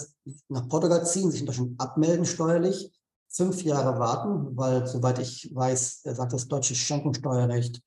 nach 0.48 0.68
Portugal 0.68 1.06
ziehen, 1.06 1.30
sich 1.30 1.40
in 1.40 1.46
Deutschland 1.46 1.80
abmelden 1.80 2.26
steuerlich, 2.26 2.92
fünf 3.28 3.62
Jahre 3.62 3.98
warten, 3.98 4.56
weil 4.56 4.86
soweit 4.86 5.18
ich 5.20 5.50
weiß, 5.54 6.02
er 6.04 6.14
sagt 6.14 6.32
das 6.32 6.48
deutsche 6.48 6.74
Schenkungssteuerrecht, 6.74 7.80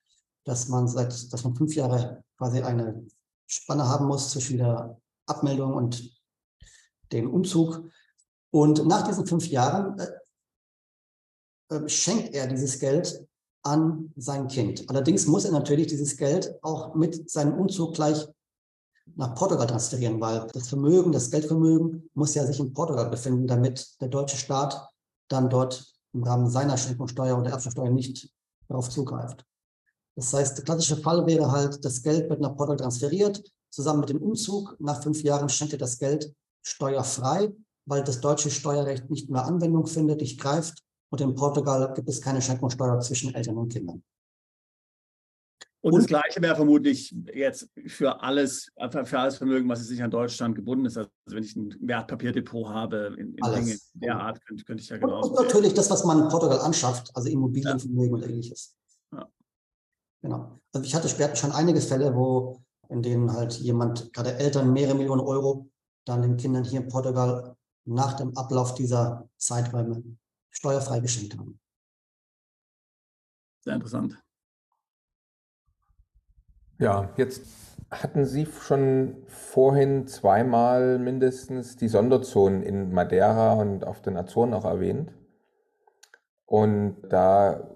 dass 0.44 0.68
man 0.68 0.88
seit, 0.88 1.32
dass 1.32 1.44
man 1.44 1.54
fünf 1.54 1.74
Jahre 1.74 2.24
quasi 2.36 2.62
eine 2.62 3.06
Spanne 3.46 3.88
haben 3.88 4.06
muss 4.06 4.30
zwischen 4.30 4.58
der 4.58 5.00
Abmeldung 5.26 5.74
und 5.74 6.10
dem 7.12 7.32
Umzug. 7.32 7.84
Und 8.50 8.86
nach 8.86 9.06
diesen 9.06 9.26
fünf 9.26 9.46
Jahren 9.46 9.98
äh, 9.98 10.08
äh, 11.70 11.88
schenkt 11.88 12.34
er 12.34 12.46
dieses 12.46 12.78
Geld 12.78 13.26
an 13.62 14.12
sein 14.16 14.48
Kind. 14.48 14.88
Allerdings 14.90 15.26
muss 15.26 15.44
er 15.44 15.52
natürlich 15.52 15.86
dieses 15.86 16.16
Geld 16.16 16.54
auch 16.62 16.94
mit 16.94 17.30
seinem 17.30 17.58
Umzug 17.58 17.94
gleich 17.94 18.26
nach 19.16 19.34
Portugal 19.34 19.66
transferieren, 19.66 20.20
weil 20.20 20.46
das 20.52 20.68
Vermögen, 20.68 21.12
das 21.12 21.30
Geldvermögen 21.30 22.08
muss 22.14 22.34
ja 22.34 22.46
sich 22.46 22.58
in 22.58 22.72
Portugal 22.72 23.10
befinden, 23.10 23.46
damit 23.46 24.00
der 24.00 24.08
deutsche 24.08 24.36
Staat 24.36 24.88
dann 25.28 25.48
dort 25.48 25.84
im 26.12 26.22
Rahmen 26.22 26.48
seiner 26.48 26.76
Schenkungssteuer 26.76 27.38
oder 27.38 27.50
Erbschaftssteuer 27.50 27.90
nicht 27.90 28.30
darauf 28.68 28.88
zugreift. 28.88 29.44
Das 30.16 30.32
heißt, 30.32 30.56
der 30.56 30.64
klassische 30.64 30.96
Fall 30.96 31.26
wäre 31.26 31.50
halt, 31.50 31.84
das 31.84 32.02
Geld 32.02 32.30
wird 32.30 32.40
nach 32.40 32.56
Portugal 32.56 32.76
transferiert, 32.76 33.42
zusammen 33.70 34.00
mit 34.00 34.10
dem 34.10 34.22
Umzug. 34.22 34.76
Nach 34.78 35.02
fünf 35.02 35.22
Jahren 35.22 35.48
schenkt 35.48 35.72
er 35.72 35.78
das 35.78 35.98
Geld 35.98 36.32
steuerfrei, 36.62 37.52
weil 37.86 38.04
das 38.04 38.20
deutsche 38.20 38.50
Steuerrecht 38.50 39.10
nicht 39.10 39.28
mehr 39.28 39.44
Anwendung 39.44 39.86
findet, 39.86 40.20
nicht 40.20 40.40
greift. 40.40 40.82
Und 41.10 41.20
in 41.20 41.34
Portugal 41.34 41.92
gibt 41.94 42.08
es 42.08 42.20
keine 42.20 42.40
Schenkungssteuer 42.40 42.98
zwischen 43.00 43.34
Eltern 43.34 43.58
und 43.58 43.72
Kindern. 43.72 44.02
Und, 45.84 45.92
und 45.92 46.00
das 46.00 46.06
Gleiche 46.06 46.40
wäre 46.40 46.56
vermutlich 46.56 47.14
jetzt 47.34 47.68
für 47.86 48.22
alles, 48.22 48.70
für 49.04 49.18
alles 49.18 49.36
Vermögen, 49.36 49.68
was 49.68 49.86
sich 49.86 50.02
an 50.02 50.10
Deutschland 50.10 50.54
gebunden 50.54 50.86
ist. 50.86 50.96
Also 50.96 51.10
wenn 51.26 51.44
ich 51.44 51.54
ein 51.56 51.76
Wertpapierdepot 51.78 52.70
habe 52.70 53.14
in, 53.18 53.34
in 53.34 53.52
Dinge 53.52 53.76
der 53.92 54.18
Art, 54.18 54.42
könnte, 54.46 54.64
könnte 54.64 54.82
ich 54.82 54.88
ja 54.88 54.96
genau. 54.96 55.20
Und, 55.20 55.32
und 55.32 55.44
natürlich 55.44 55.74
das, 55.74 55.90
was 55.90 56.02
man 56.06 56.22
in 56.22 56.28
Portugal 56.28 56.60
anschafft, 56.60 57.14
also 57.14 57.28
Immobilienvermögen 57.28 58.16
ja. 58.16 58.24
und 58.24 58.30
ähnliches. 58.30 58.74
Ja. 59.12 59.28
Genau. 60.22 60.58
Also 60.72 60.86
ich 60.86 60.94
hatte 60.94 61.10
später 61.10 61.36
schon 61.36 61.52
einige 61.52 61.82
Fälle, 61.82 62.14
wo 62.14 62.62
in 62.88 63.02
denen 63.02 63.30
halt 63.30 63.52
jemand, 63.52 64.10
gerade 64.14 64.38
Eltern, 64.38 64.72
mehrere 64.72 64.96
Millionen 64.96 65.20
Euro 65.20 65.68
dann 66.06 66.22
den 66.22 66.38
Kindern 66.38 66.64
hier 66.64 66.80
in 66.80 66.88
Portugal 66.88 67.56
nach 67.84 68.14
dem 68.14 68.34
Ablauf 68.38 68.74
dieser 68.74 69.28
Zeiträume 69.36 70.02
steuerfrei 70.50 71.00
geschenkt 71.00 71.36
haben. 71.36 71.60
Sehr 73.60 73.74
interessant. 73.74 74.23
Ja, 76.78 77.10
jetzt 77.16 77.42
hatten 77.90 78.24
Sie 78.24 78.46
schon 78.46 79.16
vorhin 79.28 80.08
zweimal 80.08 80.98
mindestens 80.98 81.76
die 81.76 81.86
Sonderzonen 81.86 82.64
in 82.64 82.92
Madeira 82.92 83.52
und 83.52 83.86
auf 83.86 84.02
den 84.02 84.16
Azoren 84.16 84.52
auch 84.54 84.64
erwähnt. 84.64 85.12
Und 86.46 86.96
da 87.08 87.68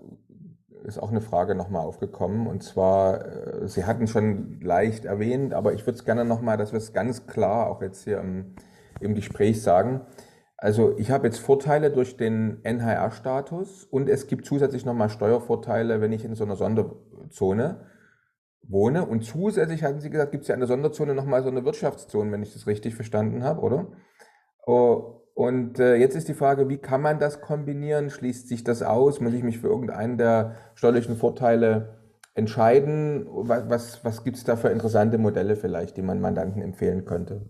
ist 0.83 0.99
auch 0.99 1.11
eine 1.11 1.21
Frage 1.21 1.55
nochmal 1.55 1.87
aufgekommen. 1.87 2.49
Und 2.49 2.65
zwar, 2.65 3.25
äh, 3.25 3.69
Sie 3.69 3.85
hatten 3.85 4.09
schon 4.09 4.61
leicht 4.61 5.05
erwähnt, 5.05 5.55
aber 5.55 5.75
ich 5.75 5.87
würde 5.87 5.99
es 5.99 6.05
gerne 6.05 6.25
nochmal, 6.25 6.57
dass 6.57 6.73
wir 6.73 6.79
es 6.79 6.93
ganz 6.93 7.27
klar 7.27 7.71
auch 7.71 7.81
jetzt 7.83 8.03
hier 8.03 8.19
im, 8.19 8.57
im 9.01 9.15
Gespräch 9.15 9.63
sagen. 9.63 10.01
Also 10.57 10.99
ich 10.99 11.13
habe 11.13 11.29
jetzt 11.29 11.39
Vorteile 11.39 11.93
durch 11.93 12.17
den 12.17 12.65
NHR-Status 12.65 13.85
und 13.85 14.09
es 14.09 14.27
gibt 14.27 14.45
zusätzlich 14.45 14.85
nochmal 14.85 15.09
Steuervorteile, 15.09 16.01
wenn 16.01 16.13
ich 16.13 16.25
in 16.25 16.35
so 16.35 16.43
einer 16.43 16.57
Sonderzone 16.57 17.87
wohne. 18.69 19.07
Und 19.07 19.25
zusätzlich 19.25 19.83
hatten 19.83 20.01
Sie 20.01 20.11
gesagt, 20.11 20.33
gibt 20.33 20.43
es 20.43 20.49
ja 20.49 20.55
in 20.55 20.61
der 20.61 20.69
Sonderzone 20.69 21.15
nochmal 21.15 21.43
so 21.43 21.49
eine 21.49 21.65
Wirtschaftszone, 21.65 22.31
wenn 22.33 22.43
ich 22.43 22.53
das 22.53 22.67
richtig 22.67 22.95
verstanden 22.95 23.43
habe, 23.45 23.61
oder? 23.63 23.87
Oh, 24.67 25.23
und 25.35 25.79
äh, 25.79 25.95
jetzt 25.95 26.17
ist 26.17 26.27
die 26.27 26.35
Frage, 26.35 26.69
wie 26.69 26.79
kann 26.79 27.01
man 27.01 27.21
das 27.21 27.41
kombinieren? 27.41 28.11
Schließt 28.11 28.49
sich 28.49 28.65
das 28.65 28.83
aus? 28.83 29.21
Muss 29.21 29.35
ich 29.35 29.45
mich 29.45 29.59
für 29.59 29.69
irgendeinen 29.69 30.19
der 30.19 30.57
steuerlichen 30.75 31.17
Vorteile 31.17 31.97
entscheiden? 32.35 33.25
Was, 33.31 33.71
was, 33.71 34.05
was 34.05 34.25
gibt 34.25 34.37
es 34.37 34.45
da 34.45 34.57
für 34.57 34.71
interessante 34.71 35.17
Modelle 35.17 35.55
vielleicht, 35.55 35.97
die 35.97 36.03
man 36.03 36.21
Mandanten 36.21 36.61
empfehlen 36.61 37.05
könnte? 37.05 37.49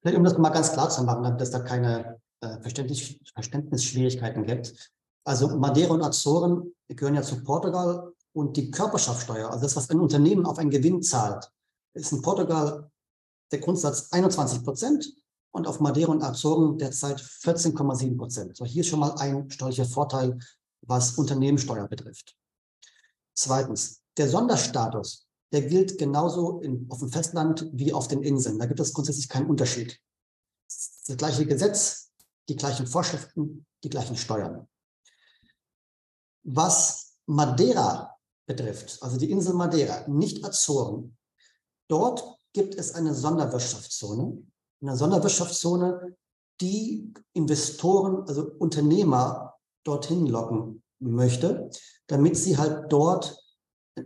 Vielleicht 0.00 0.16
um 0.16 0.22
das 0.22 0.38
mal 0.38 0.50
ganz 0.50 0.72
klar 0.72 0.90
zu 0.90 1.02
machen, 1.02 1.36
dass 1.36 1.50
da 1.50 1.58
keine 1.58 2.20
äh, 2.40 2.60
Verständnis, 2.60 3.16
Verständnisschwierigkeiten 3.34 4.44
gibt. 4.46 4.92
Also 5.24 5.56
Madeira 5.58 5.94
und 5.94 6.02
Azoren 6.02 6.72
gehören 6.88 7.16
ja 7.16 7.22
zu 7.22 7.42
Portugal 7.42 8.12
und 8.32 8.56
die 8.56 8.70
Körperschaftssteuer, 8.70 9.50
also 9.50 9.62
das, 9.62 9.76
was 9.76 9.90
ein 9.90 10.00
Unternehmen 10.00 10.46
auf 10.46 10.58
einen 10.58 10.70
Gewinn 10.70 11.02
zahlt, 11.02 11.50
ist 11.94 12.12
in 12.12 12.22
Portugal 12.22 12.90
der 13.50 13.60
Grundsatz 13.60 14.10
21 14.12 14.64
Prozent 14.64 15.14
und 15.52 15.66
auf 15.66 15.80
Madeira 15.80 16.10
und 16.10 16.22
Azoren 16.22 16.78
derzeit 16.78 17.20
14,7 17.20 18.16
Prozent. 18.16 18.56
So, 18.56 18.64
hier 18.64 18.80
ist 18.80 18.88
schon 18.88 19.00
mal 19.00 19.12
ein 19.18 19.50
steuerlicher 19.50 19.84
Vorteil, 19.84 20.38
was 20.80 21.18
Unternehmenssteuer 21.18 21.86
betrifft. 21.88 22.34
Zweitens, 23.34 24.02
der 24.16 24.28
Sonderstatus, 24.28 25.26
der 25.52 25.62
gilt 25.62 25.98
genauso 25.98 26.60
in, 26.60 26.86
auf 26.90 27.00
dem 27.00 27.10
Festland 27.10 27.68
wie 27.72 27.92
auf 27.92 28.08
den 28.08 28.22
Inseln. 28.22 28.58
Da 28.58 28.66
gibt 28.66 28.80
es 28.80 28.92
grundsätzlich 28.92 29.28
keinen 29.28 29.48
Unterschied. 29.48 30.00
Das 31.06 31.16
gleiche 31.18 31.46
Gesetz, 31.46 32.10
die 32.48 32.56
gleichen 32.56 32.86
Vorschriften, 32.86 33.66
die 33.84 33.90
gleichen 33.90 34.16
Steuern. 34.16 34.66
Was 36.44 37.18
Madeira 37.26 38.11
betrifft, 38.56 39.02
also 39.02 39.16
die 39.16 39.30
Insel 39.30 39.54
Madeira, 39.54 40.06
nicht 40.08 40.44
Azoren, 40.44 41.16
dort 41.88 42.24
gibt 42.52 42.74
es 42.74 42.94
eine 42.94 43.14
Sonderwirtschaftszone, 43.14 44.42
einer 44.82 44.96
Sonderwirtschaftszone, 44.96 46.16
die 46.60 47.12
Investoren, 47.32 48.28
also 48.28 48.52
Unternehmer 48.58 49.54
dorthin 49.84 50.26
locken 50.26 50.82
möchte, 51.00 51.70
damit 52.06 52.36
sie 52.36 52.56
halt 52.56 52.92
dort 52.92 53.38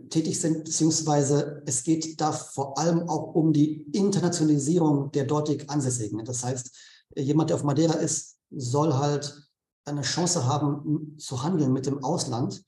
tätig 0.09 0.39
sind, 0.39 0.65
beziehungsweise 0.65 1.63
es 1.65 1.83
geht 1.83 2.19
da 2.19 2.31
vor 2.31 2.77
allem 2.77 3.07
auch 3.07 3.35
um 3.35 3.53
die 3.53 3.83
Internationalisierung 3.93 5.11
der 5.11 5.25
dortig 5.25 5.69
Ansässigen. 5.69 6.25
Das 6.25 6.43
heißt, 6.43 6.75
jemand, 7.15 7.49
der 7.49 7.57
auf 7.57 7.63
Madeira 7.63 7.93
ist, 7.93 8.37
soll 8.49 8.93
halt 8.93 9.49
eine 9.85 10.01
Chance 10.01 10.45
haben, 10.45 11.15
zu 11.17 11.43
handeln 11.43 11.71
mit 11.71 11.85
dem 11.85 12.03
Ausland. 12.03 12.63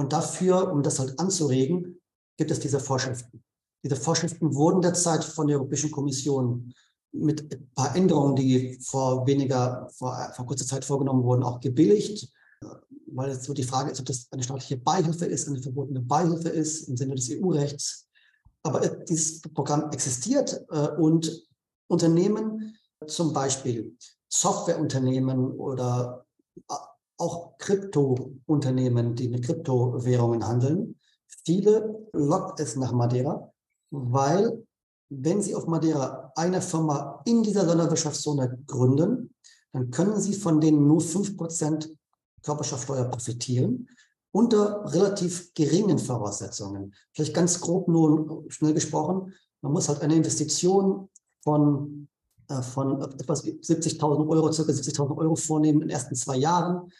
Und 0.00 0.14
dafür, 0.14 0.72
um 0.72 0.82
das 0.82 0.98
halt 0.98 1.20
anzuregen, 1.20 2.00
gibt 2.38 2.50
es 2.50 2.58
diese 2.58 2.80
Vorschriften. 2.80 3.44
Diese 3.84 3.96
Vorschriften 3.96 4.54
wurden 4.54 4.80
derzeit 4.80 5.22
von 5.22 5.46
der 5.46 5.58
Europäischen 5.58 5.90
Kommission 5.90 6.72
mit 7.12 7.52
ein 7.52 7.70
paar 7.74 7.94
Änderungen, 7.94 8.34
die 8.34 8.78
vor 8.80 9.26
weniger, 9.26 9.90
vor, 9.92 10.32
vor 10.34 10.46
kurzer 10.46 10.64
Zeit 10.64 10.86
vorgenommen 10.86 11.22
wurden, 11.22 11.42
auch 11.42 11.60
gebilligt, 11.60 12.32
weil 13.08 13.30
jetzt 13.30 13.44
so 13.44 13.52
die 13.52 13.62
Frage 13.62 13.90
ist, 13.90 14.00
ob 14.00 14.06
das 14.06 14.26
eine 14.30 14.42
staatliche 14.42 14.78
Beihilfe 14.78 15.26
ist, 15.26 15.46
eine 15.48 15.60
verbotene 15.60 16.00
Beihilfe 16.00 16.48
ist 16.48 16.88
im 16.88 16.96
Sinne 16.96 17.14
des 17.14 17.28
EU-Rechts. 17.30 18.08
Aber 18.62 18.80
dieses 18.88 19.42
Programm 19.42 19.90
existiert 19.90 20.64
äh, 20.70 20.96
und 20.96 21.46
Unternehmen, 21.88 22.74
zum 23.06 23.34
Beispiel 23.34 23.94
Softwareunternehmen 24.30 25.50
oder 25.58 26.24
äh, 26.70 26.74
auch 27.20 27.58
Kryptounternehmen, 27.58 29.14
die 29.14 29.28
mit 29.28 29.44
Kryptowährungen 29.44 30.46
handeln, 30.46 30.98
viele 31.44 32.08
lockt 32.12 32.60
es 32.60 32.76
nach 32.76 32.92
Madeira, 32.92 33.52
weil 33.90 34.64
wenn 35.08 35.42
Sie 35.42 35.54
auf 35.54 35.66
Madeira 35.66 36.32
eine 36.36 36.62
Firma 36.62 37.20
in 37.24 37.42
dieser 37.42 37.66
Sonderwirtschaftszone 37.66 38.58
gründen, 38.66 39.34
dann 39.72 39.90
können 39.90 40.20
Sie 40.20 40.34
von 40.34 40.60
den 40.60 40.86
nur 40.86 41.00
5% 41.00 41.90
Körperschaftsteuer 42.42 43.04
profitieren 43.04 43.88
unter 44.32 44.84
relativ 44.92 45.52
geringen 45.54 45.98
Voraussetzungen. 45.98 46.94
Vielleicht 47.12 47.34
ganz 47.34 47.60
grob 47.60 47.88
nur 47.88 48.44
schnell 48.48 48.74
gesprochen, 48.74 49.34
man 49.62 49.72
muss 49.72 49.88
halt 49.88 50.00
eine 50.02 50.14
Investition 50.14 51.08
von, 51.42 52.08
äh, 52.48 52.62
von 52.62 53.02
etwas 53.02 53.44
70.000 53.44 54.28
Euro, 54.28 54.52
circa 54.52 54.72
70.000 54.72 55.16
Euro 55.18 55.36
vornehmen 55.36 55.82
in 55.82 55.88
den 55.88 55.94
ersten 55.94 56.14
zwei 56.14 56.36
Jahren. 56.36 56.90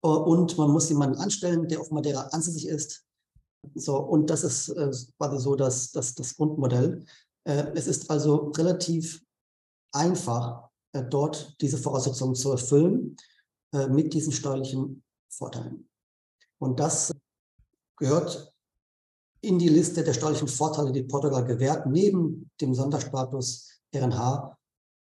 Und 0.00 0.56
man 0.56 0.70
muss 0.70 0.88
jemanden 0.88 1.18
anstellen, 1.18 1.68
der 1.68 1.80
auf 1.80 1.90
Madeira 1.90 2.22
ansässig 2.32 2.68
ist. 2.68 3.04
So, 3.74 3.96
und 3.96 4.30
das 4.30 4.44
ist 4.44 4.68
äh, 4.68 4.90
quasi 5.18 5.38
so 5.38 5.56
das, 5.56 5.90
das, 5.90 6.14
das 6.14 6.36
Grundmodell. 6.36 7.04
Äh, 7.44 7.72
es 7.74 7.86
ist 7.86 8.10
also 8.10 8.52
relativ 8.56 9.20
einfach, 9.92 10.68
äh, 10.92 11.02
dort 11.02 11.56
diese 11.60 11.78
Voraussetzungen 11.78 12.34
zu 12.34 12.52
erfüllen 12.52 13.16
äh, 13.72 13.88
mit 13.88 14.14
diesen 14.14 14.32
steuerlichen 14.32 15.02
Vorteilen. 15.28 15.88
Und 16.58 16.78
das 16.78 17.12
gehört 17.96 18.52
in 19.40 19.58
die 19.58 19.68
Liste 19.68 20.02
der 20.02 20.14
steuerlichen 20.14 20.48
Vorteile, 20.48 20.92
die 20.92 21.02
Portugal 21.02 21.44
gewährt, 21.44 21.86
neben 21.86 22.50
dem 22.60 22.74
Sonderstatus 22.74 23.80
RNH 23.94 24.56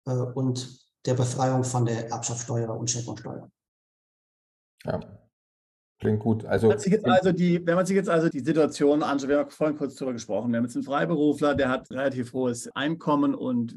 äh, 0.05 0.11
und 0.11 0.85
der 1.05 1.13
Befreiung 1.13 1.63
von 1.63 1.85
der 1.85 2.09
Erbschaftssteuer 2.09 2.69
und 2.69 2.89
Schenkungssteuer. 2.89 3.49
Ja, 4.87 5.01
klingt 5.99 6.19
gut. 6.21 6.45
Also, 6.45 6.69
wenn, 6.69 7.01
man 7.01 7.11
also 7.11 7.31
die, 7.33 7.65
wenn 7.65 7.75
man 7.75 7.85
sich 7.85 7.95
jetzt 7.95 8.09
also 8.09 8.29
die 8.29 8.39
Situation 8.39 9.03
anschaut, 9.03 9.29
wir 9.29 9.39
haben 9.39 9.49
vorhin 9.49 9.77
kurz 9.77 9.95
darüber 9.95 10.13
gesprochen, 10.13 10.51
wir 10.51 10.57
haben 10.57 10.65
jetzt 10.65 10.75
einen 10.75 10.85
Freiberufler, 10.85 11.55
der 11.55 11.69
hat 11.69 11.91
relativ 11.91 12.31
hohes 12.31 12.73
Einkommen 12.73 13.35
und 13.35 13.75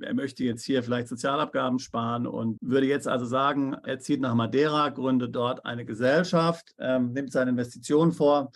er 0.00 0.14
möchte 0.14 0.44
jetzt 0.44 0.64
hier 0.64 0.82
vielleicht 0.82 1.08
Sozialabgaben 1.08 1.80
sparen 1.80 2.26
und 2.26 2.56
würde 2.60 2.86
jetzt 2.86 3.08
also 3.08 3.24
sagen, 3.24 3.74
er 3.84 3.98
zieht 3.98 4.20
nach 4.20 4.34
Madeira, 4.34 4.90
gründet 4.90 5.34
dort 5.34 5.66
eine 5.66 5.84
Gesellschaft, 5.84 6.74
ähm, 6.78 7.12
nimmt 7.12 7.32
seine 7.32 7.50
Investitionen 7.50 8.12
vor, 8.12 8.52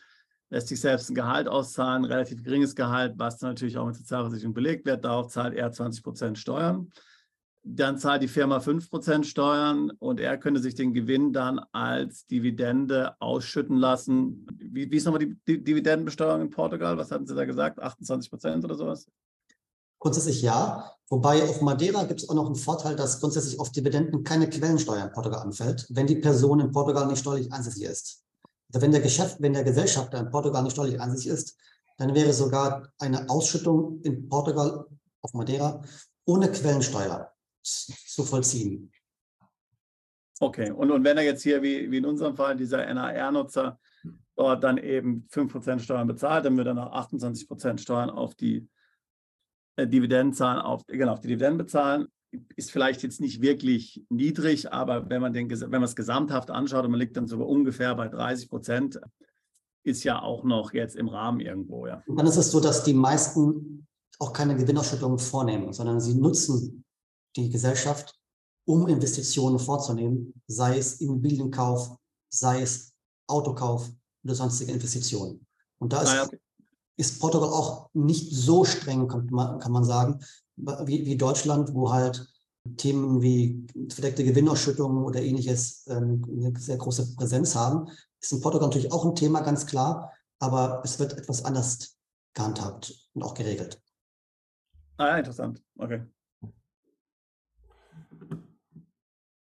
lässt 0.50 0.68
sich 0.68 0.80
selbst 0.80 1.10
ein 1.10 1.14
Gehalt 1.14 1.48
auszahlen, 1.48 2.04
relativ 2.04 2.44
geringes 2.44 2.76
Gehalt, 2.76 3.14
was 3.16 3.38
dann 3.38 3.50
natürlich 3.50 3.76
auch 3.76 3.86
mit 3.86 3.96
Sozialversicherung 3.96 4.54
belegt 4.54 4.86
wird. 4.86 5.04
Darauf 5.04 5.28
zahlt 5.28 5.54
er 5.54 5.72
20 5.72 6.02
Prozent 6.02 6.38
Steuern. 6.38 6.90
Dann 7.64 7.98
zahlt 7.98 8.22
die 8.22 8.28
Firma 8.28 8.60
5 8.60 8.88
Prozent 8.88 9.26
Steuern 9.26 9.90
und 9.98 10.20
er 10.20 10.38
könnte 10.38 10.60
sich 10.60 10.74
den 10.74 10.94
Gewinn 10.94 11.32
dann 11.32 11.60
als 11.72 12.26
Dividende 12.26 13.14
ausschütten 13.20 13.76
lassen. 13.76 14.46
Wie, 14.58 14.90
wie 14.90 14.96
ist 14.96 15.04
nochmal 15.04 15.26
die, 15.46 15.62
Dividendenbesteuerung 15.62 16.42
in 16.42 16.50
Portugal? 16.50 16.96
Was 16.96 17.10
hatten 17.10 17.26
Sie 17.26 17.34
da 17.34 17.44
gesagt? 17.44 17.80
28 17.80 18.30
Prozent 18.30 18.64
oder 18.64 18.74
sowas? 18.74 19.06
Grundsätzlich 19.98 20.42
ja. 20.42 20.92
Wobei 21.10 21.42
auf 21.42 21.60
Madeira 21.60 22.04
gibt 22.04 22.20
es 22.20 22.28
auch 22.28 22.34
noch 22.34 22.46
einen 22.46 22.54
Vorteil, 22.54 22.94
dass 22.94 23.20
grundsätzlich 23.20 23.58
auf 23.58 23.72
Dividenden 23.72 24.22
keine 24.22 24.48
Quellensteuer 24.48 25.04
in 25.04 25.12
Portugal 25.12 25.40
anfällt, 25.40 25.86
wenn 25.90 26.06
die 26.06 26.16
Person 26.16 26.60
in 26.60 26.70
Portugal 26.70 27.06
nicht 27.06 27.20
steuerlich 27.20 27.52
ansässig 27.52 27.84
ist. 27.84 28.22
Also 28.72 28.82
wenn 28.82 28.92
der 28.92 29.00
Geschäft, 29.00 29.38
wenn 29.40 29.54
der 29.54 29.64
Gesellschafter 29.64 30.18
in 30.18 30.30
Portugal 30.30 30.62
nicht 30.62 30.72
steuerlich 30.72 31.00
an 31.00 31.16
sich 31.16 31.26
ist, 31.26 31.56
dann 31.96 32.14
wäre 32.14 32.32
sogar 32.32 32.88
eine 32.98 33.28
Ausschüttung 33.28 34.00
in 34.02 34.28
Portugal 34.28 34.86
auf 35.22 35.34
Madeira 35.34 35.82
ohne 36.26 36.50
Quellensteuer 36.52 37.32
zu 37.68 38.24
vollziehen. 38.24 38.92
Okay, 40.40 40.70
und, 40.70 40.90
und 40.90 41.04
wenn 41.04 41.16
er 41.16 41.24
jetzt 41.24 41.42
hier, 41.42 41.62
wie, 41.62 41.90
wie 41.90 41.98
in 41.98 42.06
unserem 42.06 42.36
Fall, 42.36 42.56
dieser 42.56 42.92
NAR-Nutzer 42.92 43.78
dort 44.36 44.62
dann 44.62 44.78
eben 44.78 45.26
5% 45.32 45.80
Steuern 45.80 46.06
bezahlt, 46.06 46.44
dann 46.44 46.56
würde 46.56 46.70
er 46.70 46.74
noch 46.74 46.92
28% 46.92 47.78
Steuern 47.78 48.10
auf 48.10 48.36
die 48.36 48.68
äh, 49.76 49.86
Dividenden 49.86 50.32
zahlen, 50.32 50.60
auf, 50.60 50.86
genau, 50.86 51.12
auf 51.12 51.20
die 51.20 51.28
Dividenden 51.28 51.58
bezahlen 51.58 52.06
ist 52.56 52.70
vielleicht 52.70 53.02
jetzt 53.02 53.20
nicht 53.20 53.40
wirklich 53.40 54.04
niedrig, 54.10 54.72
aber 54.72 55.08
wenn 55.08 55.22
man, 55.22 55.32
den, 55.32 55.50
wenn 55.50 55.70
man 55.70 55.84
es 55.84 55.96
gesamthaft 55.96 56.50
anschaut 56.50 56.84
und 56.84 56.90
man 56.90 57.00
liegt 57.00 57.16
dann 57.16 57.26
sogar 57.26 57.48
ungefähr 57.48 57.94
bei 57.94 58.08
30 58.08 58.50
Prozent, 58.50 59.00
ist 59.84 60.04
ja 60.04 60.20
auch 60.20 60.44
noch 60.44 60.72
jetzt 60.74 60.96
im 60.96 61.08
Rahmen 61.08 61.40
irgendwo. 61.40 61.86
Ja. 61.86 62.02
Und 62.06 62.16
dann 62.16 62.26
ist 62.26 62.36
es 62.36 62.50
so, 62.50 62.60
dass 62.60 62.84
die 62.84 62.92
meisten 62.92 63.86
auch 64.18 64.32
keine 64.32 64.56
Gewinnausschüttungen 64.56 65.18
vornehmen, 65.18 65.72
sondern 65.72 66.00
sie 66.00 66.14
nutzen 66.14 66.84
die 67.44 67.50
Gesellschaft, 67.50 68.14
um 68.66 68.88
Investitionen 68.88 69.58
vorzunehmen, 69.58 70.34
sei 70.46 70.78
es 70.78 71.00
Immobilienkauf, 71.00 71.96
sei 72.28 72.62
es 72.62 72.92
Autokauf 73.26 73.90
oder 74.24 74.34
sonstige 74.34 74.72
Investitionen. 74.72 75.46
Und 75.78 75.92
da 75.92 76.02
ist, 76.02 76.08
naja. 76.08 76.28
ist 76.96 77.20
Portugal 77.20 77.48
auch 77.48 77.90
nicht 77.94 78.34
so 78.34 78.64
streng, 78.64 79.08
kann 79.08 79.26
man, 79.30 79.58
kann 79.58 79.72
man 79.72 79.84
sagen, 79.84 80.20
wie, 80.56 81.06
wie 81.06 81.16
Deutschland, 81.16 81.72
wo 81.74 81.92
halt 81.92 82.26
Themen 82.76 83.22
wie 83.22 83.66
verdeckte 83.90 84.24
Gewinnausschüttungen 84.24 85.04
oder 85.04 85.22
ähnliches 85.22 85.86
ähm, 85.86 86.22
eine 86.28 86.58
sehr 86.58 86.76
große 86.76 87.14
Präsenz 87.14 87.54
haben. 87.54 87.88
Ist 88.20 88.32
in 88.32 88.40
Portugal 88.40 88.68
natürlich 88.68 88.92
auch 88.92 89.06
ein 89.06 89.14
Thema, 89.14 89.40
ganz 89.40 89.64
klar, 89.64 90.12
aber 90.38 90.82
es 90.84 90.98
wird 90.98 91.16
etwas 91.16 91.44
anders 91.44 91.96
gehandhabt 92.34 93.08
und 93.14 93.22
auch 93.22 93.34
geregelt. 93.34 93.80
Ah, 94.98 95.16
interessant. 95.16 95.62
Okay. 95.78 96.02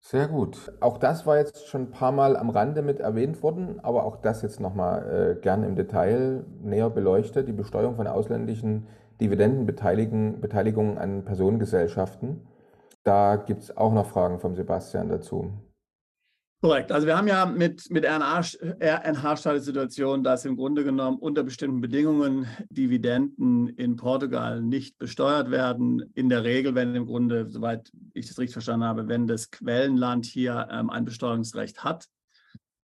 Sehr 0.09 0.27
gut. 0.27 0.71
Auch 0.79 0.97
das 0.97 1.27
war 1.27 1.37
jetzt 1.37 1.67
schon 1.67 1.81
ein 1.81 1.91
paar 1.91 2.11
Mal 2.11 2.35
am 2.35 2.49
Rande 2.49 2.81
mit 2.81 2.99
erwähnt 2.99 3.43
worden, 3.43 3.79
aber 3.83 4.05
auch 4.05 4.15
das 4.15 4.41
jetzt 4.41 4.59
nochmal 4.59 5.35
äh, 5.37 5.39
gern 5.39 5.63
im 5.63 5.75
Detail 5.75 6.45
näher 6.63 6.89
beleuchtet. 6.89 7.47
Die 7.47 7.53
Besteuerung 7.53 7.93
von 7.95 8.07
ausländischen 8.07 8.87
Dividendenbeteiligungen 9.21 10.97
an 10.97 11.25
Personengesellschaften. 11.25 12.47
Da 13.03 13.35
gibt 13.35 13.61
es 13.61 13.77
auch 13.77 13.93
noch 13.93 14.07
Fragen 14.07 14.39
vom 14.39 14.55
Sebastian 14.55 15.09
dazu. 15.09 15.51
Korrekt. 16.61 16.91
Also 16.91 17.07
wir 17.07 17.15
haben 17.15 17.29
ja 17.29 17.45
mit, 17.45 17.89
mit 17.89 18.03
RNH 18.03 18.41
die 19.53 19.59
Situation, 19.59 20.25
dass 20.25 20.43
im 20.43 20.57
Grunde 20.57 20.83
genommen 20.83 21.17
unter 21.17 21.43
bestimmten 21.43 21.79
Bedingungen 21.79 22.47
Dividenden 22.69 23.69
in 23.69 23.95
Portugal 23.95 24.61
nicht 24.61 24.97
besteuert 24.97 25.51
werden. 25.51 26.11
In 26.15 26.27
der 26.27 26.43
Regel, 26.43 26.75
wenn 26.75 26.95
im 26.95 27.05
Grunde, 27.05 27.49
soweit 27.49 27.89
ich 28.13 28.27
das 28.27 28.37
richtig 28.37 28.53
verstanden 28.53 28.85
habe, 28.85 29.07
wenn 29.07 29.25
das 29.25 29.51
Quellenland 29.51 30.25
hier 30.25 30.67
ähm, 30.69 30.89
ein 30.89 31.05
Besteuerungsrecht 31.05 31.85
hat, 31.85 32.09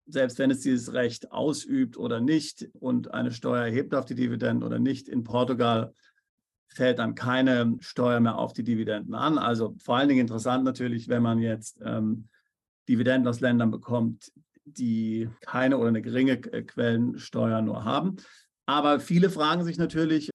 selbst 0.07 0.39
wenn 0.39 0.51
es 0.51 0.61
dieses 0.61 0.93
Recht 0.93 1.33
ausübt 1.33 1.97
oder 1.97 2.21
nicht 2.21 2.69
und 2.79 3.13
eine 3.13 3.31
Steuer 3.31 3.65
erhebt 3.65 3.93
auf 3.93 4.05
die 4.05 4.15
Dividenden 4.15 4.63
oder 4.63 4.79
nicht, 4.79 5.09
in 5.09 5.25
Portugal 5.25 5.91
fällt 6.67 6.99
dann 6.99 7.13
keine 7.13 7.75
Steuer 7.81 8.21
mehr 8.21 8.37
auf 8.37 8.53
die 8.53 8.63
Dividenden 8.63 9.15
an. 9.15 9.37
Also 9.37 9.75
vor 9.79 9.97
allen 9.97 10.07
Dingen 10.07 10.21
interessant 10.21 10.63
natürlich, 10.63 11.09
wenn 11.09 11.23
man 11.23 11.39
jetzt 11.39 11.81
ähm, 11.83 12.29
Dividenden 12.87 13.27
aus 13.27 13.39
Ländern 13.39 13.71
bekommt, 13.71 14.31
die 14.65 15.29
keine 15.41 15.77
oder 15.77 15.89
eine 15.89 16.01
geringe 16.01 16.33
äh, 16.33 16.63
Quellensteuer 16.63 17.61
nur 17.61 17.83
haben. 17.83 18.17
Aber 18.65 18.99
viele 18.99 19.29
fragen 19.29 19.63
sich 19.63 19.77
natürlich, 19.77 20.31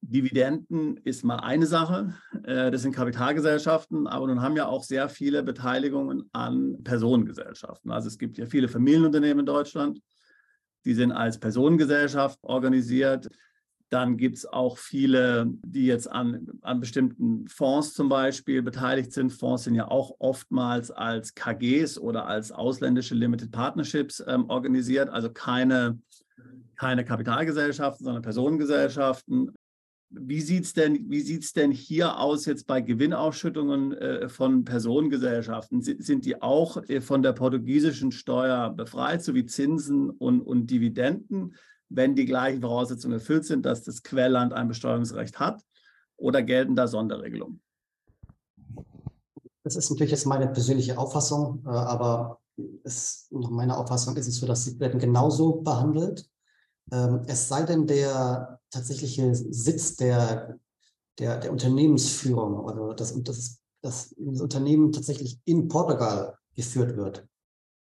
Dividenden 0.00 0.98
ist 0.98 1.24
mal 1.24 1.38
eine 1.38 1.66
Sache, 1.66 2.14
äh, 2.44 2.70
das 2.70 2.82
sind 2.82 2.94
Kapitalgesellschaften, 2.94 4.06
aber 4.06 4.28
nun 4.28 4.40
haben 4.40 4.56
ja 4.56 4.66
auch 4.66 4.84
sehr 4.84 5.08
viele 5.08 5.42
Beteiligungen 5.42 6.28
an 6.32 6.82
Personengesellschaften. 6.84 7.90
Also 7.90 8.06
es 8.06 8.18
gibt 8.18 8.38
ja 8.38 8.46
viele 8.46 8.68
Familienunternehmen 8.68 9.40
in 9.40 9.46
Deutschland, 9.46 10.00
die 10.84 10.94
sind 10.94 11.10
als 11.10 11.40
Personengesellschaft 11.40 12.38
organisiert. 12.42 13.28
Dann 13.88 14.16
gibt 14.16 14.38
es 14.38 14.46
auch 14.46 14.78
viele, 14.78 15.46
die 15.64 15.86
jetzt 15.86 16.10
an, 16.10 16.48
an 16.62 16.80
bestimmten 16.80 17.46
Fonds 17.46 17.94
zum 17.94 18.08
Beispiel 18.08 18.60
beteiligt 18.62 19.12
sind. 19.12 19.32
Fonds 19.32 19.64
sind 19.64 19.76
ja 19.76 19.88
auch 19.88 20.16
oftmals 20.18 20.90
als 20.90 21.34
KGs 21.34 21.98
oder 21.98 22.26
als 22.26 22.50
ausländische 22.50 23.14
Limited 23.14 23.52
Partnerships 23.52 24.22
ähm, 24.26 24.50
organisiert, 24.50 25.08
also 25.08 25.30
keine, 25.30 26.00
keine 26.74 27.04
Kapitalgesellschaften, 27.04 28.04
sondern 28.04 28.22
Personengesellschaften. 28.22 29.52
Wie 30.08 30.40
sieht 30.40 30.64
es 30.64 30.72
denn, 30.72 31.08
denn 31.08 31.70
hier 31.70 32.18
aus 32.18 32.46
jetzt 32.46 32.66
bei 32.66 32.80
Gewinnausschüttungen 32.80 33.92
äh, 33.92 34.28
von 34.28 34.64
Personengesellschaften? 34.64 35.80
S 35.80 35.86
sind 35.98 36.24
die 36.24 36.42
auch 36.42 36.82
äh, 36.88 37.00
von 37.00 37.22
der 37.22 37.34
portugiesischen 37.34 38.10
Steuer 38.10 38.70
befreit, 38.70 39.22
sowie 39.22 39.46
Zinsen 39.46 40.10
und, 40.10 40.40
und 40.40 40.70
Dividenden? 40.70 41.54
Wenn 41.88 42.14
die 42.14 42.26
gleichen 42.26 42.60
Voraussetzungen 42.60 43.14
erfüllt 43.14 43.44
sind, 43.44 43.64
dass 43.64 43.82
das 43.82 44.02
Quellland 44.02 44.52
ein 44.52 44.68
Besteuerungsrecht 44.68 45.38
hat? 45.38 45.62
Oder 46.16 46.42
gelten 46.42 46.76
da 46.76 46.86
Sonderregelungen? 46.86 47.60
Das 49.62 49.76
ist 49.76 49.90
natürlich 49.90 50.12
jetzt 50.12 50.26
meine 50.26 50.48
persönliche 50.48 50.96
Auffassung, 50.96 51.62
äh, 51.66 51.70
aber 51.70 52.40
es, 52.84 53.28
nach 53.30 53.50
meiner 53.50 53.78
Auffassung 53.78 54.16
ist 54.16 54.28
es 54.28 54.36
so, 54.36 54.46
dass 54.46 54.64
sie 54.64 54.78
werden 54.78 55.00
genauso 55.00 55.60
behandelt. 55.60 56.28
Ähm, 56.92 57.22
es 57.26 57.48
sei 57.48 57.64
denn, 57.64 57.86
der 57.86 58.60
tatsächliche 58.70 59.34
Sitz 59.34 59.96
der, 59.96 60.58
der, 61.18 61.38
der 61.38 61.52
Unternehmensführung, 61.52 62.68
also 62.68 62.92
dass 62.92 63.12
das, 63.22 63.58
das, 63.82 64.14
das 64.18 64.40
Unternehmen 64.40 64.92
tatsächlich 64.92 65.40
in 65.44 65.68
Portugal 65.68 66.38
geführt 66.54 66.96
wird 66.96 67.26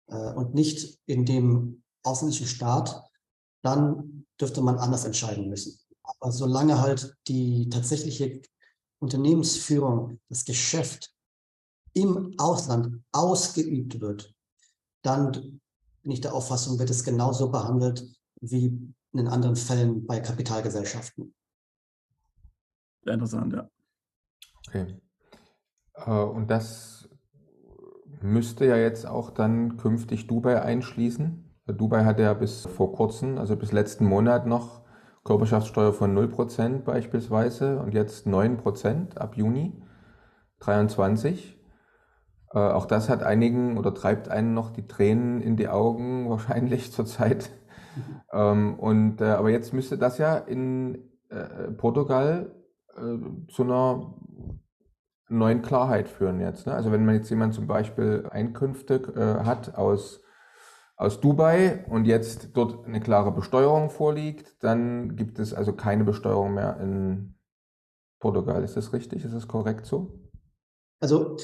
äh, 0.08 0.34
und 0.34 0.54
nicht 0.54 1.00
in 1.06 1.26
dem 1.26 1.84
ausländischen 2.04 2.48
Staat, 2.48 3.04
dann 3.66 4.26
dürfte 4.40 4.62
man 4.62 4.78
anders 4.78 5.06
entscheiden 5.06 5.50
müssen. 5.50 5.80
Aber 6.04 6.32
solange 6.32 6.80
halt 6.82 7.16
die 7.28 7.68
tatsächliche 7.70 8.42
Unternehmensführung, 9.00 10.20
das 10.30 10.46
Geschäft 10.46 11.12
im 11.94 12.36
Ausland 12.38 13.02
ausgeübt 13.12 14.00
wird, 14.02 14.34
dann 15.02 15.62
bin 16.04 16.12
ich 16.12 16.22
der 16.22 16.34
Auffassung, 16.34 16.78
wird 16.78 16.90
es 16.90 17.04
genauso 17.04 17.50
behandelt 17.50 18.06
wie 18.42 18.66
in 18.66 18.96
den 19.14 19.28
anderen 19.28 19.56
Fällen 19.56 20.06
bei 20.06 20.20
Kapitalgesellschaften. 20.20 21.34
Sehr 23.04 23.14
interessant, 23.14 23.54
ja. 23.54 23.70
Okay. 24.68 25.00
Äh, 25.94 26.12
und 26.12 26.52
das 26.52 27.10
müsste 28.22 28.66
ja 28.66 28.78
jetzt 28.78 29.06
auch 29.06 29.32
dann 29.32 29.78
künftig 29.78 30.28
Dubai 30.28 30.62
einschließen. 30.62 31.45
Dubai 31.68 32.04
hatte 32.06 32.24
ja 32.24 32.34
bis 32.34 32.66
vor 32.68 32.94
kurzem, 32.94 33.38
also 33.38 33.56
bis 33.56 33.72
letzten 33.72 34.06
Monat 34.06 34.46
noch 34.46 34.82
Körperschaftssteuer 35.24 35.94
von 35.94 36.16
0% 36.16 36.84
beispielsweise 36.84 37.80
und 37.80 37.94
jetzt 37.94 38.28
9% 38.28 39.18
ab 39.18 39.36
Juni 39.36 39.82
23. 40.60 41.60
Äh, 42.54 42.60
auch 42.60 42.86
das 42.86 43.10
hat 43.10 43.24
einigen 43.24 43.78
oder 43.78 43.94
treibt 43.94 44.30
einen 44.30 44.54
noch 44.54 44.70
die 44.70 44.86
Tränen 44.88 45.42
in 45.42 45.58
die 45.58 45.68
Augen 45.68 46.30
wahrscheinlich 46.30 46.92
zurzeit. 46.92 47.50
Ähm, 48.32 48.78
und, 48.78 49.22
äh, 49.22 49.26
aber 49.26 49.50
jetzt 49.50 49.74
müsste 49.74 49.98
das 49.98 50.20
ja 50.20 50.38
in 50.38 51.10
äh, 51.30 51.72
Portugal 51.72 52.56
äh, 52.96 53.18
zu 53.52 53.64
einer 53.64 54.14
neuen 55.28 55.62
Klarheit 55.64 56.08
führen 56.08 56.40
jetzt. 56.40 56.68
Ne? 56.68 56.74
Also 56.74 56.92
wenn 56.92 57.06
man 57.06 57.16
jetzt 57.16 57.30
jemand 57.30 57.54
zum 57.54 57.66
Beispiel 57.66 58.28
Einkünfte 58.30 58.96
äh, 59.16 59.46
hat 59.46 59.76
aus, 59.76 60.22
aus 60.98 61.20
Dubai 61.20 61.86
und 61.90 62.06
jetzt 62.06 62.50
dort 62.54 62.86
eine 62.86 63.02
klare 63.02 63.32
Besteuerung 63.32 63.90
vorliegt, 63.90 64.56
dann 64.64 65.16
gibt 65.16 65.40
es 65.40 65.54
also 65.54 65.74
keine 65.74 66.04
Besteuerung 66.04 66.54
mehr 66.54 66.80
in 66.80 67.36
Portugal. 68.20 68.64
Ist 68.64 68.78
das 68.78 68.94
richtig? 68.94 69.26
Ist 69.26 69.34
das 69.34 69.48
korrekt 69.48 69.86
so? 69.86 70.20
Also. 71.02 71.38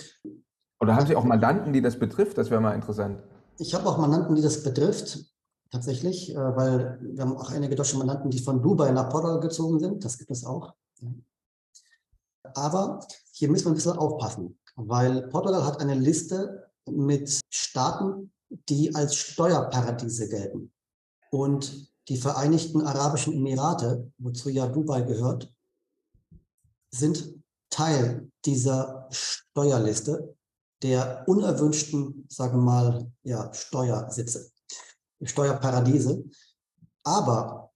Oder 0.80 0.95
haben 0.95 1.06
Sie 1.06 1.16
auch 1.16 1.26
Mandanten, 1.26 1.74
die 1.74 1.82
das 1.82 1.99
betrifft? 1.99 2.38
Das 2.38 2.49
wäre 2.49 2.62
mal 2.62 2.74
interessant. 2.74 3.22
Ich 3.58 3.76
habe 3.76 3.88
auch 3.88 3.97
Mandanten, 3.97 4.36
die 4.36 4.41
das 4.41 4.64
betrifft, 4.64 5.20
tatsächlich, 5.70 6.32
äh, 6.32 6.36
weil 6.36 6.99
wir 7.02 7.24
haben 7.24 7.38
auch 7.38 7.52
einige 7.52 7.76
deutsche 7.76 7.97
Mandanten, 7.97 8.32
die 8.32 8.39
von 8.39 8.62
Dubai 8.62 8.91
nach 8.91 9.10
Portugal 9.10 9.39
gezogen 9.39 9.80
sind. 9.80 10.04
Das 10.04 10.18
gibt 10.18 10.32
es 10.32 10.45
auch. 10.45 10.74
Aber 12.56 13.06
hier 13.34 13.49
müssen 13.49 13.66
wir 13.66 13.72
ein 13.72 13.76
bisschen 13.76 13.97
aufpassen, 13.97 14.58
weil 14.76 15.28
Portugal 15.28 15.66
hat 15.66 15.80
eine 15.82 15.95
Liste 15.95 16.72
mit 16.89 17.39
Staaten, 17.49 18.32
die 18.70 18.93
als 18.93 19.16
Steuerparadiese 19.16 20.30
gelten. 20.30 20.74
Und 21.32 21.91
die 22.10 22.18
Vereinigten 22.18 22.82
Arabischen 22.82 23.34
Emirate, 23.34 24.12
wozu 24.18 24.49
ja 24.49 24.68
Dubai 24.68 25.02
gehört, 25.02 25.54
sind 26.93 27.41
Teil 27.70 28.30
dieser 28.45 29.08
Steuerliste 29.12 30.36
der 30.82 31.24
unerwünschten, 31.28 32.26
sagen 32.28 32.58
wir 32.58 32.64
mal, 32.64 33.12
ja, 33.24 33.54
Steuersitze, 33.54 34.52
Steuerparadiese. 35.22 36.24
Aber 37.04 37.72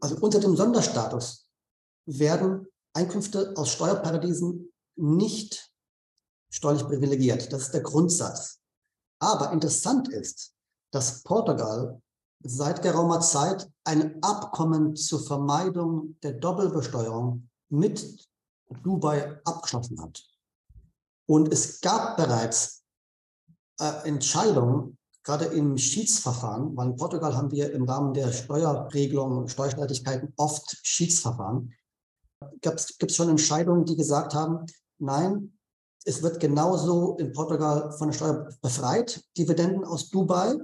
also 0.00 0.16
unter 0.16 0.40
dem 0.40 0.56
Sonderstatus 0.56 1.48
werden 2.06 2.66
Einkünfte 2.92 3.52
aus 3.56 3.72
Steuerparadiesen 3.72 4.72
nicht 4.96 5.72
steuerlich 6.50 6.84
privilegiert. 6.84 7.52
Das 7.52 7.62
ist 7.62 7.74
der 7.74 7.82
Grundsatz. 7.82 8.59
Aber 9.20 9.52
interessant 9.52 10.08
ist, 10.08 10.54
dass 10.92 11.22
Portugal 11.22 12.00
seit 12.42 12.82
geraumer 12.82 13.20
Zeit 13.20 13.70
ein 13.84 14.22
Abkommen 14.22 14.96
zur 14.96 15.24
Vermeidung 15.24 16.16
der 16.22 16.32
Doppelbesteuerung 16.32 17.48
mit 17.68 18.26
Dubai 18.82 19.40
abgeschlossen 19.44 20.00
hat. 20.00 20.22
Und 21.26 21.52
es 21.52 21.80
gab 21.80 22.16
bereits 22.16 22.82
äh, 23.78 24.08
Entscheidungen, 24.08 24.96
gerade 25.22 25.44
im 25.46 25.76
Schiedsverfahren, 25.76 26.74
weil 26.76 26.88
in 26.88 26.96
Portugal 26.96 27.36
haben 27.36 27.50
wir 27.50 27.72
im 27.72 27.84
Rahmen 27.84 28.14
der 28.14 28.32
Steuerregelung, 28.32 29.48
Steuerstreitigkeiten 29.48 30.32
oft 30.36 30.78
Schiedsverfahren, 30.82 31.72
gibt 32.62 33.02
es 33.02 33.16
schon 33.16 33.28
Entscheidungen, 33.28 33.84
die 33.84 33.96
gesagt 33.96 34.34
haben, 34.34 34.64
nein, 34.98 35.58
es 36.04 36.22
wird 36.22 36.40
genauso 36.40 37.16
in 37.18 37.32
Portugal 37.32 37.92
von 37.92 38.08
der 38.08 38.14
Steuer 38.14 38.48
befreit, 38.62 39.22
Dividenden 39.36 39.84
aus 39.84 40.08
Dubai. 40.08 40.56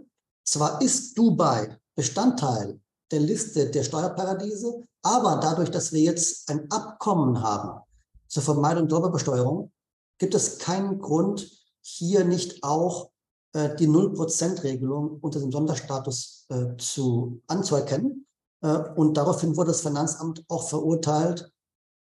Zwar 0.45 0.81
ist 0.81 1.17
Dubai 1.19 1.79
Bestandteil 1.95 2.81
der 3.11 3.21
Liste 3.21 3.71
der 3.71 3.85
Steuerparadiese, 3.85 4.83
aber 5.03 5.37
dadurch, 5.37 5.71
dass 5.71 5.93
wir 5.93 6.01
jetzt 6.01 6.51
ein 6.51 6.71
Abkommen 6.71 7.43
haben 7.43 7.81
zur 8.29 8.43
Vermeidung 8.43 8.89
Doppelbesteuerung, 8.89 9.73
gibt 10.19 10.35
es 10.35 10.59
keinen 10.59 10.99
Grund, 10.99 11.49
hier 11.81 12.25
nicht 12.25 12.65
auch 12.65 13.11
äh, 13.53 13.77
die 13.77 13.89
0%-Regelung 13.89 15.19
unter 15.21 15.39
dem 15.39 15.53
Sonderstatus 15.53 16.47
äh, 16.49 16.77
zu, 16.79 17.41
anzuerkennen. 17.47 18.27
Äh, 18.63 18.79
und 18.97 19.17
daraufhin 19.17 19.57
wurde 19.57 19.69
das 19.69 19.83
Finanzamt 19.83 20.45
auch 20.49 20.69
verurteilt, 20.69 21.53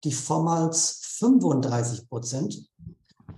die 0.04 0.12
vormals 0.12 1.02
35 1.20 2.10
Prozent 2.10 2.68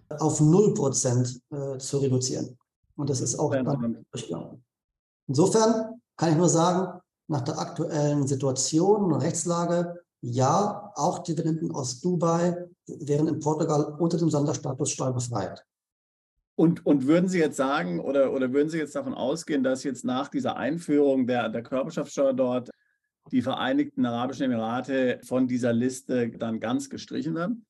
auf 0.09 0.39
0 0.39 0.73
Prozent 0.73 1.41
äh, 1.49 1.77
zu 1.77 1.97
reduzieren. 1.97 2.57
Und 2.95 3.09
das 3.09 3.21
ist 3.21 3.37
auch 3.37 3.51
dann 3.51 4.05
durchgegangen. 4.11 4.63
Insofern 5.27 6.01
kann 6.15 6.31
ich 6.31 6.37
nur 6.37 6.49
sagen, 6.49 6.99
nach 7.27 7.41
der 7.41 7.59
aktuellen 7.59 8.25
Situation 8.25 9.11
und 9.11 9.21
Rechtslage, 9.21 10.01
ja, 10.21 10.91
auch 10.95 11.19
Dividenden 11.19 11.71
aus 11.71 11.99
Dubai 11.99 12.65
wären 12.87 13.27
in 13.27 13.39
Portugal 13.39 13.95
unter 13.99 14.17
dem 14.17 14.29
Sonderstatus 14.29 14.91
steuerbefreit. 14.91 15.63
Und, 16.55 16.83
und 16.87 17.05
würden 17.05 17.29
Sie 17.29 17.37
jetzt 17.37 17.57
sagen 17.57 17.99
oder, 17.99 18.33
oder 18.33 18.51
würden 18.51 18.69
Sie 18.69 18.79
jetzt 18.79 18.95
davon 18.95 19.13
ausgehen, 19.13 19.61
dass 19.61 19.83
jetzt 19.83 20.03
nach 20.03 20.27
dieser 20.27 20.57
Einführung 20.57 21.27
der, 21.27 21.49
der 21.49 21.61
Körperschaftssteuer 21.61 22.33
dort 22.33 22.71
die 23.31 23.43
Vereinigten 23.43 24.05
Arabischen 24.05 24.45
Emirate 24.45 25.19
von 25.23 25.47
dieser 25.47 25.71
Liste 25.71 26.31
dann 26.31 26.59
ganz 26.59 26.89
gestrichen 26.89 27.35
werden? 27.35 27.66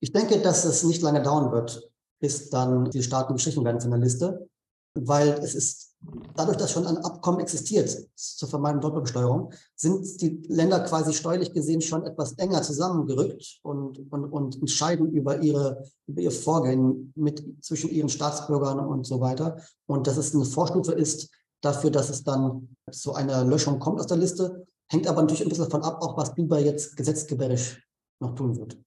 Ich 0.00 0.12
denke, 0.12 0.40
dass 0.40 0.64
es 0.64 0.82
nicht 0.82 1.02
lange 1.02 1.22
dauern 1.22 1.52
wird, 1.52 1.90
bis 2.20 2.50
dann 2.50 2.90
die 2.90 3.02
Staaten 3.02 3.34
gestrichen 3.34 3.64
werden 3.64 3.80
von 3.80 3.90
der 3.90 4.00
Liste, 4.00 4.48
weil 4.94 5.28
es 5.42 5.54
ist 5.54 5.90
dadurch, 6.34 6.56
dass 6.56 6.72
schon 6.72 6.86
ein 6.86 6.96
Abkommen 6.98 7.40
existiert 7.40 8.08
zur 8.14 8.48
Vermeidung 8.48 8.80
Doppelbesteuerung, 8.80 9.52
sind 9.76 10.20
die 10.20 10.42
Länder 10.48 10.80
quasi 10.80 11.12
steuerlich 11.12 11.52
gesehen 11.52 11.80
schon 11.80 12.04
etwas 12.04 12.32
enger 12.32 12.62
zusammengerückt 12.62 13.60
und, 13.62 14.10
und, 14.10 14.24
und 14.24 14.56
entscheiden 14.60 15.12
über, 15.12 15.40
ihre, 15.40 15.84
über 16.06 16.22
ihr 16.22 16.30
Vorgehen 16.30 17.12
mit, 17.14 17.44
zwischen 17.62 17.90
ihren 17.90 18.08
Staatsbürgern 18.08 18.80
und 18.80 19.06
so 19.06 19.20
weiter. 19.20 19.60
Und 19.86 20.06
dass 20.06 20.16
es 20.16 20.34
eine 20.34 20.44
Vorstufe 20.44 20.92
ist 20.92 21.30
dafür, 21.60 21.90
dass 21.90 22.08
es 22.08 22.24
dann 22.24 22.74
zu 22.90 23.14
einer 23.14 23.44
Löschung 23.44 23.78
kommt 23.78 24.00
aus 24.00 24.06
der 24.06 24.16
Liste. 24.16 24.66
Hängt 24.88 25.06
aber 25.06 25.20
natürlich 25.20 25.42
ein 25.42 25.48
bisschen 25.48 25.64
davon 25.64 25.82
ab, 25.82 26.02
auch 26.02 26.16
was 26.16 26.34
Dubai 26.34 26.64
jetzt 26.64 26.96
gesetzgeberisch 26.96 27.86
noch 28.18 28.34
tun 28.34 28.56
wird. 28.56 28.78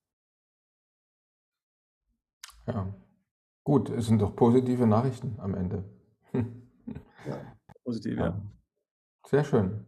Ja, 2.66 2.94
gut, 3.64 3.90
es 3.90 4.06
sind 4.06 4.22
doch 4.22 4.34
positive 4.34 4.86
Nachrichten 4.86 5.36
am 5.38 5.54
Ende. 5.54 5.84
ja, 6.32 7.36
positiv, 7.84 8.18
ja. 8.18 8.40
Sehr 9.26 9.44
schön. 9.44 9.86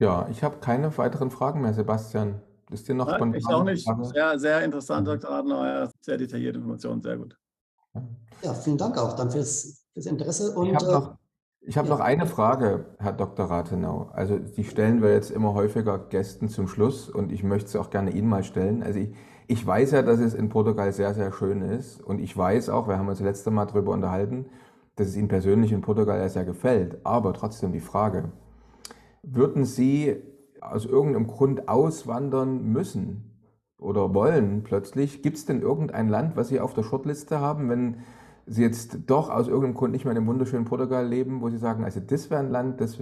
Ja, 0.00 0.28
ich 0.30 0.44
habe 0.44 0.58
keine 0.58 0.96
weiteren 0.96 1.30
Fragen 1.30 1.60
mehr, 1.60 1.74
Sebastian. 1.74 2.40
Ist 2.70 2.86
dir 2.86 2.94
noch 2.94 3.06
Nein, 3.06 3.34
Ich 3.34 3.46
auch 3.46 3.64
nicht. 3.64 3.88
Sehr, 4.02 4.38
sehr 4.38 4.64
interessant, 4.64 5.06
mhm. 5.06 5.12
Dr. 5.12 5.30
Adenauer. 5.30 5.90
Sehr 6.00 6.18
detaillierte 6.18 6.58
Informationen, 6.58 7.00
sehr 7.00 7.16
gut. 7.16 7.36
Ja, 8.42 8.54
vielen 8.54 8.78
Dank 8.78 8.98
auch 8.98 9.14
dann 9.14 9.30
fürs, 9.30 9.84
fürs 9.92 10.06
Interesse. 10.06 10.54
Und, 10.54 10.68
ich 10.68 10.74
habe 10.74 10.92
noch, 10.92 11.16
ich 11.60 11.76
hab 11.76 11.86
ja. 11.86 11.90
noch 11.90 12.00
eine 12.00 12.26
Frage, 12.26 12.94
Herr 12.98 13.12
Dr. 13.12 13.46
Rathenau. 13.46 14.10
Also 14.12 14.38
die 14.38 14.64
stellen 14.64 15.02
wir 15.02 15.12
jetzt 15.12 15.30
immer 15.30 15.54
häufiger 15.54 15.98
Gästen 15.98 16.48
zum 16.48 16.68
Schluss 16.68 17.08
und 17.08 17.32
ich 17.32 17.42
möchte 17.42 17.70
sie 17.70 17.80
auch 17.80 17.90
gerne 17.90 18.10
Ihnen 18.10 18.28
mal 18.28 18.44
stellen. 18.44 18.82
Also 18.82 19.00
ich, 19.00 19.14
ich 19.48 19.66
weiß 19.66 19.90
ja, 19.92 20.02
dass 20.02 20.20
es 20.20 20.34
in 20.34 20.48
Portugal 20.48 20.92
sehr, 20.92 21.14
sehr 21.14 21.32
schön 21.32 21.62
ist 21.62 22.00
und 22.00 22.20
ich 22.20 22.36
weiß 22.36 22.68
auch, 22.68 22.86
wir 22.86 22.98
haben 22.98 23.08
uns 23.08 23.18
das 23.18 23.26
letzte 23.26 23.50
Mal 23.50 23.66
darüber 23.66 23.92
unterhalten, 23.92 24.46
dass 24.96 25.08
es 25.08 25.16
Ihnen 25.16 25.28
persönlich 25.28 25.72
in 25.72 25.80
Portugal 25.80 26.28
sehr 26.28 26.44
gefällt. 26.44 27.04
Aber 27.04 27.32
trotzdem 27.32 27.72
die 27.72 27.80
Frage, 27.80 28.30
würden 29.22 29.64
Sie 29.64 30.16
aus 30.60 30.86
irgendeinem 30.86 31.26
Grund 31.26 31.68
auswandern 31.68 32.64
müssen? 32.64 33.28
oder 33.78 34.12
wollen 34.12 34.62
plötzlich, 34.64 35.22
gibt 35.22 35.36
es 35.36 35.46
denn 35.46 35.62
irgendein 35.62 36.08
Land, 36.08 36.36
was 36.36 36.48
Sie 36.48 36.60
auf 36.60 36.74
der 36.74 36.82
Shortliste 36.82 37.40
haben, 37.40 37.68
wenn 37.68 37.98
Sie 38.46 38.62
jetzt 38.62 38.98
doch 39.06 39.30
aus 39.30 39.46
irgendeinem 39.46 39.74
Grund 39.74 39.92
nicht 39.92 40.04
mehr 40.04 40.12
in 40.12 40.22
dem 40.22 40.26
wunderschönen 40.26 40.64
Portugal 40.64 41.06
leben, 41.06 41.40
wo 41.40 41.50
Sie 41.50 41.58
sagen, 41.58 41.84
also 41.84 42.00
das 42.00 42.30
wäre 42.30 42.40
ein 42.40 42.50
Land, 42.50 42.80
das 42.80 42.98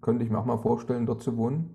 könnte 0.00 0.24
ich 0.24 0.30
mir 0.30 0.38
auch 0.38 0.44
mal 0.44 0.58
vorstellen, 0.58 1.06
dort 1.06 1.22
zu 1.22 1.36
wohnen? 1.36 1.74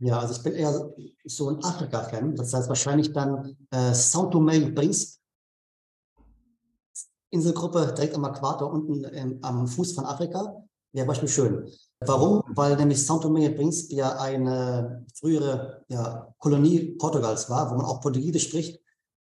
Ja, 0.00 0.18
also 0.18 0.34
ich 0.34 0.42
bin 0.42 0.54
eher 0.54 0.92
so 1.24 1.50
ein 1.50 1.62
Afrika-Fan. 1.62 2.34
Das 2.34 2.54
heißt 2.54 2.68
wahrscheinlich 2.68 3.12
dann 3.12 3.56
äh, 3.70 3.92
São 3.92 4.30
Tomé 4.30 4.64
und 4.64 4.74
Príncipe. 4.74 5.18
Inselgruppe 7.32 7.92
direkt 7.96 8.14
am 8.16 8.24
Äquator 8.24 8.72
unten 8.72 9.04
ähm, 9.12 9.38
am 9.42 9.68
Fuß 9.68 9.92
von 9.92 10.06
Afrika. 10.06 10.64
Wäre 10.92 11.06
Beispiel 11.06 11.28
schön. 11.28 11.70
Warum? 12.00 12.42
Weil 12.48 12.76
nämlich 12.76 12.98
São 12.98 13.20
Tomé 13.20 13.46
und 13.48 13.56
Príncipe 13.56 13.94
ja 13.94 14.18
eine 14.18 15.04
frühere 15.14 15.84
ja, 15.88 16.34
Kolonie 16.38 16.96
Portugals 16.96 17.48
war, 17.50 17.70
wo 17.70 17.76
man 17.76 17.84
auch 17.84 18.00
Portugiesisch 18.00 18.48
spricht. 18.48 18.80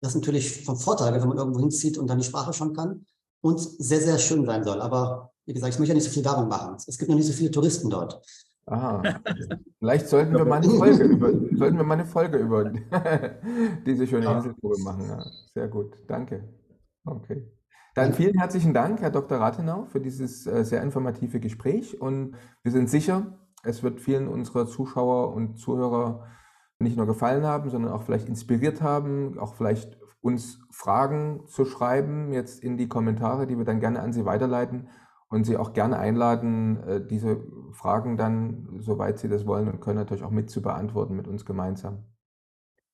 Das 0.01 0.11
ist 0.11 0.15
natürlich 0.15 0.63
vom 0.63 0.77
Vorteil, 0.77 1.13
wenn 1.13 1.27
man 1.27 1.37
irgendwo 1.37 1.59
hinzieht 1.59 1.97
und 1.97 2.07
dann 2.07 2.19
die 2.19 2.25
Sprache 2.25 2.53
schon 2.53 2.73
kann 2.73 3.05
und 3.41 3.59
sehr, 3.59 4.01
sehr 4.01 4.17
schön 4.17 4.45
sein 4.45 4.63
soll. 4.63 4.81
Aber 4.81 5.31
wie 5.45 5.53
gesagt, 5.53 5.73
ich 5.73 5.79
möchte 5.79 5.91
ja 5.91 5.95
nicht 5.95 6.05
so 6.05 6.09
viel 6.09 6.25
Werbung 6.25 6.47
machen. 6.47 6.77
Es 6.87 6.97
gibt 6.97 7.09
noch 7.09 7.17
nicht 7.17 7.27
so 7.27 7.33
viele 7.33 7.51
Touristen 7.51 7.89
dort. 7.89 8.21
Aha. 8.65 9.03
Vielleicht 9.79 10.07
sollten 10.07 10.33
wir 10.33 10.45
mal 10.45 10.61
eine 10.61 10.69
Folge 10.69 11.03
über, 11.03 11.31
sollten 11.55 11.77
wir 11.77 11.83
mal 11.83 11.95
eine 11.95 12.05
Folge 12.05 12.37
über 12.37 12.71
diese 13.85 14.07
schöne 14.07 14.25
Ja. 14.25 14.43
Machen. 14.83 15.07
Ja, 15.07 15.25
sehr 15.53 15.67
gut. 15.67 15.97
Danke. 16.07 16.47
Okay. 17.05 17.45
Dann 17.95 18.13
vielen 18.13 18.37
herzlichen 18.39 18.73
Dank, 18.73 19.01
Herr 19.01 19.11
Dr. 19.11 19.39
Rathenau, 19.39 19.85
für 19.85 19.99
dieses 19.99 20.47
äh, 20.47 20.63
sehr 20.63 20.81
informative 20.81 21.39
Gespräch. 21.39 22.01
Und 22.01 22.35
wir 22.63 22.71
sind 22.71 22.89
sicher, 22.89 23.37
es 23.63 23.83
wird 23.83 24.01
vielen 24.01 24.27
unserer 24.27 24.65
Zuschauer 24.65 25.33
und 25.33 25.57
Zuhörer 25.57 26.25
nicht 26.79 26.97
nur 26.97 27.05
gefallen 27.05 27.43
haben, 27.45 27.69
sondern 27.69 27.91
auch 27.91 28.03
vielleicht 28.03 28.27
inspiriert 28.27 28.81
haben, 28.81 29.37
auch 29.37 29.55
vielleicht 29.55 29.97
uns 30.21 30.59
Fragen 30.71 31.43
zu 31.47 31.65
schreiben, 31.65 32.31
jetzt 32.31 32.63
in 32.63 32.77
die 32.77 32.87
Kommentare, 32.87 33.45
die 33.45 33.57
wir 33.57 33.65
dann 33.65 33.79
gerne 33.79 33.99
an 33.99 34.13
Sie 34.13 34.25
weiterleiten 34.25 34.87
und 35.33 35.45
Sie 35.45 35.57
auch 35.57 35.73
gerne 35.73 35.97
einladen, 35.97 36.83
äh, 36.87 37.01
diese 37.01 37.41
Fragen 37.71 38.17
dann, 38.17 38.67
soweit 38.79 39.17
Sie 39.17 39.27
das 39.27 39.47
wollen 39.47 39.67
und 39.67 39.81
können, 39.81 39.97
natürlich 39.97 40.23
auch 40.23 40.29
mit 40.29 40.51
zu 40.51 40.61
beantworten 40.61 41.15
mit 41.15 41.27
uns 41.27 41.43
gemeinsam. 41.43 42.03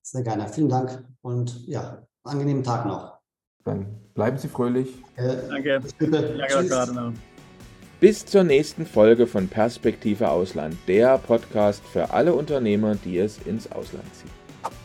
Sehr 0.00 0.22
gerne. 0.22 0.48
Vielen 0.48 0.70
Dank 0.70 1.04
und 1.20 1.66
ja, 1.66 2.06
angenehmen 2.24 2.62
Tag 2.64 2.86
noch. 2.86 3.18
Dann 3.64 4.00
bleiben 4.14 4.38
Sie 4.38 4.48
fröhlich. 4.48 5.04
Äh, 5.16 5.36
Danke. 5.50 5.80
Danke. 5.98 7.12
Bis 8.00 8.24
zur 8.24 8.44
nächsten 8.44 8.86
Folge 8.86 9.26
von 9.26 9.46
Perspektive 9.46 10.30
Ausland, 10.30 10.74
der 10.88 11.18
Podcast 11.18 11.84
für 11.84 12.10
alle 12.14 12.32
Unternehmer, 12.32 12.94
die 12.94 13.18
es 13.18 13.36
ins 13.46 13.70
Ausland 13.70 14.06
zieht. 14.14 14.30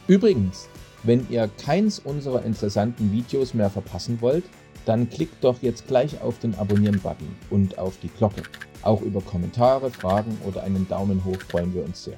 Übrigens, 0.07 0.67
wenn 1.03 1.25
ihr 1.29 1.49
keins 1.63 1.99
unserer 1.99 2.43
interessanten 2.43 3.13
Videos 3.13 3.53
mehr 3.53 3.69
verpassen 3.69 4.19
wollt, 4.19 4.43
dann 4.85 5.09
klickt 5.09 5.43
doch 5.43 5.61
jetzt 5.61 5.87
gleich 5.87 6.21
auf 6.21 6.39
den 6.39 6.55
Abonnieren-Button 6.55 7.35
und 7.49 7.77
auf 7.77 7.97
die 8.01 8.09
Glocke. 8.09 8.43
Auch 8.81 9.01
über 9.01 9.21
Kommentare, 9.21 9.89
Fragen 9.91 10.37
oder 10.45 10.63
einen 10.63 10.87
Daumen 10.87 11.25
hoch 11.25 11.39
freuen 11.49 11.73
wir 11.73 11.83
uns 11.83 12.03
sehr. 12.03 12.17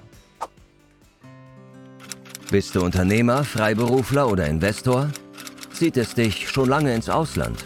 Bist 2.51 2.75
du 2.75 2.81
Unternehmer, 2.81 3.43
Freiberufler 3.43 4.29
oder 4.29 4.47
Investor? 4.47 5.09
Zieht 5.73 5.97
es 5.97 6.13
dich 6.13 6.49
schon 6.49 6.69
lange 6.69 6.93
ins 6.93 7.09
Ausland? 7.09 7.57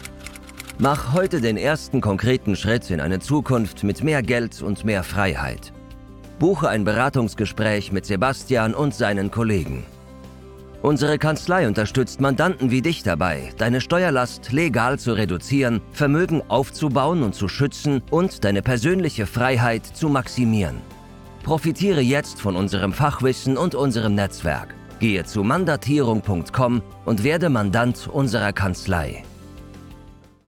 Mach 0.78 1.12
heute 1.12 1.40
den 1.40 1.56
ersten 1.56 2.00
konkreten 2.00 2.56
Schritt 2.56 2.90
in 2.90 3.00
eine 3.00 3.20
Zukunft 3.20 3.84
mit 3.84 4.02
mehr 4.02 4.22
Geld 4.22 4.62
und 4.62 4.84
mehr 4.84 5.04
Freiheit. 5.04 5.72
Buche 6.38 6.68
ein 6.68 6.82
Beratungsgespräch 6.82 7.92
mit 7.92 8.04
Sebastian 8.06 8.74
und 8.74 8.92
seinen 8.94 9.30
Kollegen. 9.30 9.84
Unsere 10.82 11.16
Kanzlei 11.16 11.68
unterstützt 11.68 12.20
Mandanten 12.20 12.72
wie 12.72 12.82
dich 12.82 13.04
dabei, 13.04 13.52
deine 13.56 13.80
Steuerlast 13.80 14.50
legal 14.50 14.98
zu 14.98 15.12
reduzieren, 15.12 15.80
Vermögen 15.92 16.42
aufzubauen 16.48 17.22
und 17.22 17.36
zu 17.36 17.46
schützen 17.46 18.02
und 18.10 18.42
deine 18.42 18.62
persönliche 18.62 19.26
Freiheit 19.26 19.86
zu 19.86 20.08
maximieren. 20.08 20.78
Profitiere 21.44 22.00
jetzt 22.00 22.40
von 22.40 22.56
unserem 22.56 22.92
Fachwissen 22.92 23.56
und 23.56 23.76
unserem 23.76 24.16
Netzwerk. 24.16 24.74
Gehe 24.98 25.24
zu 25.24 25.44
mandatierung.com 25.44 26.82
und 27.04 27.22
werde 27.22 27.48
Mandant 27.48 28.08
unserer 28.08 28.52
Kanzlei. 28.52 29.22